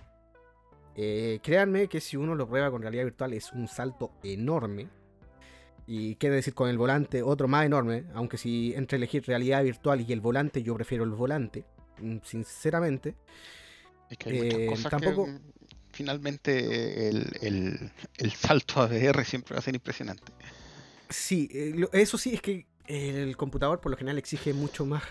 Eh, 0.95 1.41
créanme 1.43 1.89
que 1.89 2.01
si 2.01 2.17
uno 2.17 2.37
lo 2.37 2.49
prueba 2.49 2.71
con 2.71 2.83
realidad 2.83 3.03
virtual 3.03 3.33
es 3.33 3.51
un 3.51 3.67
salto 3.67 4.13
enorme. 4.23 4.87
Y 5.89 6.15
quiere 6.15 6.37
decir 6.37 6.55
con 6.55 6.71
el 6.71 6.79
volante 6.79 7.21
otro 7.21 7.49
más 7.49 7.67
enorme. 7.67 8.05
Aunque 8.15 8.39
si 8.39 8.73
entre 8.77 8.97
elegir 8.97 9.25
realidad 9.27 9.65
virtual 9.65 10.05
y 10.07 10.13
el 10.13 10.21
volante, 10.21 10.63
yo 10.63 10.77
prefiero 10.77 11.03
el 11.03 11.11
volante. 11.11 11.65
Mm, 11.99 12.19
sinceramente. 12.23 13.17
Es 14.09 14.19
que 14.19 14.31
hay 14.31 14.39
muchas 14.39 14.61
eh, 14.61 14.67
cosas 14.67 14.91
tampoco... 14.93 15.25
que 15.25 15.33
finalmente 15.91 17.09
el, 17.09 17.91
el 18.19 18.31
salto 18.31 18.83
a 18.83 18.87
VR 18.87 19.25
siempre 19.25 19.55
va 19.55 19.59
a 19.59 19.63
ser 19.63 19.75
impresionante. 19.75 20.33
Sí, 21.11 21.49
eh, 21.53 21.87
eso 21.93 22.17
sí, 22.17 22.35
es 22.35 22.43
que 22.43 22.67
el 22.87 23.37
computador 23.37 23.81
por 23.81 23.91
lo 23.93 23.97
general 23.97 24.19
exige 24.19 24.53
mucho 24.53 24.85
más 24.85 25.03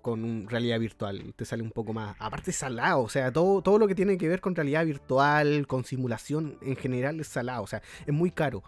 con 0.00 0.48
realidad 0.48 0.80
virtual. 0.80 1.34
Te 1.36 1.44
sale 1.44 1.62
un 1.62 1.70
poco 1.70 1.92
más. 1.92 2.16
Aparte, 2.18 2.52
salado. 2.52 3.02
O 3.02 3.08
sea, 3.08 3.32
todo, 3.32 3.62
todo 3.62 3.78
lo 3.78 3.86
que 3.86 3.94
tiene 3.94 4.16
que 4.16 4.28
ver 4.28 4.40
con 4.40 4.54
realidad 4.54 4.84
virtual, 4.86 5.66
con 5.66 5.84
simulación 5.84 6.58
en 6.62 6.76
general 6.76 7.20
es 7.20 7.28
salado. 7.28 7.62
O 7.62 7.66
sea, 7.66 7.82
es 8.06 8.14
muy 8.14 8.30
caro 8.30 8.62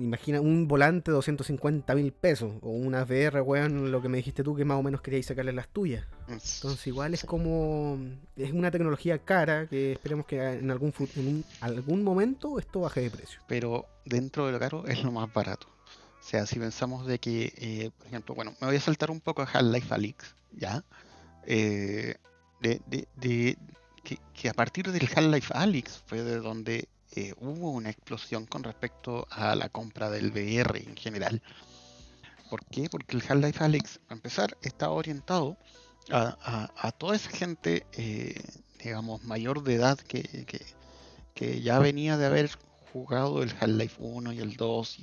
imagina 0.00 0.40
un 0.40 0.66
volante 0.66 1.10
de 1.10 1.14
250 1.16 1.94
mil 1.94 2.12
pesos 2.12 2.52
o 2.62 2.70
una 2.70 3.02
VR, 3.02 3.40
weón, 3.42 3.90
lo 3.92 4.02
que 4.02 4.08
me 4.08 4.18
dijiste 4.18 4.42
tú 4.42 4.56
que 4.56 4.64
más 4.64 4.78
o 4.78 4.82
menos 4.82 5.00
queríais 5.00 5.26
sacarle 5.26 5.52
las 5.52 5.68
tuyas. 5.68 6.04
Entonces 6.28 6.86
igual 6.86 7.14
es 7.14 7.24
como 7.24 7.98
es 8.36 8.52
una 8.52 8.70
tecnología 8.70 9.18
cara 9.18 9.66
que 9.66 9.92
esperemos 9.92 10.26
que 10.26 10.40
en 10.40 10.70
algún 10.70 10.92
en 11.16 11.44
algún 11.60 12.02
momento 12.02 12.58
esto 12.58 12.80
baje 12.80 13.02
de 13.02 13.10
precio. 13.10 13.40
Pero 13.46 13.86
dentro 14.04 14.46
de 14.46 14.52
lo 14.52 14.58
caro 14.58 14.86
es 14.86 15.02
lo 15.02 15.12
más 15.12 15.32
barato. 15.32 15.66
O 16.20 16.22
sea, 16.22 16.46
si 16.46 16.58
pensamos 16.58 17.06
de 17.06 17.18
que, 17.18 17.52
eh, 17.56 17.90
por 17.96 18.06
ejemplo, 18.06 18.34
bueno, 18.34 18.54
me 18.60 18.66
voy 18.66 18.76
a 18.76 18.80
saltar 18.80 19.10
un 19.10 19.20
poco 19.20 19.42
a 19.42 19.46
Half-Life 19.46 19.92
Alyx, 19.92 20.34
¿ya? 20.52 20.84
Eh, 21.46 22.14
de, 22.60 22.80
de, 22.86 23.08
de 23.16 23.58
que, 24.04 24.18
que, 24.34 24.48
a 24.50 24.52
partir 24.52 24.92
del 24.92 25.08
Half-Life 25.08 25.52
Alyx 25.54 26.02
fue 26.06 26.22
de 26.22 26.36
donde 26.36 26.88
eh, 27.12 27.34
hubo 27.38 27.70
una 27.70 27.90
explosión 27.90 28.46
con 28.46 28.62
respecto 28.62 29.26
a 29.30 29.54
la 29.54 29.68
compra 29.68 30.10
del 30.10 30.30
VR 30.30 30.78
en 30.78 30.96
general. 30.96 31.42
¿Por 32.48 32.64
qué? 32.66 32.88
Porque 32.90 33.16
el 33.16 33.22
Half-Life 33.28 33.62
Alyx, 33.62 33.98
para 33.98 34.16
empezar, 34.16 34.56
estaba 34.62 34.92
orientado 34.92 35.56
a, 36.10 36.92
toda 36.98 37.14
esa 37.14 37.30
gente 37.30 37.86
eh, 37.92 38.34
digamos, 38.82 39.22
mayor 39.24 39.62
de 39.62 39.74
edad 39.74 39.98
que, 39.98 40.22
que, 41.34 41.62
ya 41.62 41.78
venía 41.78 42.16
de 42.18 42.26
haber 42.26 42.50
jugado 42.92 43.42
el 43.42 43.50
Half-Life 43.50 43.96
1 43.98 44.32
y 44.32 44.40
el 44.40 44.56
2 44.56 44.96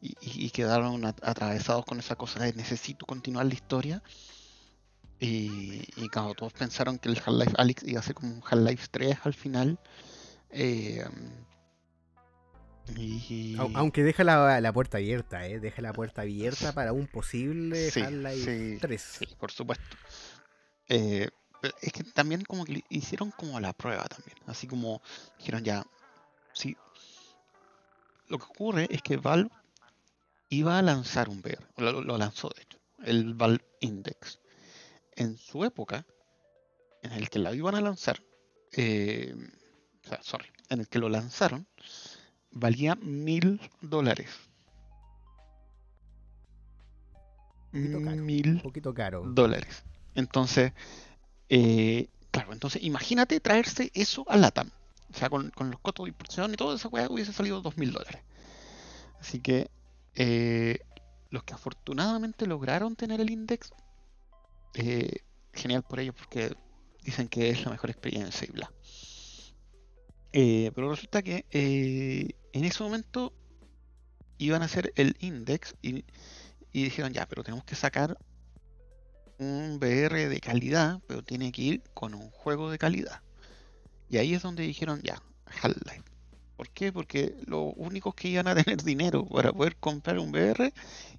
y, 0.00 0.50
quedaron 0.50 1.04
at- 1.06 1.22
atravesados 1.22 1.84
con 1.86 1.98
esa 1.98 2.16
cosa 2.16 2.40
de 2.40 2.52
necesito 2.52 3.06
continuar 3.06 3.46
la 3.46 3.54
historia. 3.54 4.02
Y, 5.20 5.84
y 5.96 6.08
claro, 6.10 6.34
todos 6.34 6.52
pensaron 6.52 6.98
que 6.98 7.08
el 7.08 7.16
Half-Life 7.16 7.54
Alyx 7.56 7.82
iba 7.84 8.00
a 8.00 8.02
ser 8.02 8.14
como 8.14 8.34
un 8.34 8.42
Half-Life 8.44 8.88
3 8.90 9.18
al 9.24 9.34
final. 9.34 9.78
Eh, 10.52 11.04
y, 12.96 13.56
Aunque 13.58 14.02
deja 14.02 14.24
la, 14.24 14.60
la 14.60 14.72
puerta 14.72 14.98
abierta, 14.98 15.46
¿eh? 15.46 15.60
Deja 15.60 15.82
la 15.82 15.92
puerta 15.92 16.22
abierta 16.22 16.72
para 16.72 16.92
un 16.92 17.06
posible 17.06 17.90
Sí, 17.90 18.00
Half-Life 18.00 18.74
sí, 18.74 18.78
3. 18.80 19.02
Sí, 19.02 19.26
por 19.38 19.50
supuesto. 19.50 19.96
Eh, 20.88 21.30
pero 21.60 21.74
es 21.80 21.92
que 21.92 22.04
también 22.04 22.42
como 22.44 22.64
que 22.64 22.84
hicieron 22.88 23.30
como 23.30 23.60
la 23.60 23.72
prueba 23.72 24.04
también. 24.04 24.36
Así 24.46 24.66
como 24.66 25.00
dijeron 25.38 25.62
ya, 25.62 25.86
sí. 26.52 26.76
Lo 28.26 28.38
que 28.38 28.44
ocurre 28.44 28.88
es 28.90 29.00
que 29.02 29.16
Valve 29.16 29.50
iba 30.48 30.78
a 30.78 30.82
lanzar 30.82 31.28
un 31.28 31.38
VR, 31.38 31.64
lo, 31.76 32.02
lo 32.02 32.18
lanzó 32.18 32.50
de 32.50 32.62
hecho, 32.62 32.78
el 33.04 33.34
Valve 33.34 33.64
Index. 33.80 34.40
En 35.14 35.36
su 35.36 35.64
época, 35.64 36.04
en 37.02 37.12
el 37.12 37.30
que 37.30 37.38
la 37.38 37.54
iban 37.54 37.74
a 37.74 37.80
lanzar, 37.80 38.22
eh, 38.72 39.34
sea, 40.14 40.22
sorry, 40.22 40.46
en 40.68 40.80
el 40.80 40.88
que 40.88 40.98
lo 40.98 41.08
lanzaron, 41.08 41.66
valía 42.50 42.94
mil 42.96 43.60
dólares. 43.80 44.30
Mil 47.72 48.60
poquito 48.60 48.92
caro. 48.92 49.22
dólares. 49.24 49.84
Entonces, 50.14 50.72
eh, 51.48 52.10
claro, 52.30 52.52
entonces 52.52 52.82
imagínate 52.82 53.40
traerse 53.40 53.90
eso 53.94 54.24
a 54.28 54.36
LATAM. 54.36 54.70
O 55.14 55.18
sea, 55.18 55.30
con, 55.30 55.50
con 55.50 55.70
los 55.70 55.80
costos 55.80 56.04
de 56.04 56.10
importación 56.10 56.52
y 56.52 56.56
todo 56.56 56.74
esa 56.74 56.88
weá 56.88 57.08
hubiese 57.08 57.32
salido 57.32 57.60
dos 57.60 57.76
mil 57.78 57.92
dólares. 57.92 58.22
Así 59.20 59.40
que 59.40 59.70
eh, 60.14 60.80
los 61.30 61.44
que 61.44 61.54
afortunadamente 61.54 62.46
lograron 62.46 62.96
tener 62.96 63.20
el 63.20 63.30
index, 63.30 63.72
eh, 64.74 65.20
genial 65.54 65.82
por 65.82 66.00
ellos 66.00 66.14
porque 66.14 66.54
dicen 67.02 67.28
que 67.28 67.50
es 67.50 67.64
la 67.64 67.70
mejor 67.70 67.90
experiencia 67.90 68.46
y 68.48 68.52
bla. 68.52 68.70
Eh, 70.32 70.70
pero 70.74 70.90
resulta 70.90 71.22
que 71.22 71.44
eh, 71.50 72.30
en 72.52 72.64
ese 72.64 72.82
momento 72.82 73.34
iban 74.38 74.62
a 74.62 74.64
hacer 74.64 74.92
el 74.96 75.16
index 75.20 75.74
y, 75.82 76.04
dijeron 76.72 77.12
ya, 77.12 77.26
pero 77.26 77.44
tenemos 77.44 77.64
que 77.64 77.74
sacar 77.74 78.16
un 79.38 79.76
VR 79.76 80.28
de 80.28 80.40
calidad, 80.40 81.00
pero 81.06 81.22
tiene 81.22 81.52
que 81.52 81.62
ir 81.62 81.82
con 81.94 82.14
un 82.14 82.30
juego 82.30 82.70
de 82.70 82.78
calidad. 82.78 83.20
Y 84.08 84.16
ahí 84.18 84.34
es 84.34 84.42
donde 84.42 84.62
dijeron 84.62 85.00
ya, 85.02 85.22
Half-Life. 85.62 86.04
¿Por 86.56 86.70
qué? 86.70 86.92
Porque 86.92 87.34
los 87.46 87.72
únicos 87.76 88.14
que 88.14 88.28
iban 88.28 88.48
a 88.48 88.54
tener 88.62 88.82
dinero 88.82 89.26
para 89.26 89.52
poder 89.52 89.76
comprar 89.76 90.18
un 90.18 90.30
VR 90.30 90.72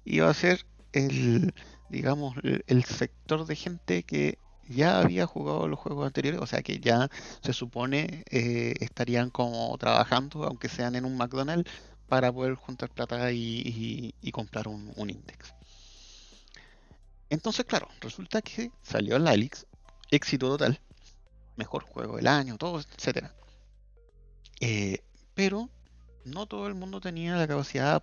iba 0.04 0.28
a 0.28 0.34
ser 0.34 0.66
el, 0.92 1.54
digamos, 1.88 2.36
el 2.42 2.84
sector 2.84 3.46
de 3.46 3.56
gente 3.56 4.02
que 4.02 4.38
ya 4.68 5.00
había 5.00 5.26
jugado 5.26 5.68
los 5.68 5.78
juegos 5.78 6.06
anteriores, 6.06 6.40
o 6.40 6.46
sea 6.46 6.62
que 6.62 6.80
ya 6.80 7.08
se 7.42 7.52
supone 7.52 8.24
eh, 8.30 8.74
estarían 8.80 9.30
como 9.30 9.76
trabajando, 9.78 10.44
aunque 10.44 10.68
sean 10.68 10.94
en 10.96 11.04
un 11.04 11.16
McDonald's, 11.16 11.70
para 12.08 12.32
poder 12.32 12.54
juntar 12.54 12.90
plata 12.90 13.32
y, 13.32 14.14
y- 14.20 14.32
comprar 14.32 14.68
un, 14.68 14.92
un 14.96 15.10
index. 15.10 15.54
Entonces, 17.28 17.66
claro, 17.66 17.88
resulta 18.00 18.40
que 18.40 18.70
salió 18.82 19.16
el 19.16 19.26
Alix, 19.26 19.66
éxito 20.10 20.48
total, 20.48 20.80
mejor 21.56 21.84
juego 21.84 22.16
del 22.16 22.28
año, 22.28 22.56
todo, 22.58 22.80
etcétera. 22.80 23.34
Eh, 24.60 24.98
pero 25.34 25.68
no 26.24 26.46
todo 26.46 26.66
el 26.68 26.74
mundo 26.74 27.00
tenía 27.00 27.36
la 27.36 27.46
capacidad 27.48 28.02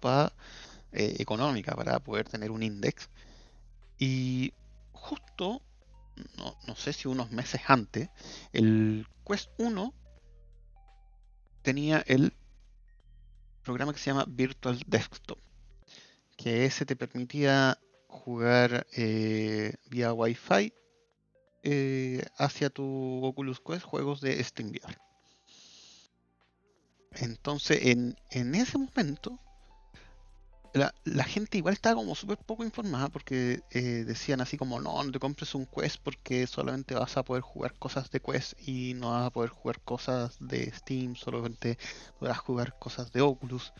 eh, 0.93 1.18
económica 1.20 1.76
para 1.76 1.99
poder 1.99 2.30
tener 2.30 2.51
un 2.51 2.64
index. 2.64 3.09
Y 3.99 4.53
justo, 4.93 5.62
no, 6.68 6.76
sé 6.76 6.93
si 6.93 7.07
unos 7.07 7.32
meses 7.32 7.62
antes, 7.68 8.09
el 8.53 9.07
Quest 9.26 9.49
1 9.57 9.93
tenía 11.62 12.03
el 12.07 12.34
programa 13.64 13.93
que 13.93 13.99
se 13.99 14.12
llama 14.12 14.26
Virtual 14.28 14.80
Desktop, 14.88 15.39
que 16.38 16.66
ese 16.66 16.86
te 16.86 16.95
permitía 16.95 17.80
jugar 18.07 18.88
eh, 18.95 19.74
vía 19.89 20.14
Wi-Fi 20.14 20.74
eh, 21.64 22.26
hacia 22.38 22.70
tu 22.70 23.24
Oculus 23.24 23.62
Quest 23.62 23.84
juegos 23.84 24.22
de 24.22 24.43
SteamVR. 24.43 24.97
Entonces, 27.12 27.86
en, 27.86 28.16
en 28.30 28.55
ese 28.55 28.78
momento, 28.78 29.39
la, 30.74 30.93
la 31.03 31.24
gente 31.24 31.57
igual 31.57 31.74
estaba 31.74 31.95
como 31.95 32.15
súper 32.15 32.38
poco 32.38 32.63
informada 32.63 33.09
porque 33.09 33.61
eh, 33.72 34.03
decían 34.05 34.41
así 34.41 34.57
como, 34.57 34.80
no, 34.80 35.03
no 35.03 35.11
te 35.11 35.19
compres 35.19 35.53
un 35.55 35.65
Quest 35.65 35.97
porque 36.03 36.47
solamente 36.47 36.95
vas 36.95 37.17
a 37.17 37.24
poder 37.24 37.41
jugar 37.43 37.74
cosas 37.78 38.09
de 38.11 38.22
Quest 38.22 38.53
y 38.67 38.93
no 38.95 39.11
vas 39.11 39.28
a 39.28 39.30
poder 39.32 39.49
jugar 39.49 39.82
cosas 39.82 40.38
de 40.39 40.72
Steam, 40.72 41.15
solamente 41.15 41.78
podrás 42.19 42.39
jugar 42.39 42.78
cosas 42.80 43.11
de 43.11 43.22
Oculus. 43.22 43.74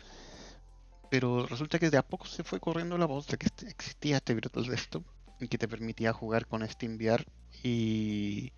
Pero 1.10 1.46
resulta 1.46 1.78
que 1.78 1.90
de 1.90 1.98
a 1.98 2.02
poco 2.02 2.26
se 2.26 2.42
fue 2.42 2.58
corriendo 2.60 2.96
la 2.98 3.06
voz 3.06 3.26
de 3.26 3.36
que 3.36 3.46
este- 3.46 3.68
existía 3.68 4.16
este 4.16 4.34
Virtual 4.34 4.66
Desktop 4.66 5.04
y 5.40 5.48
que 5.48 5.58
te 5.58 5.68
permitía 5.68 6.12
jugar 6.12 6.46
con 6.46 6.66
SteamVR 6.66 7.24
y, 7.62 8.52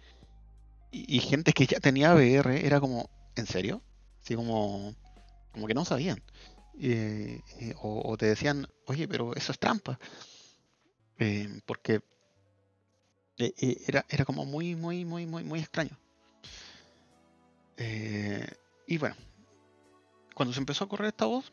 y, 0.91 1.16
y 1.16 1.20
gente 1.20 1.53
que 1.53 1.66
ya 1.66 1.80
tenía 1.80 2.14
VR 2.14 2.66
era 2.66 2.80
como, 2.80 3.11
¿en 3.37 3.47
serio? 3.47 3.82
Así 4.22 4.35
como, 4.35 4.95
como 5.53 5.66
que 5.66 5.74
no 5.74 5.85
sabían. 5.85 6.22
Eh, 6.81 7.41
eh, 7.61 7.75
o, 7.81 8.16
te 8.16 8.27
decían, 8.27 8.66
oye, 8.87 9.07
pero 9.07 9.35
eso 9.35 9.53
es 9.53 9.59
trampa. 9.59 9.99
Eh, 11.18 11.61
porque 11.66 12.01
era, 13.37 14.05
era 14.09 14.25
como 14.25 14.45
muy, 14.45 14.75
muy, 14.75 15.05
muy, 15.05 15.27
muy, 15.27 15.45
muy 15.45 15.61
extraño. 15.61 15.97
Y 18.87 18.99
bueno, 18.99 19.16
cuando 20.35 20.53
se 20.53 20.61
empezó 20.61 20.85
a 20.85 20.89
correr 20.89 21.09
esta 21.09 21.25
voz, 21.25 21.53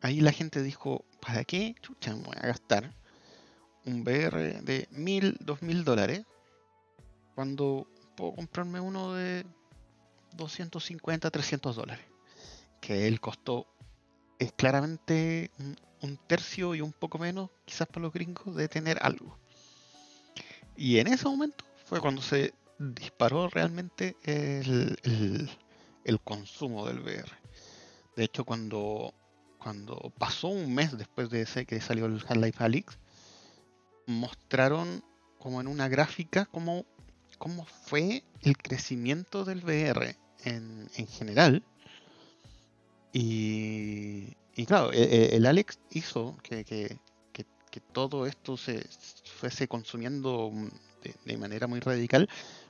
ahí 0.00 0.20
la 0.20 0.32
gente 0.32 0.62
dijo, 0.62 1.04
¿para 1.20 1.44
qué 1.44 1.74
chucha 1.82 2.14
voy 2.14 2.36
a 2.36 2.46
gastar 2.46 2.94
un 3.84 4.02
VR 4.02 4.62
de 4.62 4.88
mil, 4.90 5.36
dos 5.40 5.62
mil 5.62 5.84
dólares 5.84 6.24
cuando 7.34 7.86
puedo 8.16 8.34
comprarme 8.34 8.80
uno 8.80 9.14
de 9.14 9.44
250, 10.36 11.30
300 11.30 11.76
dólares? 11.76 12.13
Que 12.84 13.08
el 13.08 13.18
costo 13.18 13.66
es 14.38 14.52
claramente 14.52 15.50
un, 16.02 16.18
tercio 16.26 16.74
y 16.74 16.82
un 16.82 16.92
poco 16.92 17.18
menos, 17.18 17.48
quizás 17.64 17.88
para 17.88 18.02
los 18.02 18.12
gringos, 18.12 18.54
de 18.54 18.68
tener 18.68 18.98
algo. 19.00 19.38
Y 20.76 20.98
en 20.98 21.06
ese 21.06 21.24
momento 21.24 21.64
fue 21.86 22.00
cuando 22.02 22.20
se 22.20 22.52
disparó 22.78 23.48
realmente 23.48 24.16
el, 24.24 24.98
el- 25.04 25.50
el 26.04 26.20
consumo 26.20 26.86
del 26.86 26.98
VR. 27.00 27.32
De 28.16 28.24
hecho, 28.24 28.44
cuando, 28.44 29.14
cuando 29.58 30.12
pasó 30.18 30.48
un 30.48 30.74
mes 30.74 30.98
después 30.98 31.30
de 31.30 31.40
ese 31.40 31.64
que 31.64 31.80
salió 31.80 32.04
el 32.04 32.22
Half-Life 32.28 32.62
Alyx, 32.62 32.98
mostraron 34.06 35.02
como 35.38 35.62
en 35.62 35.68
una 35.68 35.88
gráfica 35.88 36.44
cómo, 36.46 36.84
cómo 37.38 37.64
fue 37.64 38.24
el 38.42 38.58
crecimiento 38.58 39.46
del 39.46 39.64
VR 39.64 40.16
en, 40.44 40.90
en 40.96 41.06
general. 41.06 41.64
Y, 43.14 44.36
y 44.56 44.66
claro, 44.66 44.92
e- 44.92 45.02
e- 45.04 45.36
el, 45.36 45.46
Alex 45.46 45.78
hizo 45.90 46.36
que, 46.42 46.64
que- 46.64 46.98
que- 47.32 47.46
todo 47.92 48.24
esto 48.26 48.56
se 48.56 48.84
fuese 49.38 49.66
consumiendo 49.66 50.50
mm, 50.52 50.68
de, 51.24 51.36
manera 51.36 51.66
muy 51.66 51.80
radical, 51.80 52.28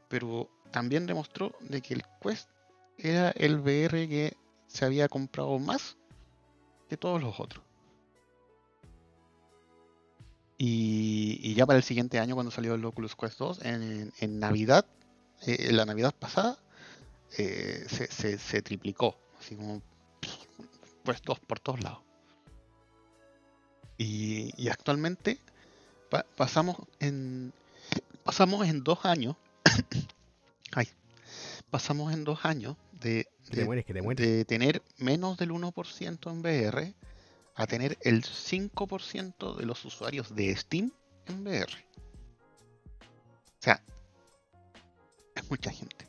pero 0.09 0.49
también 0.71 1.07
demostró 1.07 1.53
de 1.61 1.83
que 1.83 1.95
el 1.95 2.03
Quest 2.23 2.49
era 2.97 3.31
el 3.33 3.59
VR 3.61 4.09
que 4.09 4.37
se 4.67 4.85
había 4.87 5.09
comprado 5.09 5.59
más 5.59 5.97
que 6.89 6.97
todos 6.97 7.23
los 7.23 7.39
otros. 7.41 7.63
Y, 10.57 11.41
y 11.43 11.55
ya 11.55 11.67
para 11.67 11.79
el 11.79 11.83
siguiente 11.85 12.19
año, 12.19 12.35
cuando 12.35 12.51
salió 12.51 12.75
el 12.75 12.85
Oculus 12.85 13.17
Quest 13.17 13.39
2, 13.39 13.63
en, 13.65 14.13
en 14.21 14.39
Navidad, 14.39 14.87
eh, 15.47 15.73
la 15.73 15.85
Navidad 15.85 16.15
pasada, 16.19 16.59
eh, 17.39 17.85
se, 17.89 18.07
se- 18.09 18.39
se 18.39 18.63
triplicó. 18.63 19.17
Así 19.41 19.57
como 19.57 19.83
pues 21.05 21.23
dos 21.23 21.39
por 21.41 21.61
todos 21.61 21.81
lados. 21.83 22.01
Y, 23.97 24.51
y 24.61 24.69
actualmente 24.69 25.39
pa- 26.11 26.27
pasamos 26.37 26.77
en 26.99 27.53
pasamos 28.25 28.67
en 28.67 28.83
dos 28.83 29.05
años. 29.05 29.37
ay, 30.73 30.89
pasamos 31.71 32.13
en 32.13 32.25
dos 32.25 32.45
años 32.45 32.77
de, 32.93 33.29
te 33.51 33.57
de- 33.59 33.65
mueres, 33.65 33.85
que 33.85 33.95
te 33.95 34.03
mueres. 34.03 34.27
de 34.27 34.45
tener 34.45 34.83
menos 34.99 35.37
del 35.37 35.51
1% 35.51 36.31
en 36.33 36.41
VR 36.41 36.95
a 37.57 37.67
tener 37.69 37.97
el 38.01 38.25
5% 38.25 39.55
de 39.57 39.67
los 39.67 39.85
usuarios 39.85 40.35
de 40.35 40.57
Steam 40.57 40.91
en 41.27 41.43
VR. 41.47 41.73
O 41.73 43.63
sea, 43.65 43.81
es 45.37 45.49
mucha 45.51 45.71
gente. 45.71 46.09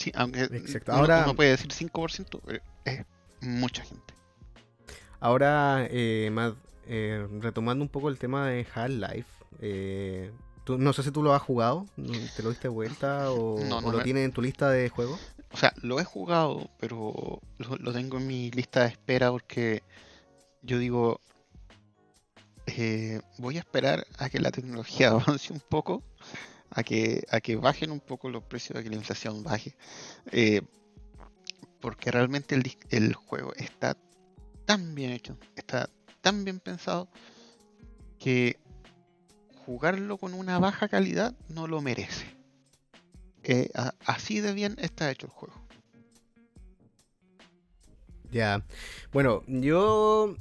Sí, 0.00 0.10
aunque 0.14 0.44
Exacto. 0.44 0.92
uno, 0.92 1.00
Ahora- 1.02 1.24
uno 1.24 1.34
puede 1.36 1.50
decir 1.50 1.70
5%, 1.72 2.40
pero 2.46 2.62
es 2.86 3.04
mucha 3.42 3.84
gente. 3.84 4.14
Ahora, 5.20 5.86
eh, 5.90 6.30
Matt, 6.32 6.56
eh, 6.86 7.26
retomando 7.40 7.84
un 7.84 7.90
poco 7.90 8.08
el 8.08 8.18
tema 8.18 8.48
de 8.48 8.66
Half-Life, 8.74 9.28
eh, 9.60 10.32
tú- 10.64 10.78
no 10.78 10.94
sé 10.94 11.02
si 11.02 11.10
tú 11.10 11.22
lo 11.22 11.34
has 11.34 11.42
jugado, 11.42 11.84
¿te 12.34 12.42
lo 12.42 12.48
diste 12.48 12.68
vuelta 12.68 13.30
o, 13.30 13.62
No, 13.68 13.76
o 13.76 13.80
no 13.82 13.92
lo 13.92 13.98
me- 13.98 14.04
tienes 14.04 14.24
en 14.24 14.32
tu 14.32 14.40
lista 14.40 14.70
de 14.70 14.88
juegos? 14.88 15.20
O 15.52 15.58
sea, 15.58 15.74
lo 15.82 16.00
he 16.00 16.04
jugado, 16.04 16.70
pero 16.78 17.40
lo, 17.58 17.76
lo 17.76 17.92
tengo 17.92 18.16
en 18.16 18.26
mi 18.26 18.50
lista 18.52 18.80
de 18.84 18.86
espera 18.88 19.30
porque 19.30 19.82
yo 20.62 20.78
digo, 20.78 21.20
eh, 22.66 23.20
voy 23.36 23.56
a 23.56 23.60
esperar 23.60 24.06
a 24.18 24.30
que 24.30 24.40
la 24.40 24.50
tecnología 24.50 25.10
avance 25.36 25.52
un 25.52 25.60
poco, 25.60 26.02
a 26.70 26.82
que, 26.82 27.24
a 27.30 27.40
que 27.40 27.56
bajen 27.56 27.90
un 27.90 28.00
poco 28.00 28.30
los 28.30 28.44
precios, 28.44 28.78
a 28.78 28.82
que 28.82 28.90
la 28.90 28.96
inflación 28.96 29.42
baje, 29.42 29.76
eh, 30.32 30.62
porque 31.80 32.10
realmente 32.10 32.54
el, 32.54 32.70
el 32.90 33.14
juego 33.14 33.52
está 33.56 33.96
tan 34.66 34.94
bien 34.94 35.10
hecho, 35.12 35.36
está 35.56 35.90
tan 36.20 36.44
bien 36.44 36.60
pensado, 36.60 37.08
que 38.18 38.58
jugarlo 39.66 40.18
con 40.18 40.34
una 40.34 40.58
baja 40.58 40.88
calidad 40.88 41.34
no 41.48 41.66
lo 41.66 41.80
merece. 41.80 42.26
Eh, 43.42 43.70
así 44.04 44.40
de 44.40 44.52
bien 44.52 44.76
está 44.78 45.10
hecho 45.10 45.26
el 45.26 45.32
juego. 45.32 45.54
Ya. 48.30 48.64
Bueno, 49.12 49.42
yo 49.46 50.36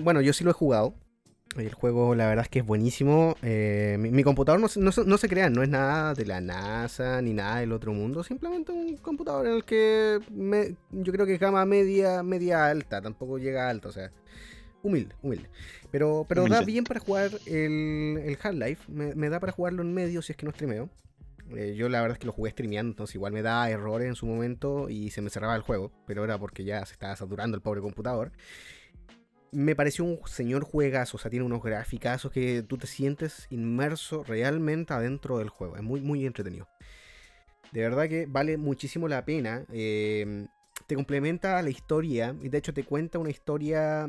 bueno, 0.00 0.20
yo 0.20 0.32
sí 0.32 0.44
lo 0.44 0.50
he 0.50 0.54
jugado. 0.54 0.94
El 1.56 1.72
juego, 1.74 2.14
la 2.14 2.28
verdad 2.28 2.44
es 2.44 2.48
que 2.48 2.60
es 2.60 2.64
buenísimo. 2.66 3.34
Eh, 3.42 3.96
mi, 3.98 4.10
mi 4.12 4.22
computador 4.22 4.60
no, 4.60 4.68
se- 4.68 4.78
no, 4.80 4.90
no 5.04 5.18
se 5.18 5.28
crean, 5.28 5.52
no 5.52 5.62
es 5.64 5.68
nada 5.68 6.14
de 6.14 6.24
la 6.24 6.40
NASA 6.40 7.20
ni 7.22 7.32
nada 7.34 7.58
del 7.60 7.72
otro 7.72 7.92
mundo. 7.92 8.22
Simplemente 8.22 8.70
un 8.70 8.96
computador 8.98 9.46
en 9.46 9.54
el 9.54 9.64
que 9.64 10.20
me- 10.30 10.76
yo 10.92 11.12
creo 11.12 11.26
que 11.26 11.34
es 11.34 11.40
gama 11.40 11.64
media, 11.64 12.22
media 12.22 12.66
alta. 12.68 13.02
Tampoco 13.02 13.38
llega 13.38 13.68
alta, 13.68 13.88
o 13.88 13.92
sea, 13.92 14.12
humilde, 14.82 15.16
humilde. 15.22 15.48
Pero, 15.90 16.24
pero 16.28 16.42
da 16.48 16.60
bien 16.62 16.84
para 16.84 17.00
jugar 17.00 17.32
el, 17.46 18.20
el 18.24 18.38
Half-Life. 18.40 18.84
Me, 18.92 19.14
me 19.16 19.28
da 19.28 19.40
para 19.40 19.52
jugarlo 19.52 19.82
en 19.82 19.92
medio 19.92 20.22
si 20.22 20.32
es 20.32 20.36
que 20.36 20.46
no 20.46 20.52
streameo. 20.52 20.88
Eh, 21.56 21.74
yo 21.76 21.88
la 21.88 22.00
verdad 22.00 22.14
es 22.14 22.20
que 22.20 22.26
lo 22.26 22.32
jugué 22.32 22.52
streameando, 22.52 22.92
entonces 22.92 23.16
igual 23.16 23.32
me 23.32 23.42
da 23.42 23.68
errores 23.68 24.06
en 24.06 24.14
su 24.14 24.24
momento 24.24 24.88
y 24.88 25.10
se 25.10 25.20
me 25.20 25.30
cerraba 25.30 25.56
el 25.56 25.62
juego, 25.62 25.90
pero 26.06 26.22
era 26.22 26.38
porque 26.38 26.62
ya 26.62 26.86
se 26.86 26.92
estaba 26.92 27.16
saturando 27.16 27.56
el 27.56 27.60
pobre 27.60 27.80
computador. 27.80 28.30
Me 29.52 29.74
pareció 29.74 30.04
un 30.04 30.20
señor 30.26 30.64
juegazo, 30.64 31.16
o 31.16 31.20
sea, 31.20 31.30
tiene 31.30 31.44
unos 31.44 31.62
graficazos 31.62 32.30
que 32.30 32.62
tú 32.62 32.78
te 32.78 32.86
sientes 32.86 33.46
inmerso 33.50 34.22
realmente 34.22 34.94
adentro 34.94 35.38
del 35.38 35.48
juego. 35.48 35.76
Es 35.76 35.82
muy, 35.82 36.00
muy 36.00 36.24
entretenido. 36.24 36.68
De 37.72 37.82
verdad 37.82 38.08
que 38.08 38.26
vale 38.26 38.56
muchísimo 38.56 39.08
la 39.08 39.24
pena. 39.24 39.64
eh, 39.72 40.46
te 40.86 40.96
complementa 40.96 41.62
la 41.62 41.70
historia 41.70 42.34
y 42.42 42.48
de 42.48 42.58
hecho 42.58 42.74
te 42.74 42.82
cuenta 42.82 43.20
una 43.20 43.30
historia 43.30 44.08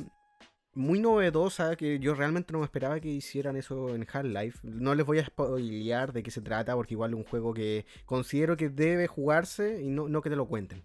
muy 0.74 1.00
novedosa 1.00 1.76
que 1.76 2.00
yo 2.00 2.16
realmente 2.16 2.54
no 2.54 2.60
me 2.60 2.66
esperaba 2.66 3.00
que 3.00 3.10
hicieran 3.10 3.56
eso 3.56 3.94
en 3.94 4.08
Half-Life. 4.12 4.60
No 4.64 4.96
les 4.96 5.06
voy 5.06 5.20
a 5.20 5.26
spoilear 5.26 6.14
de 6.14 6.24
qué 6.24 6.32
se 6.32 6.42
trata 6.42 6.76
porque 6.76 6.94
igual 6.94 7.12
es 7.12 7.18
un 7.18 7.24
juego 7.24 7.54
que 7.54 7.86
considero 8.06 8.58
que 8.58 8.70
debe 8.70 9.08
jugarse 9.08 9.82
y 9.82 9.90
no, 9.90 10.08
no 10.08 10.22
que 10.22 10.30
te 10.30 10.36
lo 10.36 10.48
cuenten. 10.48 10.84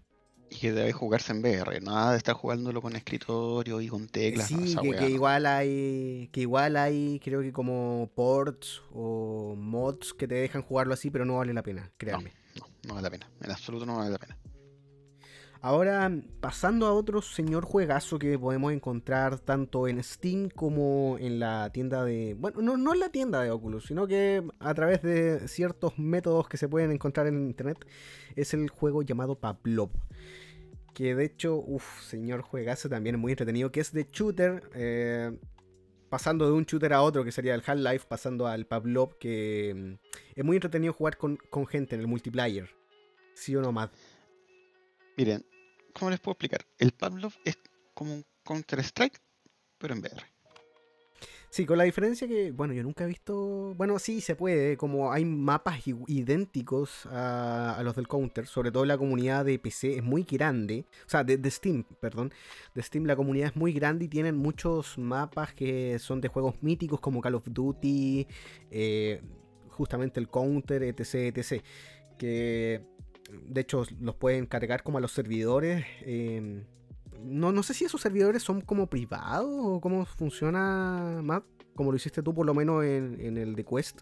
Y 0.49 0.59
que 0.59 0.71
debe 0.71 0.93
jugarse 0.93 1.33
en 1.33 1.39
VR, 1.39 1.81
nada 1.81 2.11
de 2.11 2.17
estar 2.17 2.33
jugándolo 2.35 2.81
con 2.81 2.95
escritorio 2.95 3.81
y 3.81 3.87
con 3.89 4.07
teclas. 4.07 4.49
no, 4.51 4.59
Sí, 4.59 4.63
esa 4.63 4.81
que, 4.81 4.95
que 4.95 5.09
no. 5.09 5.09
igual 5.09 5.45
hay, 5.45 6.29
que 6.31 6.41
igual 6.41 6.77
hay, 6.77 7.19
creo 7.23 7.41
que 7.41 7.51
como 7.51 8.09
ports 8.15 8.81
o 8.91 9.55
mods 9.57 10.13
que 10.13 10.27
te 10.27 10.35
dejan 10.35 10.61
jugarlo 10.61 10.93
así, 10.93 11.09
pero 11.11 11.25
no 11.25 11.37
vale 11.37 11.53
la 11.53 11.63
pena, 11.63 11.91
créanme. 11.97 12.31
No, 12.55 12.65
no 12.83 12.93
vale 12.95 13.03
la 13.03 13.09
pena. 13.11 13.29
En 13.41 13.51
absoluto 13.51 13.85
no 13.85 13.97
vale 13.97 14.11
la 14.11 14.17
pena. 14.19 14.37
Ahora, 15.61 16.11
pasando 16.39 16.85
a 16.85 16.93
otro 16.93 17.21
señor 17.21 17.65
juegazo 17.65 18.19
que 18.19 18.37
podemos 18.37 18.71
encontrar 18.73 19.39
tanto 19.39 19.87
en 19.87 20.03
Steam 20.03 20.49
como 20.49 21.17
en 21.19 21.39
la 21.39 21.71
tienda 21.71 22.03
de... 22.03 22.35
Bueno, 22.37 22.61
no, 22.61 22.77
no 22.77 22.93
en 22.93 22.99
la 22.99 23.09
tienda 23.09 23.41
de 23.41 23.51
Oculus, 23.51 23.85
sino 23.85 24.07
que 24.07 24.43
a 24.59 24.73
través 24.73 25.01
de 25.01 25.47
ciertos 25.47 25.97
métodos 25.97 26.47
que 26.47 26.57
se 26.57 26.69
pueden 26.69 26.91
encontrar 26.91 27.27
en 27.27 27.47
Internet, 27.47 27.85
es 28.35 28.53
el 28.53 28.69
juego 28.69 29.01
llamado 29.01 29.35
Pavlov. 29.35 29.89
Que 30.93 31.15
de 31.15 31.25
hecho, 31.25 31.55
uff, 31.55 32.01
señor 32.03 32.41
juegazo 32.41 32.89
también 32.89 33.19
muy 33.19 33.31
entretenido, 33.31 33.71
que 33.71 33.79
es 33.79 33.91
de 33.91 34.07
shooter, 34.11 34.69
eh, 34.73 35.39
pasando 36.09 36.45
de 36.45 36.53
un 36.53 36.65
shooter 36.65 36.93
a 36.93 37.01
otro, 37.01 37.23
que 37.23 37.31
sería 37.31 37.55
el 37.55 37.63
Half-Life, 37.65 38.05
pasando 38.07 38.47
al 38.47 38.65
Pavlov, 38.65 39.17
que 39.17 39.73
mm, 39.75 40.09
es 40.35 40.45
muy 40.45 40.57
entretenido 40.57 40.93
jugar 40.93 41.17
con, 41.17 41.37
con 41.49 41.65
gente 41.67 41.95
en 41.95 42.01
el 42.01 42.07
multiplayer. 42.07 42.69
¿Sí 43.33 43.55
o 43.55 43.61
no, 43.61 43.71
Matt? 43.71 43.91
Miren, 45.17 45.43
¿cómo 45.93 46.11
les 46.11 46.19
puedo 46.19 46.33
explicar? 46.33 46.67
El 46.77 46.91
Pavlov 46.91 47.33
es 47.43 47.57
como 47.95 48.13
un 48.13 48.25
Counter-Strike, 48.43 49.19
pero 49.79 49.95
en 49.95 50.01
VR. 50.01 50.23
Sí, 51.49 51.65
con 51.65 51.79
la 51.79 51.85
diferencia 51.85 52.27
que, 52.27 52.51
bueno, 52.51 52.73
yo 52.73 52.83
nunca 52.83 53.03
he 53.03 53.07
visto. 53.07 53.73
Bueno, 53.75 53.97
sí, 53.97 54.21
se 54.21 54.35
puede. 54.35 54.77
Como 54.77 55.11
hay 55.11 55.25
mapas 55.25 55.79
idénticos 55.87 57.07
a, 57.07 57.81
los 57.83 57.95
del 57.95 58.07
Counter, 58.07 58.45
sobre 58.45 58.71
todo 58.71 58.85
la 58.85 58.95
comunidad 58.95 59.43
de 59.43 59.57
PC 59.57 59.95
es 59.97 60.03
muy 60.03 60.21
grande. 60.21 60.85
O 61.07 61.09
sea, 61.09 61.23
de, 61.23 61.37
de 61.37 61.49
Steam, 61.49 61.83
perdón. 61.99 62.31
De 62.75 62.83
Steam 62.83 63.05
la 63.05 63.15
comunidad 63.15 63.47
es 63.47 63.55
muy 63.55 63.73
grande 63.73 64.05
y 64.05 64.07
tienen 64.09 64.35
muchos 64.35 64.99
mapas 64.99 65.55
que 65.55 65.97
son 65.97 66.21
de 66.21 66.27
juegos 66.27 66.61
míticos 66.61 66.99
como 66.99 67.21
Call 67.21 67.33
of 67.33 67.47
Duty, 67.49 68.27
eh, 68.69 69.21
justamente 69.69 70.19
el 70.19 70.29
Counter, 70.29 70.83
etc, 70.83 71.35
etc. 71.35 71.63
Que 72.19 72.96
de 73.29 73.61
hecho 73.61 73.83
los 73.99 74.15
pueden 74.15 74.45
cargar 74.45 74.83
como 74.83 74.97
a 74.97 75.01
los 75.01 75.11
servidores. 75.11 75.85
eh, 76.01 76.63
no, 77.23 77.51
no 77.51 77.63
sé 77.63 77.73
si 77.73 77.83
esos 77.85 77.99
servidores 78.01 78.43
son 78.43 78.61
como 78.61 78.87
privados 78.87 79.49
o 79.51 79.81
cómo 79.81 80.05
funciona, 80.05 81.19
Matt, 81.23 81.43
como 81.75 81.91
lo 81.91 81.97
hiciste 81.97 82.21
tú 82.21 82.33
por 82.33 82.45
lo 82.45 82.53
menos 82.53 82.83
en, 82.83 83.19
en 83.19 83.37
el 83.37 83.55
de 83.55 83.65
Quest. 83.65 84.01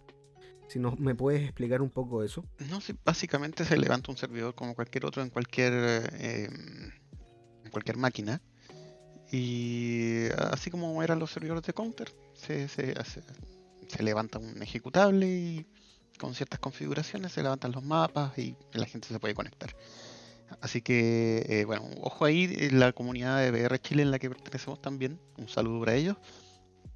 Si 0.67 0.80
no, 0.80 0.95
me 0.97 1.15
puedes 1.15 1.43
explicar 1.43 1.82
un 1.82 1.89
poco 1.89 2.23
eso. 2.23 2.43
No 2.69 2.82
sé, 2.82 2.95
básicamente 3.05 3.63
se 3.65 3.78
levanta 3.78 4.11
un 4.11 4.17
servidor 4.17 4.53
como 4.55 4.76
cualquier 4.76 5.05
otro 5.05 5.21
en 5.21 5.30
cualquier 5.30 5.73
eh, 6.13 6.49
en 7.63 7.71
cualquier 7.71 7.97
máquina. 7.97 8.41
Y 9.32 10.26
así 10.51 10.69
como 10.69 11.01
eran 11.03 11.19
los 11.19 11.32
servidores 11.32 11.63
de 11.63 11.73
Counter, 11.73 12.11
se, 12.34 12.67
se, 12.67 12.91
hace- 12.99 13.23
se 13.88 14.03
levanta 14.03 14.39
un 14.39 14.61
ejecutable 14.61 15.28
y 15.28 15.67
con 16.20 16.34
ciertas 16.36 16.59
configuraciones 16.59 17.32
se 17.32 17.43
levantan 17.43 17.72
los 17.72 17.84
mapas 17.84 18.38
y 18.38 18.55
la 18.74 18.86
gente 18.86 19.07
se 19.07 19.20
puede 19.20 19.34
conectar. 19.34 19.76
Así 20.61 20.82
que, 20.82 21.45
eh, 21.49 21.66
bueno, 21.66 21.84
ojo 22.01 22.26
ahí, 22.26 22.53
en 22.57 22.80
la 22.80 22.93
comunidad 22.93 23.39
de 23.41 23.51
VR 23.51 23.80
Chile 23.80 24.03
en 24.03 24.11
la 24.11 24.20
que 24.20 24.30
pertenecemos 24.30 24.82
también, 24.82 25.20
un 25.38 25.49
saludo 25.49 25.80
para 25.82 25.95
ellos. 25.95 26.18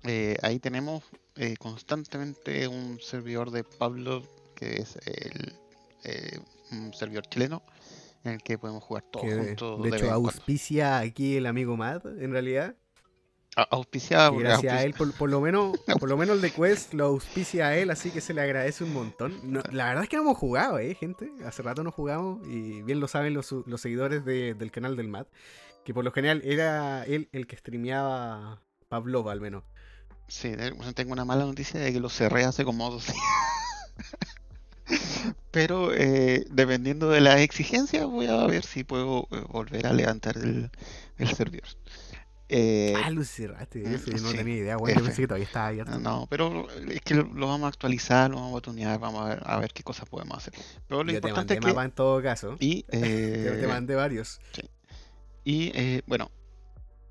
Eh, 0.03 0.38
ahí 0.41 0.59
tenemos 0.59 1.03
eh, 1.36 1.55
constantemente 1.57 2.67
un 2.67 2.99
servidor 3.01 3.51
de 3.51 3.63
Pablo, 3.63 4.24
que 4.55 4.78
es 4.78 4.97
el, 5.05 5.53
eh, 6.03 6.39
un 6.72 6.93
servidor 6.93 7.28
chileno, 7.28 7.63
en 8.24 8.34
el 8.34 8.41
que 8.41 8.57
podemos 8.57 8.84
jugar 8.84 9.03
todos 9.11 9.26
juntos. 9.26 9.84
de 9.84 9.89
de 9.89 9.97
hecho 9.97 10.11
auspicia 10.11 10.99
aquí 10.99 11.36
el 11.36 11.45
amigo 11.45 11.76
Matt, 11.76 12.05
en 12.05 12.32
realidad. 12.32 12.76
Auspiciado, 13.64 14.36
Y 14.36 14.43
gracias 14.43 14.74
a 14.74 14.84
él, 14.84 14.93
por, 14.93 15.14
por 15.14 15.30
lo 15.30 15.41
menos, 15.41 15.78
por 15.99 16.10
lo 16.10 16.18
menos 16.18 16.36
el 16.36 16.41
de 16.41 16.51
Quest 16.51 16.93
lo 16.93 17.05
auspicia 17.05 17.68
a 17.68 17.78
él, 17.78 17.89
así 17.91 18.12
que 18.12 18.22
se 18.22 18.34
le 18.34 18.41
agradece 18.41 18.84
un 18.84 18.93
montón. 18.93 19.39
No, 19.43 19.62
la 19.72 19.86
verdad 19.88 20.03
es 20.03 20.10
que 20.10 20.16
no 20.18 20.24
hemos 20.24 20.38
jugado, 20.38 20.80
eh, 20.80 20.95
gente. 20.95 21.32
Hace 21.45 21.62
rato 21.62 21.84
no 21.84 21.91
jugamos 21.91 22.45
y 22.47 22.82
bien 22.82 22.99
lo 22.99 23.07
saben 23.07 23.34
los, 23.34 23.51
los 23.51 23.82
seguidores 23.82 24.24
de- 24.26 24.53
del 24.53 24.72
canal 24.72 24.95
del 24.95 25.07
Matt. 25.07 25.28
Que 25.86 25.93
por 25.93 26.03
lo 26.03 26.12
general 26.12 26.41
era 26.43 27.03
él 27.05 27.30
el 27.32 27.47
que 27.47 27.55
streameaba 27.57 28.62
Pavlov 28.89 29.30
al 29.30 29.41
menos. 29.41 29.64
Sí, 30.28 30.53
tengo 30.93 31.14
una 31.14 31.26
mala 31.26 31.45
noticia 31.45 31.80
de 31.80 31.91
que 31.91 31.99
lo 31.99 32.10
cerré 32.10 32.43
hace 32.43 32.64
como 32.64 32.89
dos 32.91 33.07
días. 33.07 33.18
Pero 35.51 35.93
eh, 35.93 36.45
dependiendo 36.51 37.10
de 37.10 37.22
las 37.22 37.39
exigencias, 37.39 38.05
voy 38.05 38.28
a 38.28 38.45
ver 38.45 38.64
si 38.64 38.84
puedo 38.84 39.28
eh, 39.32 39.43
volver 39.49 39.88
a 39.88 39.93
levantar 39.93 40.38
el, 40.38 40.70
el 41.18 41.36
servidor. 41.36 41.68
Eh, 42.49 42.93
ah, 42.97 43.11
mm, 43.11 43.13
yo 43.13 44.21
no 44.21 44.29
sí, 44.31 44.35
tenía 44.35 44.55
idea, 44.55 44.77
bueno, 44.77 44.95
yo 44.95 45.01
F. 45.01 45.07
pensé 45.07 45.21
que 45.21 45.27
todavía 45.27 45.45
estaba 45.45 45.67
abierto. 45.67 45.99
no, 45.99 46.25
pero 46.29 46.67
es 46.89 47.01
que 47.01 47.13
lo, 47.13 47.25
vamos 47.25 47.63
a 47.63 47.67
actualizar, 47.67 48.31
lo 48.31 48.37
vamos 48.37 48.57
a 48.57 48.61
tunear, 48.61 48.99
vamos 48.99 49.21
a 49.21 49.29
ver, 49.29 49.43
a 49.45 49.59
ver 49.59 49.71
qué 49.71 49.83
cosas 49.83 50.09
podemos 50.09 50.37
hacer. 50.37 50.53
Pero 50.87 51.03
lo 51.03 51.11
yo 51.11 51.21
te 51.21 51.27
importante 51.27 51.53
mandé 51.53 51.53
es 51.53 51.59
que... 51.59 51.67
mapa 51.67 51.85
en 51.85 51.91
todo 51.91 52.21
caso. 52.23 52.57
Y, 52.59 52.83
Te, 52.89 52.97
te 52.99 53.63
eh, 53.65 53.67
mandé 53.67 53.93
varios. 53.95 54.39
y 55.43 55.71
eh, 55.75 56.01
bueno, 56.07 56.31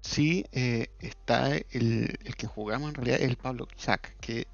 sí 0.01 0.45
eh, 0.53 0.89
está 1.01 1.55
el, 1.57 2.19
el 2.25 2.37
que 2.37 2.47
jugamos 2.47 2.89
en 2.91 2.95
realidad, 2.97 3.21
el 3.23 3.37
Pablo 3.37 3.69
Chac, 3.77 4.17
que, 4.21 4.49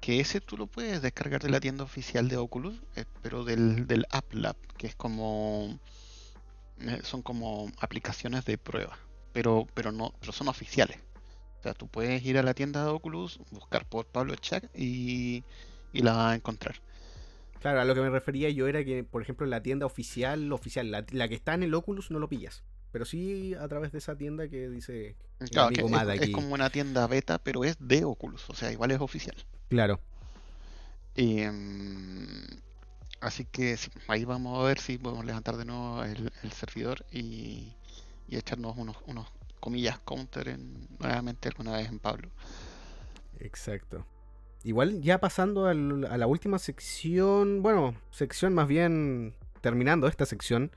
que 0.00 0.20
ese 0.20 0.40
tú 0.40 0.56
lo 0.56 0.66
puedes 0.66 1.00
descargar 1.00 1.42
de 1.42 1.50
la 1.50 1.60
tienda 1.60 1.84
oficial 1.84 2.28
de 2.28 2.36
Oculus, 2.38 2.82
eh, 2.96 3.04
pero 3.22 3.44
del, 3.44 3.86
del 3.86 4.06
App 4.10 4.32
Lab, 4.34 4.56
que 4.76 4.86
es 4.88 4.96
como 4.96 5.78
eh, 6.80 7.00
son 7.04 7.22
como 7.22 7.70
aplicaciones 7.78 8.44
de 8.44 8.58
prueba, 8.58 8.98
pero, 9.34 9.66
pero 9.74 9.92
no, 9.92 10.14
pero 10.20 10.32
son 10.32 10.48
oficiales. 10.48 10.96
O 11.58 11.62
sea, 11.62 11.74
tú 11.74 11.88
puedes 11.88 12.24
ir 12.24 12.38
a 12.38 12.42
la 12.42 12.54
tienda 12.54 12.84
de 12.84 12.90
Oculus, 12.90 13.40
buscar 13.50 13.84
por 13.86 14.06
Pablo 14.06 14.36
Chac 14.36 14.70
y, 14.74 15.42
y 15.92 16.02
la 16.02 16.12
vas 16.12 16.32
a 16.32 16.34
encontrar. 16.36 16.76
Claro, 17.60 17.80
a 17.80 17.84
lo 17.84 17.94
que 17.94 18.00
me 18.00 18.10
refería 18.10 18.48
yo 18.50 18.68
era 18.68 18.84
que, 18.84 19.02
por 19.04 19.22
ejemplo, 19.22 19.46
la 19.46 19.62
tienda 19.62 19.86
oficial, 19.86 20.52
oficial, 20.52 20.90
la, 20.90 21.04
la 21.10 21.28
que 21.28 21.34
está 21.34 21.54
en 21.54 21.64
el 21.64 21.74
Oculus 21.74 22.10
no 22.10 22.18
lo 22.18 22.28
pillas. 22.28 22.62
Pero 22.92 23.04
sí 23.04 23.54
a 23.54 23.66
través 23.66 23.90
de 23.90 23.98
esa 23.98 24.16
tienda 24.16 24.48
que 24.48 24.68
dice 24.68 25.16
Claro, 25.50 25.70
que 25.70 25.80
es, 26.24 26.30
como 26.30 26.54
una 26.54 26.70
tienda 26.70 27.06
beta, 27.08 27.38
pero 27.38 27.64
es 27.64 27.76
de 27.80 28.04
Oculus, 28.04 28.48
o 28.48 28.54
sea, 28.54 28.70
igual 28.70 28.92
es 28.92 29.00
oficial. 29.00 29.34
Claro. 29.68 29.98
Y, 31.16 31.40
mm, 31.40 32.60
así 33.20 33.46
que 33.46 33.76
sí, 33.76 33.90
ahí 34.06 34.24
vamos 34.24 34.60
a 34.60 34.66
ver 34.66 34.78
si 34.78 34.96
podemos 34.96 35.24
levantar 35.24 35.56
de 35.56 35.64
nuevo 35.64 36.04
el, 36.04 36.32
el 36.42 36.52
servidor 36.52 37.04
y, 37.10 37.74
y 38.28 38.36
echarnos 38.36 38.76
unos, 38.76 38.96
unos 39.06 39.26
comillas 39.60 39.98
counter 40.00 40.48
en- 40.48 40.88
nuevamente 40.98 41.48
alguna 41.48 41.72
vez 41.72 41.88
en 41.88 41.98
Pablo. 41.98 42.28
Exacto. 43.38 44.06
Igual 44.62 45.02
ya 45.02 45.18
pasando 45.18 45.66
al- 45.66 46.06
a 46.06 46.16
la 46.16 46.26
última 46.26 46.58
sección, 46.58 47.62
bueno, 47.62 47.94
sección 48.10 48.54
más 48.54 48.66
bien 48.68 49.34
terminando 49.60 50.06
esta 50.08 50.26
sección, 50.26 50.70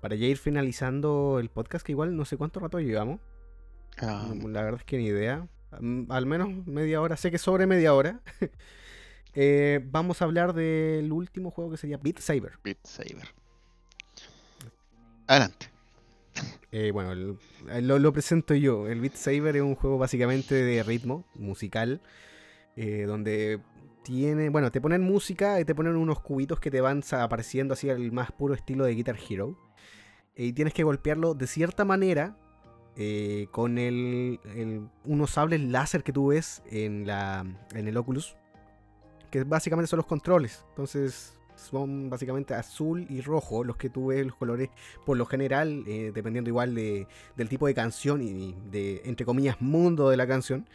para 0.00 0.16
ya 0.16 0.26
ir 0.26 0.36
finalizando 0.38 1.38
el 1.40 1.48
podcast, 1.48 1.84
que 1.86 1.92
igual 1.92 2.16
no 2.16 2.24
sé 2.24 2.36
cuánto 2.36 2.58
rato 2.60 2.80
llevamos. 2.80 3.20
Ah, 4.00 4.32
La 4.48 4.62
verdad 4.62 4.80
es 4.80 4.84
que 4.84 4.96
ni 4.98 5.06
idea. 5.06 5.46
Mm, 5.80 6.10
Al 6.10 6.26
menos 6.26 6.48
media 6.66 7.00
hora, 7.00 7.16
sé 7.16 7.30
que 7.30 7.38
sobre 7.38 7.66
media 7.66 7.94
hora. 7.94 8.20
Eh, 9.34 9.80
vamos 9.90 10.20
a 10.20 10.26
hablar 10.26 10.52
del 10.52 11.10
último 11.10 11.50
juego 11.50 11.70
que 11.70 11.78
sería 11.78 11.96
Beat 11.96 12.18
Saber. 12.18 12.58
Beat 12.62 12.84
Saber. 12.84 13.28
Adelante. 15.26 15.70
Eh, 16.72 16.90
bueno, 16.90 17.36
lo, 17.80 18.12
presento 18.12 18.54
yo. 18.54 18.88
El 18.88 19.00
Beat 19.00 19.14
Saber 19.14 19.56
es 19.56 19.62
un 19.62 19.74
juego 19.74 19.98
básicamente 19.98 20.54
de 20.54 20.82
ritmo 20.82 21.24
musical, 21.34 22.00
eh, 22.76 23.04
donde 23.06 23.60
tiene, 24.02 24.48
bueno, 24.48 24.72
te 24.72 24.80
ponen 24.80 25.02
música 25.02 25.60
y 25.60 25.64
te 25.64 25.74
ponen 25.74 25.96
unos 25.96 26.20
cubitos 26.20 26.58
que 26.60 26.70
te 26.70 26.80
van 26.80 27.02
apareciendo 27.12 27.74
así 27.74 27.90
al 27.90 28.10
más 28.12 28.32
puro 28.32 28.54
estilo 28.54 28.84
de 28.84 28.94
Guitar 28.94 29.16
Hero. 29.28 29.58
Y 30.34 30.54
tienes 30.54 30.72
que 30.72 30.82
golpearlo 30.82 31.34
de 31.34 31.46
cierta 31.46 31.84
manera 31.84 32.38
eh, 32.96 33.48
con 33.50 33.76
el, 33.78 34.40
el- 34.56 34.88
unos 35.04 35.30
sables 35.32 35.60
láser 35.60 36.02
que 36.02 36.12
tú 36.12 36.28
ves 36.28 36.62
en, 36.70 37.06
la, 37.06 37.44
en 37.74 37.86
el 37.86 37.96
Oculus, 37.98 38.34
que 39.30 39.44
básicamente 39.44 39.88
son 39.88 39.98
los 39.98 40.06
controles. 40.06 40.64
Entonces 40.70 41.38
son 41.62 42.10
básicamente 42.10 42.54
azul 42.54 43.06
y 43.08 43.20
rojo 43.20 43.64
los 43.64 43.76
que 43.76 43.90
tú 43.90 44.06
ves, 44.06 44.26
los 44.26 44.36
colores 44.36 44.70
por 45.04 45.16
lo 45.16 45.26
general, 45.26 45.84
eh, 45.86 46.12
dependiendo 46.14 46.50
igual 46.50 46.74
de, 46.74 47.06
del 47.36 47.48
tipo 47.48 47.66
de 47.66 47.74
canción 47.74 48.22
y 48.22 48.54
de, 48.70 49.02
entre 49.04 49.26
comillas, 49.26 49.60
mundo 49.60 50.10
de 50.10 50.16
la 50.16 50.26
canción, 50.26 50.66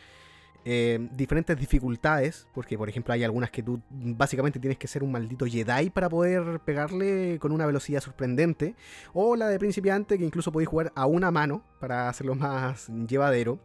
eh, 0.70 1.08
diferentes 1.14 1.58
dificultades, 1.58 2.46
porque 2.54 2.78
por 2.78 2.90
ejemplo 2.90 3.14
hay 3.14 3.24
algunas 3.24 3.50
que 3.52 3.64
tú 3.64 3.80
básicamente 3.90 4.60
tienes 4.60 4.78
que 4.78 4.88
ser 4.88 5.02
un 5.02 5.14
maldito 5.14 5.46
Jedi 5.46 5.90
para 5.90 6.10
poder 6.10 6.60
pegarle 6.60 7.40
con 7.40 7.54
una 7.54 7.66
velocidad 7.66 8.02
sorprendente, 8.02 8.76
o 9.14 9.38
la 9.38 9.48
de 9.48 9.60
principiante 9.60 10.18
que 10.18 10.26
incluso 10.26 10.52
podéis 10.52 10.68
jugar 10.68 10.92
a 10.94 11.06
una 11.06 11.32
mano 11.32 11.64
para 11.80 12.10
hacerlo 12.10 12.36
más 12.36 12.90
llevadero. 13.08 13.60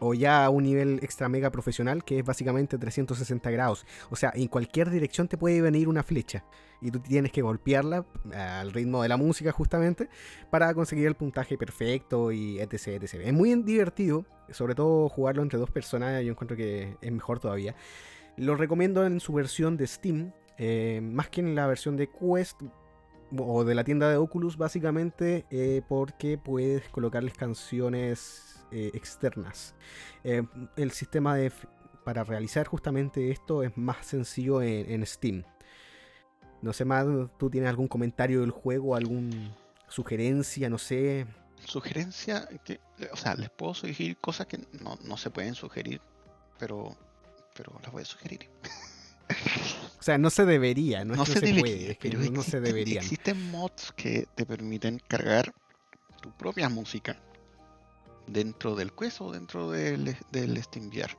O 0.00 0.14
ya 0.14 0.44
a 0.44 0.50
un 0.50 0.64
nivel 0.64 1.00
extra 1.02 1.28
mega 1.28 1.50
profesional 1.50 2.04
que 2.04 2.18
es 2.18 2.24
básicamente 2.24 2.78
360 2.78 3.50
grados. 3.50 3.86
O 4.10 4.16
sea, 4.16 4.32
en 4.34 4.48
cualquier 4.48 4.90
dirección 4.90 5.28
te 5.28 5.36
puede 5.36 5.60
venir 5.60 5.88
una 5.88 6.02
flecha. 6.02 6.44
Y 6.80 6.90
tú 6.90 7.00
tienes 7.00 7.32
que 7.32 7.42
golpearla 7.42 8.06
eh, 8.32 8.36
al 8.36 8.72
ritmo 8.72 9.02
de 9.02 9.08
la 9.08 9.16
música 9.16 9.50
justamente 9.50 10.08
para 10.50 10.72
conseguir 10.74 11.06
el 11.06 11.14
puntaje 11.14 11.58
perfecto 11.58 12.30
y 12.30 12.60
etc, 12.60 13.02
etc. 13.02 13.14
Es 13.24 13.32
muy 13.32 13.54
divertido, 13.62 14.24
sobre 14.50 14.74
todo 14.74 15.08
jugarlo 15.08 15.42
entre 15.42 15.58
dos 15.58 15.70
personas, 15.70 16.22
yo 16.22 16.30
encuentro 16.30 16.56
que 16.56 16.96
es 17.00 17.12
mejor 17.12 17.40
todavía. 17.40 17.74
Lo 18.36 18.54
recomiendo 18.54 19.04
en 19.04 19.18
su 19.18 19.32
versión 19.32 19.76
de 19.76 19.86
Steam, 19.88 20.32
eh, 20.58 21.00
más 21.02 21.28
que 21.28 21.40
en 21.40 21.56
la 21.56 21.66
versión 21.66 21.96
de 21.96 22.08
Quest 22.08 22.62
o 23.36 23.64
de 23.64 23.74
la 23.74 23.84
tienda 23.84 24.08
de 24.08 24.16
Oculus, 24.16 24.56
básicamente 24.56 25.44
eh, 25.50 25.82
porque 25.88 26.38
puedes 26.38 26.88
colocarles 26.88 27.34
canciones 27.34 28.47
eh, 28.70 28.90
externas. 28.94 29.74
Eh, 30.24 30.42
el 30.76 30.90
sistema 30.92 31.36
de, 31.36 31.52
para 32.04 32.24
realizar 32.24 32.66
justamente 32.66 33.30
esto 33.30 33.62
es 33.62 33.76
más 33.76 34.06
sencillo 34.06 34.62
en, 34.62 34.90
en 34.90 35.06
Steam. 35.06 35.44
No 36.60 36.72
sé 36.72 36.84
más, 36.84 37.06
¿tú 37.38 37.50
tienes 37.50 37.70
algún 37.70 37.88
comentario 37.88 38.40
del 38.40 38.50
juego, 38.50 38.96
alguna 38.96 39.54
sugerencia, 39.88 40.68
no 40.68 40.78
sé? 40.78 41.26
Sugerencia, 41.64 42.48
que, 42.64 42.80
o 43.12 43.16
sea, 43.16 43.34
les 43.34 43.50
puedo 43.50 43.74
sugerir 43.74 44.16
cosas 44.16 44.46
que 44.46 44.58
no, 44.80 44.98
no 45.04 45.16
se 45.16 45.30
pueden 45.30 45.54
sugerir, 45.54 46.00
pero, 46.58 46.96
pero 47.54 47.78
las 47.82 47.92
voy 47.92 48.02
a 48.02 48.04
sugerir. 48.04 48.48
O 49.98 50.02
sea, 50.02 50.16
no 50.18 50.30
se 50.30 50.46
debería, 50.46 51.04
no 51.04 51.14
es 51.14 51.20
que 51.20 51.26
se 51.26 51.34
no 51.34 51.40
se 51.40 51.46
debería, 51.46 51.60
puede, 51.60 51.90
es 51.92 51.98
que 51.98 52.10
pero 52.10 52.22
no, 52.22 52.30
no 52.30 52.42
se 52.42 52.60
deberían. 52.60 53.04
existen 53.04 53.50
mods 53.50 53.92
que 53.92 54.26
te 54.34 54.46
permiten 54.46 55.00
cargar 55.06 55.52
tu 56.22 56.30
propia 56.32 56.68
música 56.68 57.20
dentro 58.28 58.74
del 58.74 58.92
Quest 58.92 59.20
o 59.20 59.32
dentro 59.32 59.70
del, 59.70 60.16
del 60.30 60.62
SteamVR. 60.62 61.16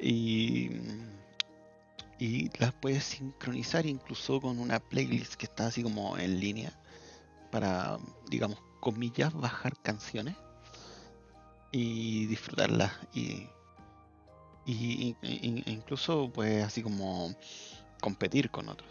Y, 0.00 0.70
y 2.18 2.50
las 2.58 2.72
puedes 2.72 3.04
sincronizar 3.04 3.86
incluso 3.86 4.40
con 4.40 4.58
una 4.58 4.80
playlist 4.80 5.34
que 5.34 5.46
está 5.46 5.66
así 5.66 5.82
como 5.82 6.16
en 6.18 6.40
línea 6.40 6.72
para, 7.50 7.98
digamos, 8.28 8.58
comillas, 8.80 9.32
bajar 9.34 9.76
canciones 9.82 10.36
y 11.72 12.26
disfrutarlas 12.26 12.92
y, 13.14 13.48
y, 14.66 15.16
y- 15.22 15.62
e 15.66 15.70
incluso 15.70 16.30
pues 16.32 16.64
así 16.64 16.82
como 16.82 17.34
competir 18.00 18.50
con 18.50 18.68
otros. 18.68 18.90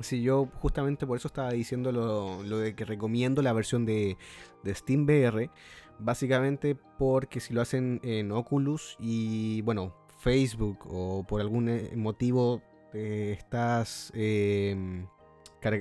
Sí, 0.00 0.20
yo 0.22 0.48
justamente 0.60 1.06
por 1.06 1.16
eso 1.16 1.28
estaba 1.28 1.50
diciendo 1.52 1.90
lo, 1.90 2.42
lo 2.42 2.58
de 2.58 2.74
que 2.74 2.84
recomiendo 2.84 3.40
la 3.40 3.52
versión 3.54 3.86
de, 3.86 4.18
de 4.62 4.74
Steam 4.74 5.04
VR. 5.06 5.50
Básicamente 5.98 6.76
porque 6.98 7.40
si 7.40 7.54
lo 7.54 7.62
hacen 7.62 8.00
en 8.02 8.32
Oculus 8.32 8.96
y 8.98 9.62
bueno, 9.62 9.94
Facebook 10.20 10.78
o 10.88 11.24
por 11.26 11.40
algún 11.40 11.68
eh, 11.68 11.92
motivo 11.96 12.62
eh, 12.92 13.34
estás 13.38 14.12
eh, 14.14 15.04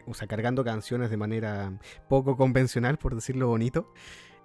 o 0.06 0.14
sea, 0.14 0.28
cargando 0.28 0.64
canciones 0.64 1.10
de 1.10 1.18
manera 1.18 1.80
poco 2.10 2.36
convencional, 2.36 2.98
por 2.98 3.16
decirlo 3.16 3.48
bonito, 3.48 3.92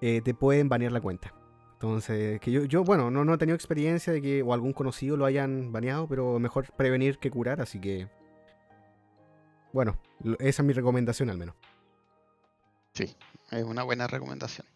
eh, 0.00 0.20
te 0.22 0.34
pueden 0.34 0.68
banear 0.68 0.92
la 0.92 1.00
cuenta. 1.00 1.34
Entonces, 1.72 2.40
que 2.40 2.50
yo, 2.50 2.64
yo 2.64 2.84
bueno, 2.84 3.10
no, 3.10 3.24
no 3.24 3.34
he 3.34 3.38
tenido 3.38 3.54
experiencia 3.54 4.12
de 4.12 4.20
que 4.20 4.42
o 4.42 4.52
algún 4.52 4.72
conocido 4.72 5.16
lo 5.16 5.24
hayan 5.24 5.72
baneado, 5.72 6.06
pero 6.06 6.38
mejor 6.38 6.70
prevenir 6.76 7.18
que 7.18 7.30
curar, 7.30 7.60
así 7.60 7.80
que 7.80 8.08
bueno, 9.72 9.98
esa 10.40 10.62
es 10.62 10.66
mi 10.66 10.72
recomendación 10.72 11.30
al 11.30 11.38
menos. 11.38 11.54
Sí, 12.92 13.16
es 13.50 13.64
una 13.64 13.82
buena 13.84 14.06
recomendación. 14.06 14.66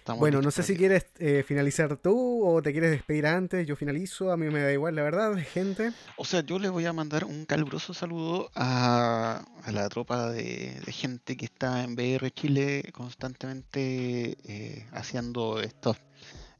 Estamos 0.00 0.18
Bueno, 0.20 0.40
no 0.42 0.50
sé 0.50 0.62
si 0.62 0.76
quieres 0.76 1.06
eh, 1.18 1.44
finalizar 1.46 1.96
tú 1.98 2.42
o 2.46 2.60
te 2.62 2.72
quieres 2.72 2.90
despedir 2.90 3.26
antes. 3.26 3.66
Yo 3.66 3.76
finalizo, 3.76 4.32
a 4.32 4.36
mí 4.36 4.46
me 4.48 4.60
da 4.60 4.72
igual, 4.72 4.94
la 4.96 5.02
verdad, 5.02 5.36
gente. 5.52 5.92
O 6.16 6.24
sea, 6.24 6.40
yo 6.40 6.58
le 6.58 6.68
voy 6.70 6.86
a 6.86 6.92
mandar 6.92 7.24
un 7.24 7.44
caluroso 7.44 7.92
saludo 7.94 8.50
a, 8.54 9.44
a 9.62 9.72
la 9.72 9.88
tropa 9.90 10.30
de, 10.30 10.80
de 10.84 10.92
gente 10.92 11.36
que 11.36 11.44
está 11.44 11.84
en 11.84 11.92
VR 11.92 12.30
Chile 12.32 12.82
constantemente 12.92 14.36
eh, 14.44 14.86
haciendo 14.92 15.60
estos 15.60 15.96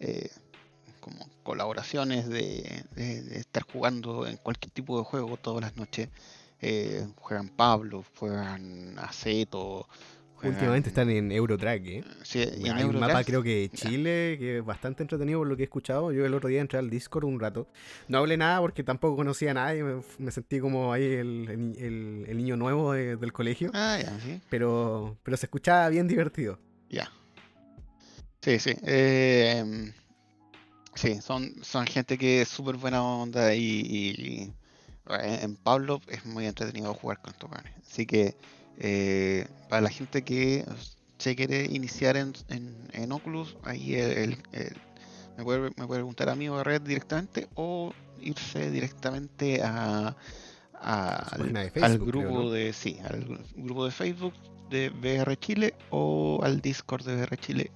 eh, 0.00 0.28
como 1.00 1.26
colaboraciones 1.42 2.28
de, 2.28 2.84
de- 2.94 3.22
de 3.22 3.38
estar 3.38 3.62
jugando 3.64 4.26
en 4.26 4.36
cualquier 4.36 4.70
tipo 4.70 4.98
de 4.98 5.04
juego 5.04 5.36
todas 5.38 5.62
las 5.62 5.76
noches. 5.76 6.08
Eh, 6.60 7.06
juegan 7.16 7.48
Pablo, 7.48 8.04
juegan 8.18 8.98
Aceto, 8.98 9.88
Últimamente 10.42 10.88
están 10.88 11.10
en 11.10 11.30
Eurotrack, 11.32 11.86
¿eh? 11.86 12.04
Sí, 12.22 12.38
y 12.58 12.68
en 12.68 12.72
Hay 12.76 12.84
un 12.84 12.92
Eurotrack- 12.94 13.00
mapa 13.00 13.24
creo 13.24 13.42
que. 13.42 13.70
Chile 13.74 14.36
que 14.38 14.58
es 14.58 14.64
bastante 14.64 15.02
entretenido 15.02 15.40
por 15.40 15.48
lo 15.48 15.56
que 15.56 15.62
he 15.62 15.64
escuchado. 15.64 16.12
Yo 16.12 16.24
el 16.24 16.32
otro 16.34 16.48
día 16.48 16.60
entré 16.60 16.78
al 16.78 16.88
Discord 16.90 17.24
un 17.24 17.38
rato. 17.38 17.68
No 18.08 18.18
hablé 18.18 18.36
nada 18.36 18.60
porque 18.60 18.82
tampoco 18.82 19.16
conocía 19.16 19.50
a 19.50 19.54
nadie. 19.54 19.82
Me, 19.82 20.02
me 20.18 20.30
sentí 20.30 20.60
como 20.60 20.92
ahí 20.92 21.04
el, 21.04 21.48
el 21.48 21.70
ni- 21.72 21.78
el- 21.78 22.24
el 22.28 22.36
niño 22.36 22.56
nuevo 22.56 22.92
de- 22.92 23.16
del 23.16 23.32
colegio. 23.32 23.70
Ah, 23.74 23.98
ya, 24.02 24.18
sí. 24.20 24.40
Pero, 24.48 25.16
pero 25.22 25.36
se 25.36 25.46
escuchaba 25.46 25.88
bien 25.88 26.08
divertido. 26.08 26.58
Ya. 26.88 27.10
Sí, 28.42 28.58
sí. 28.58 28.74
eh, 28.86 29.92
sí, 30.94 31.20
son, 31.20 31.52
son 31.62 31.86
gente 31.86 32.16
que 32.16 32.42
es 32.42 32.48
súper 32.48 32.76
buena 32.76 33.02
onda 33.02 33.54
y, 33.54 33.60
y- 33.62 34.52
eh, 35.10 35.40
en 35.42 35.56
Pablo 35.56 36.00
es 36.08 36.24
muy 36.24 36.46
entretenido 36.46 36.94
jugar 36.94 37.20
con 37.20 37.32
estos 37.32 37.50
weones. 37.50 37.72
Así 37.86 38.06
que 38.06 38.34
eh, 38.80 39.46
para 39.68 39.82
la 39.82 39.90
gente 39.90 40.22
que 40.24 40.64
se 41.18 41.36
quiere 41.36 41.66
iniciar 41.66 42.16
en, 42.16 42.32
en, 42.48 42.74
en 42.92 43.12
Oculus, 43.12 43.56
ahí 43.64 43.94
el, 43.94 44.12
el- 44.12 44.38
el- 44.52 44.76
me, 45.38 45.44
puede, 45.44 45.60
me 45.76 45.86
puede 45.86 46.00
preguntar 46.00 46.28
a 46.30 46.36
mí 46.36 46.48
o 46.48 46.58
a 46.58 46.64
Red 46.64 46.82
directamente 46.82 47.48
o 47.54 47.92
irse 48.20 48.70
directamente 48.70 49.62
a, 49.62 50.16
al, 50.74 51.56
grupo 51.98 52.28
creo, 52.28 52.42
¿no? 52.44 52.50
de 52.50 52.72
sí, 52.72 52.98
al 53.04 53.44
grupo 53.56 53.84
de 53.84 53.90
Facebook 53.92 54.34
de 54.70 54.90
VR 54.90 55.36
Chile 55.38 55.74
o 55.90 56.40
al 56.42 56.60
Discord 56.60 57.04
de 57.06 57.16
VR 57.16 57.36
Chile 57.38 57.70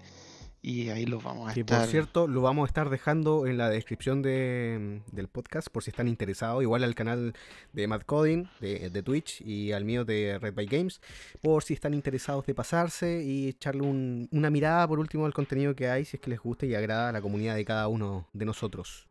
Y 0.66 0.88
ahí 0.88 1.04
los 1.04 1.22
vamos 1.22 1.50
a 1.50 1.52
Que 1.52 1.60
estar. 1.60 1.80
por 1.80 1.88
cierto, 1.90 2.26
lo 2.26 2.40
vamos 2.40 2.64
a 2.64 2.68
estar 2.68 2.88
dejando 2.88 3.46
en 3.46 3.58
la 3.58 3.68
descripción 3.68 4.22
de- 4.22 5.02
del 5.12 5.28
podcast 5.28 5.68
por 5.68 5.82
si 5.82 5.90
están 5.90 6.08
interesados. 6.08 6.62
Igual 6.62 6.84
al 6.84 6.94
canal 6.94 7.34
de 7.74 7.86
Mad 7.86 8.00
Coding 8.00 8.46
de, 8.60 8.88
de 8.88 9.02
Twitch 9.02 9.42
y 9.42 9.72
al 9.72 9.84
mío 9.84 10.06
de 10.06 10.38
Red 10.40 10.54
by 10.54 10.64
Games. 10.64 11.02
Por 11.42 11.64
si 11.64 11.74
están 11.74 11.92
interesados 11.92 12.46
de 12.46 12.54
pasarse 12.54 13.22
y 13.22 13.48
echarle 13.48 13.82
un- 13.82 14.26
una 14.32 14.48
mirada 14.48 14.88
por 14.88 15.00
último 15.00 15.26
al 15.26 15.34
contenido 15.34 15.74
que 15.76 15.88
hay, 15.90 16.06
si 16.06 16.16
es 16.16 16.22
que 16.22 16.30
les 16.30 16.40
gusta 16.40 16.64
y 16.64 16.74
agrada 16.74 17.10
a 17.10 17.12
la 17.12 17.20
comunidad 17.20 17.56
de 17.56 17.64
cada 17.66 17.86
uno 17.88 18.26
de 18.32 18.46
nosotros. 18.46 19.06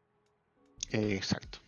Exacto. 0.90 1.60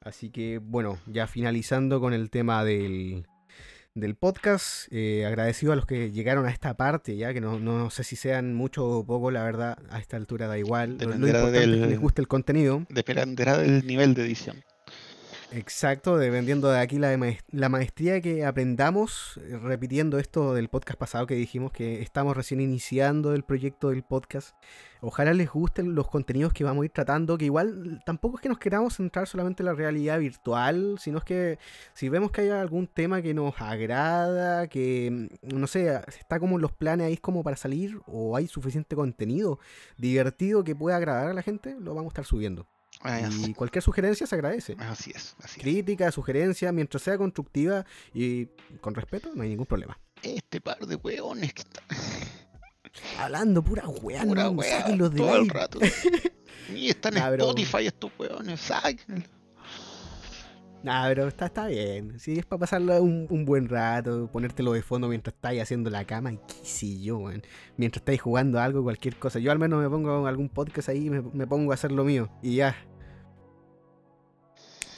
Así 0.00 0.30
que 0.30 0.58
bueno, 0.62 0.98
ya 1.06 1.26
finalizando 1.26 2.00
con 2.00 2.14
el 2.14 2.30
tema 2.30 2.64
del, 2.64 3.26
del 3.96 4.14
podcast, 4.14 4.86
eh, 4.92 5.24
agradecido 5.26 5.72
a 5.72 5.76
los 5.76 5.86
que 5.86 6.12
llegaron 6.12 6.46
a 6.46 6.50
esta 6.50 6.76
parte, 6.76 7.16
ya 7.16 7.32
que 7.32 7.40
no, 7.40 7.58
no 7.58 7.90
sé 7.90 8.04
si 8.04 8.14
sean 8.14 8.54
mucho 8.54 8.86
o 8.86 9.06
poco, 9.06 9.30
la 9.30 9.42
verdad, 9.42 9.78
a 9.90 9.98
esta 9.98 10.16
altura 10.16 10.46
da 10.46 10.58
igual. 10.58 10.98
Lo, 10.98 11.14
importante 11.14 11.46
es 11.58 11.64
que 11.64 11.70
del- 11.70 11.88
les 11.90 11.98
guste 11.98 12.20
el 12.20 12.28
contenido. 12.28 12.84
Dependerá 12.90 13.56
del 13.58 13.86
nivel 13.86 14.14
de 14.14 14.22
edición. 14.26 14.62
Exacto, 15.52 16.18
dependiendo 16.18 16.70
de 16.70 16.80
aquí 16.80 16.98
la, 16.98 17.16
la 17.52 17.68
maestría 17.68 18.20
que 18.20 18.44
aprendamos, 18.44 19.40
eh, 19.48 19.56
repitiendo 19.62 20.18
esto 20.18 20.54
del 20.54 20.68
podcast 20.68 20.98
pasado 20.98 21.26
que 21.26 21.34
dijimos 21.36 21.72
que 21.72 22.02
estamos 22.02 22.36
recién 22.36 22.60
iniciando 22.60 23.32
el 23.32 23.44
proyecto 23.44 23.90
del 23.90 24.02
podcast. 24.02 24.56
Ojalá 25.08 25.32
les 25.34 25.48
gusten 25.48 25.94
los 25.94 26.08
contenidos 26.08 26.52
que 26.52 26.64
vamos 26.64 26.82
a 26.82 26.86
ir 26.86 26.90
tratando, 26.90 27.38
que 27.38 27.44
igual 27.44 28.02
tampoco 28.04 28.38
es 28.38 28.42
que 28.42 28.48
nos 28.48 28.58
queramos 28.58 28.96
centrar 28.96 29.28
solamente 29.28 29.62
en 29.62 29.66
la 29.66 29.72
realidad 29.72 30.18
virtual, 30.18 30.96
sino 30.98 31.18
es 31.18 31.24
que 31.24 31.60
si 31.94 32.08
vemos 32.08 32.32
que 32.32 32.40
hay 32.40 32.48
algún 32.48 32.88
tema 32.88 33.22
que 33.22 33.32
nos 33.32 33.54
agrada, 33.60 34.66
que 34.66 35.30
mm, 35.42 35.56
no 35.56 35.68
sé, 35.68 35.94
está 36.08 36.40
como 36.40 36.56
en 36.56 36.62
los 36.62 36.72
planes 36.72 37.06
ahí 37.06 37.16
como 37.18 37.44
para 37.44 37.56
salir, 37.56 38.00
o 38.06 38.36
hay 38.36 38.48
suficiente 38.48 38.96
contenido 38.96 39.60
divertido 39.96 40.64
que 40.64 40.74
pueda 40.74 40.96
agradar 40.96 41.28
a 41.28 41.34
la 41.34 41.42
gente, 41.42 41.76
lo 41.78 41.94
vamos 41.94 42.10
a 42.10 42.14
estar 42.14 42.24
subiendo. 42.24 42.66
Y 43.44 43.54
cualquier 43.54 43.84
sugerencia 43.84 44.26
se 44.26 44.34
agradece. 44.34 44.74
así 44.80 45.12
es, 45.14 45.36
así 45.40 45.60
es. 45.60 45.62
Crítica, 45.62 46.10
sugerencia, 46.10 46.72
mientras 46.72 47.04
sea 47.04 47.16
constructiva 47.16 47.86
y 48.12 48.46
con 48.80 48.92
respeto, 48.96 49.30
no 49.36 49.44
hay 49.44 49.50
ningún 49.50 49.66
problema. 49.66 49.96
Este 50.20 50.60
par 50.60 50.84
de 50.84 50.96
weones 50.96 51.54
que 51.54 51.62
están. 51.62 51.84
Hablando 53.18 53.62
pura 53.62 53.86
weá, 53.88 54.22
Pura 54.24 54.44
no, 54.44 55.08
de 55.08 55.16
todo 55.16 55.34
ahí. 55.34 55.40
el 55.42 55.48
rato. 55.48 55.78
Y 56.74 56.88
están 56.88 57.16
en 57.16 57.22
Spotify 57.40 57.86
estos 57.86 58.10
weones, 58.18 58.60
sáquenlo. 58.60 59.24
Nah, 60.82 61.08
pero 61.08 61.26
está, 61.26 61.46
está 61.46 61.66
bien. 61.66 62.20
Si 62.20 62.38
es 62.38 62.46
para 62.46 62.60
pasarlo 62.60 63.02
un, 63.02 63.26
un 63.28 63.44
buen 63.44 63.68
rato, 63.68 64.30
ponértelo 64.30 64.72
de 64.72 64.82
fondo 64.82 65.08
mientras 65.08 65.34
estáis 65.34 65.60
haciendo 65.60 65.90
la 65.90 66.04
cama 66.04 66.32
y 66.32 66.36
qué 66.36 66.64
sé 66.64 67.00
yo, 67.00 67.18
weón. 67.18 67.42
Mientras 67.76 68.02
estáis 68.02 68.20
jugando 68.22 68.60
algo, 68.60 68.84
cualquier 68.84 69.16
cosa. 69.16 69.40
Yo 69.40 69.50
al 69.50 69.58
menos 69.58 69.82
me 69.82 69.90
pongo 69.90 70.26
algún 70.26 70.48
podcast 70.48 70.88
ahí 70.90 71.06
y 71.06 71.10
me, 71.10 71.22
me 71.22 71.46
pongo 71.46 71.72
a 71.72 71.74
hacer 71.74 71.90
lo 71.90 72.04
mío. 72.04 72.28
Y 72.40 72.56
ya. 72.56 72.76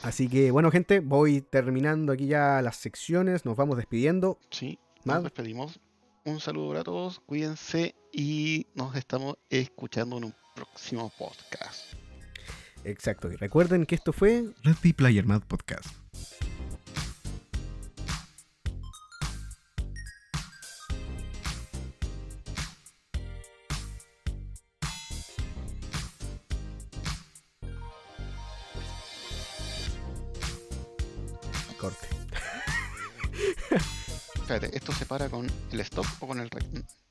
Así 0.02 0.28
que 0.28 0.50
bueno, 0.50 0.70
gente, 0.70 1.00
voy 1.00 1.40
terminando 1.40 2.12
aquí 2.12 2.26
ya 2.26 2.60
las 2.60 2.76
secciones. 2.76 3.46
Nos 3.46 3.56
vamos 3.56 3.76
despidiendo. 3.76 4.38
Sí, 4.50 4.78
Más. 5.04 5.16
nos 5.16 5.24
despedimos. 5.24 5.80
Un 6.24 6.40
saludo 6.40 6.68
para 6.68 6.84
todos, 6.84 7.20
cuídense 7.20 7.94
y 8.12 8.66
nos 8.74 8.94
estamos 8.96 9.36
escuchando 9.50 10.18
en 10.18 10.24
un 10.24 10.34
próximo 10.54 11.10
podcast. 11.18 11.94
Exacto. 12.84 13.30
Y 13.30 13.36
recuerden 13.36 13.86
que 13.86 13.94
esto 13.94 14.12
fue 14.12 14.44
Ready 14.62 14.92
Player 14.92 15.24
Mad 15.24 15.42
Podcast. 15.42 15.88
Corte. 35.08 35.24
Espérate, 35.24 35.72
¿esto 35.72 35.72
se 35.72 35.72
para 35.72 35.72
con 35.72 35.72
el 35.72 35.80
stop 35.80 36.06
o 36.20 36.26
con 36.26 36.40
el 36.40 36.50
rec? 36.50 37.07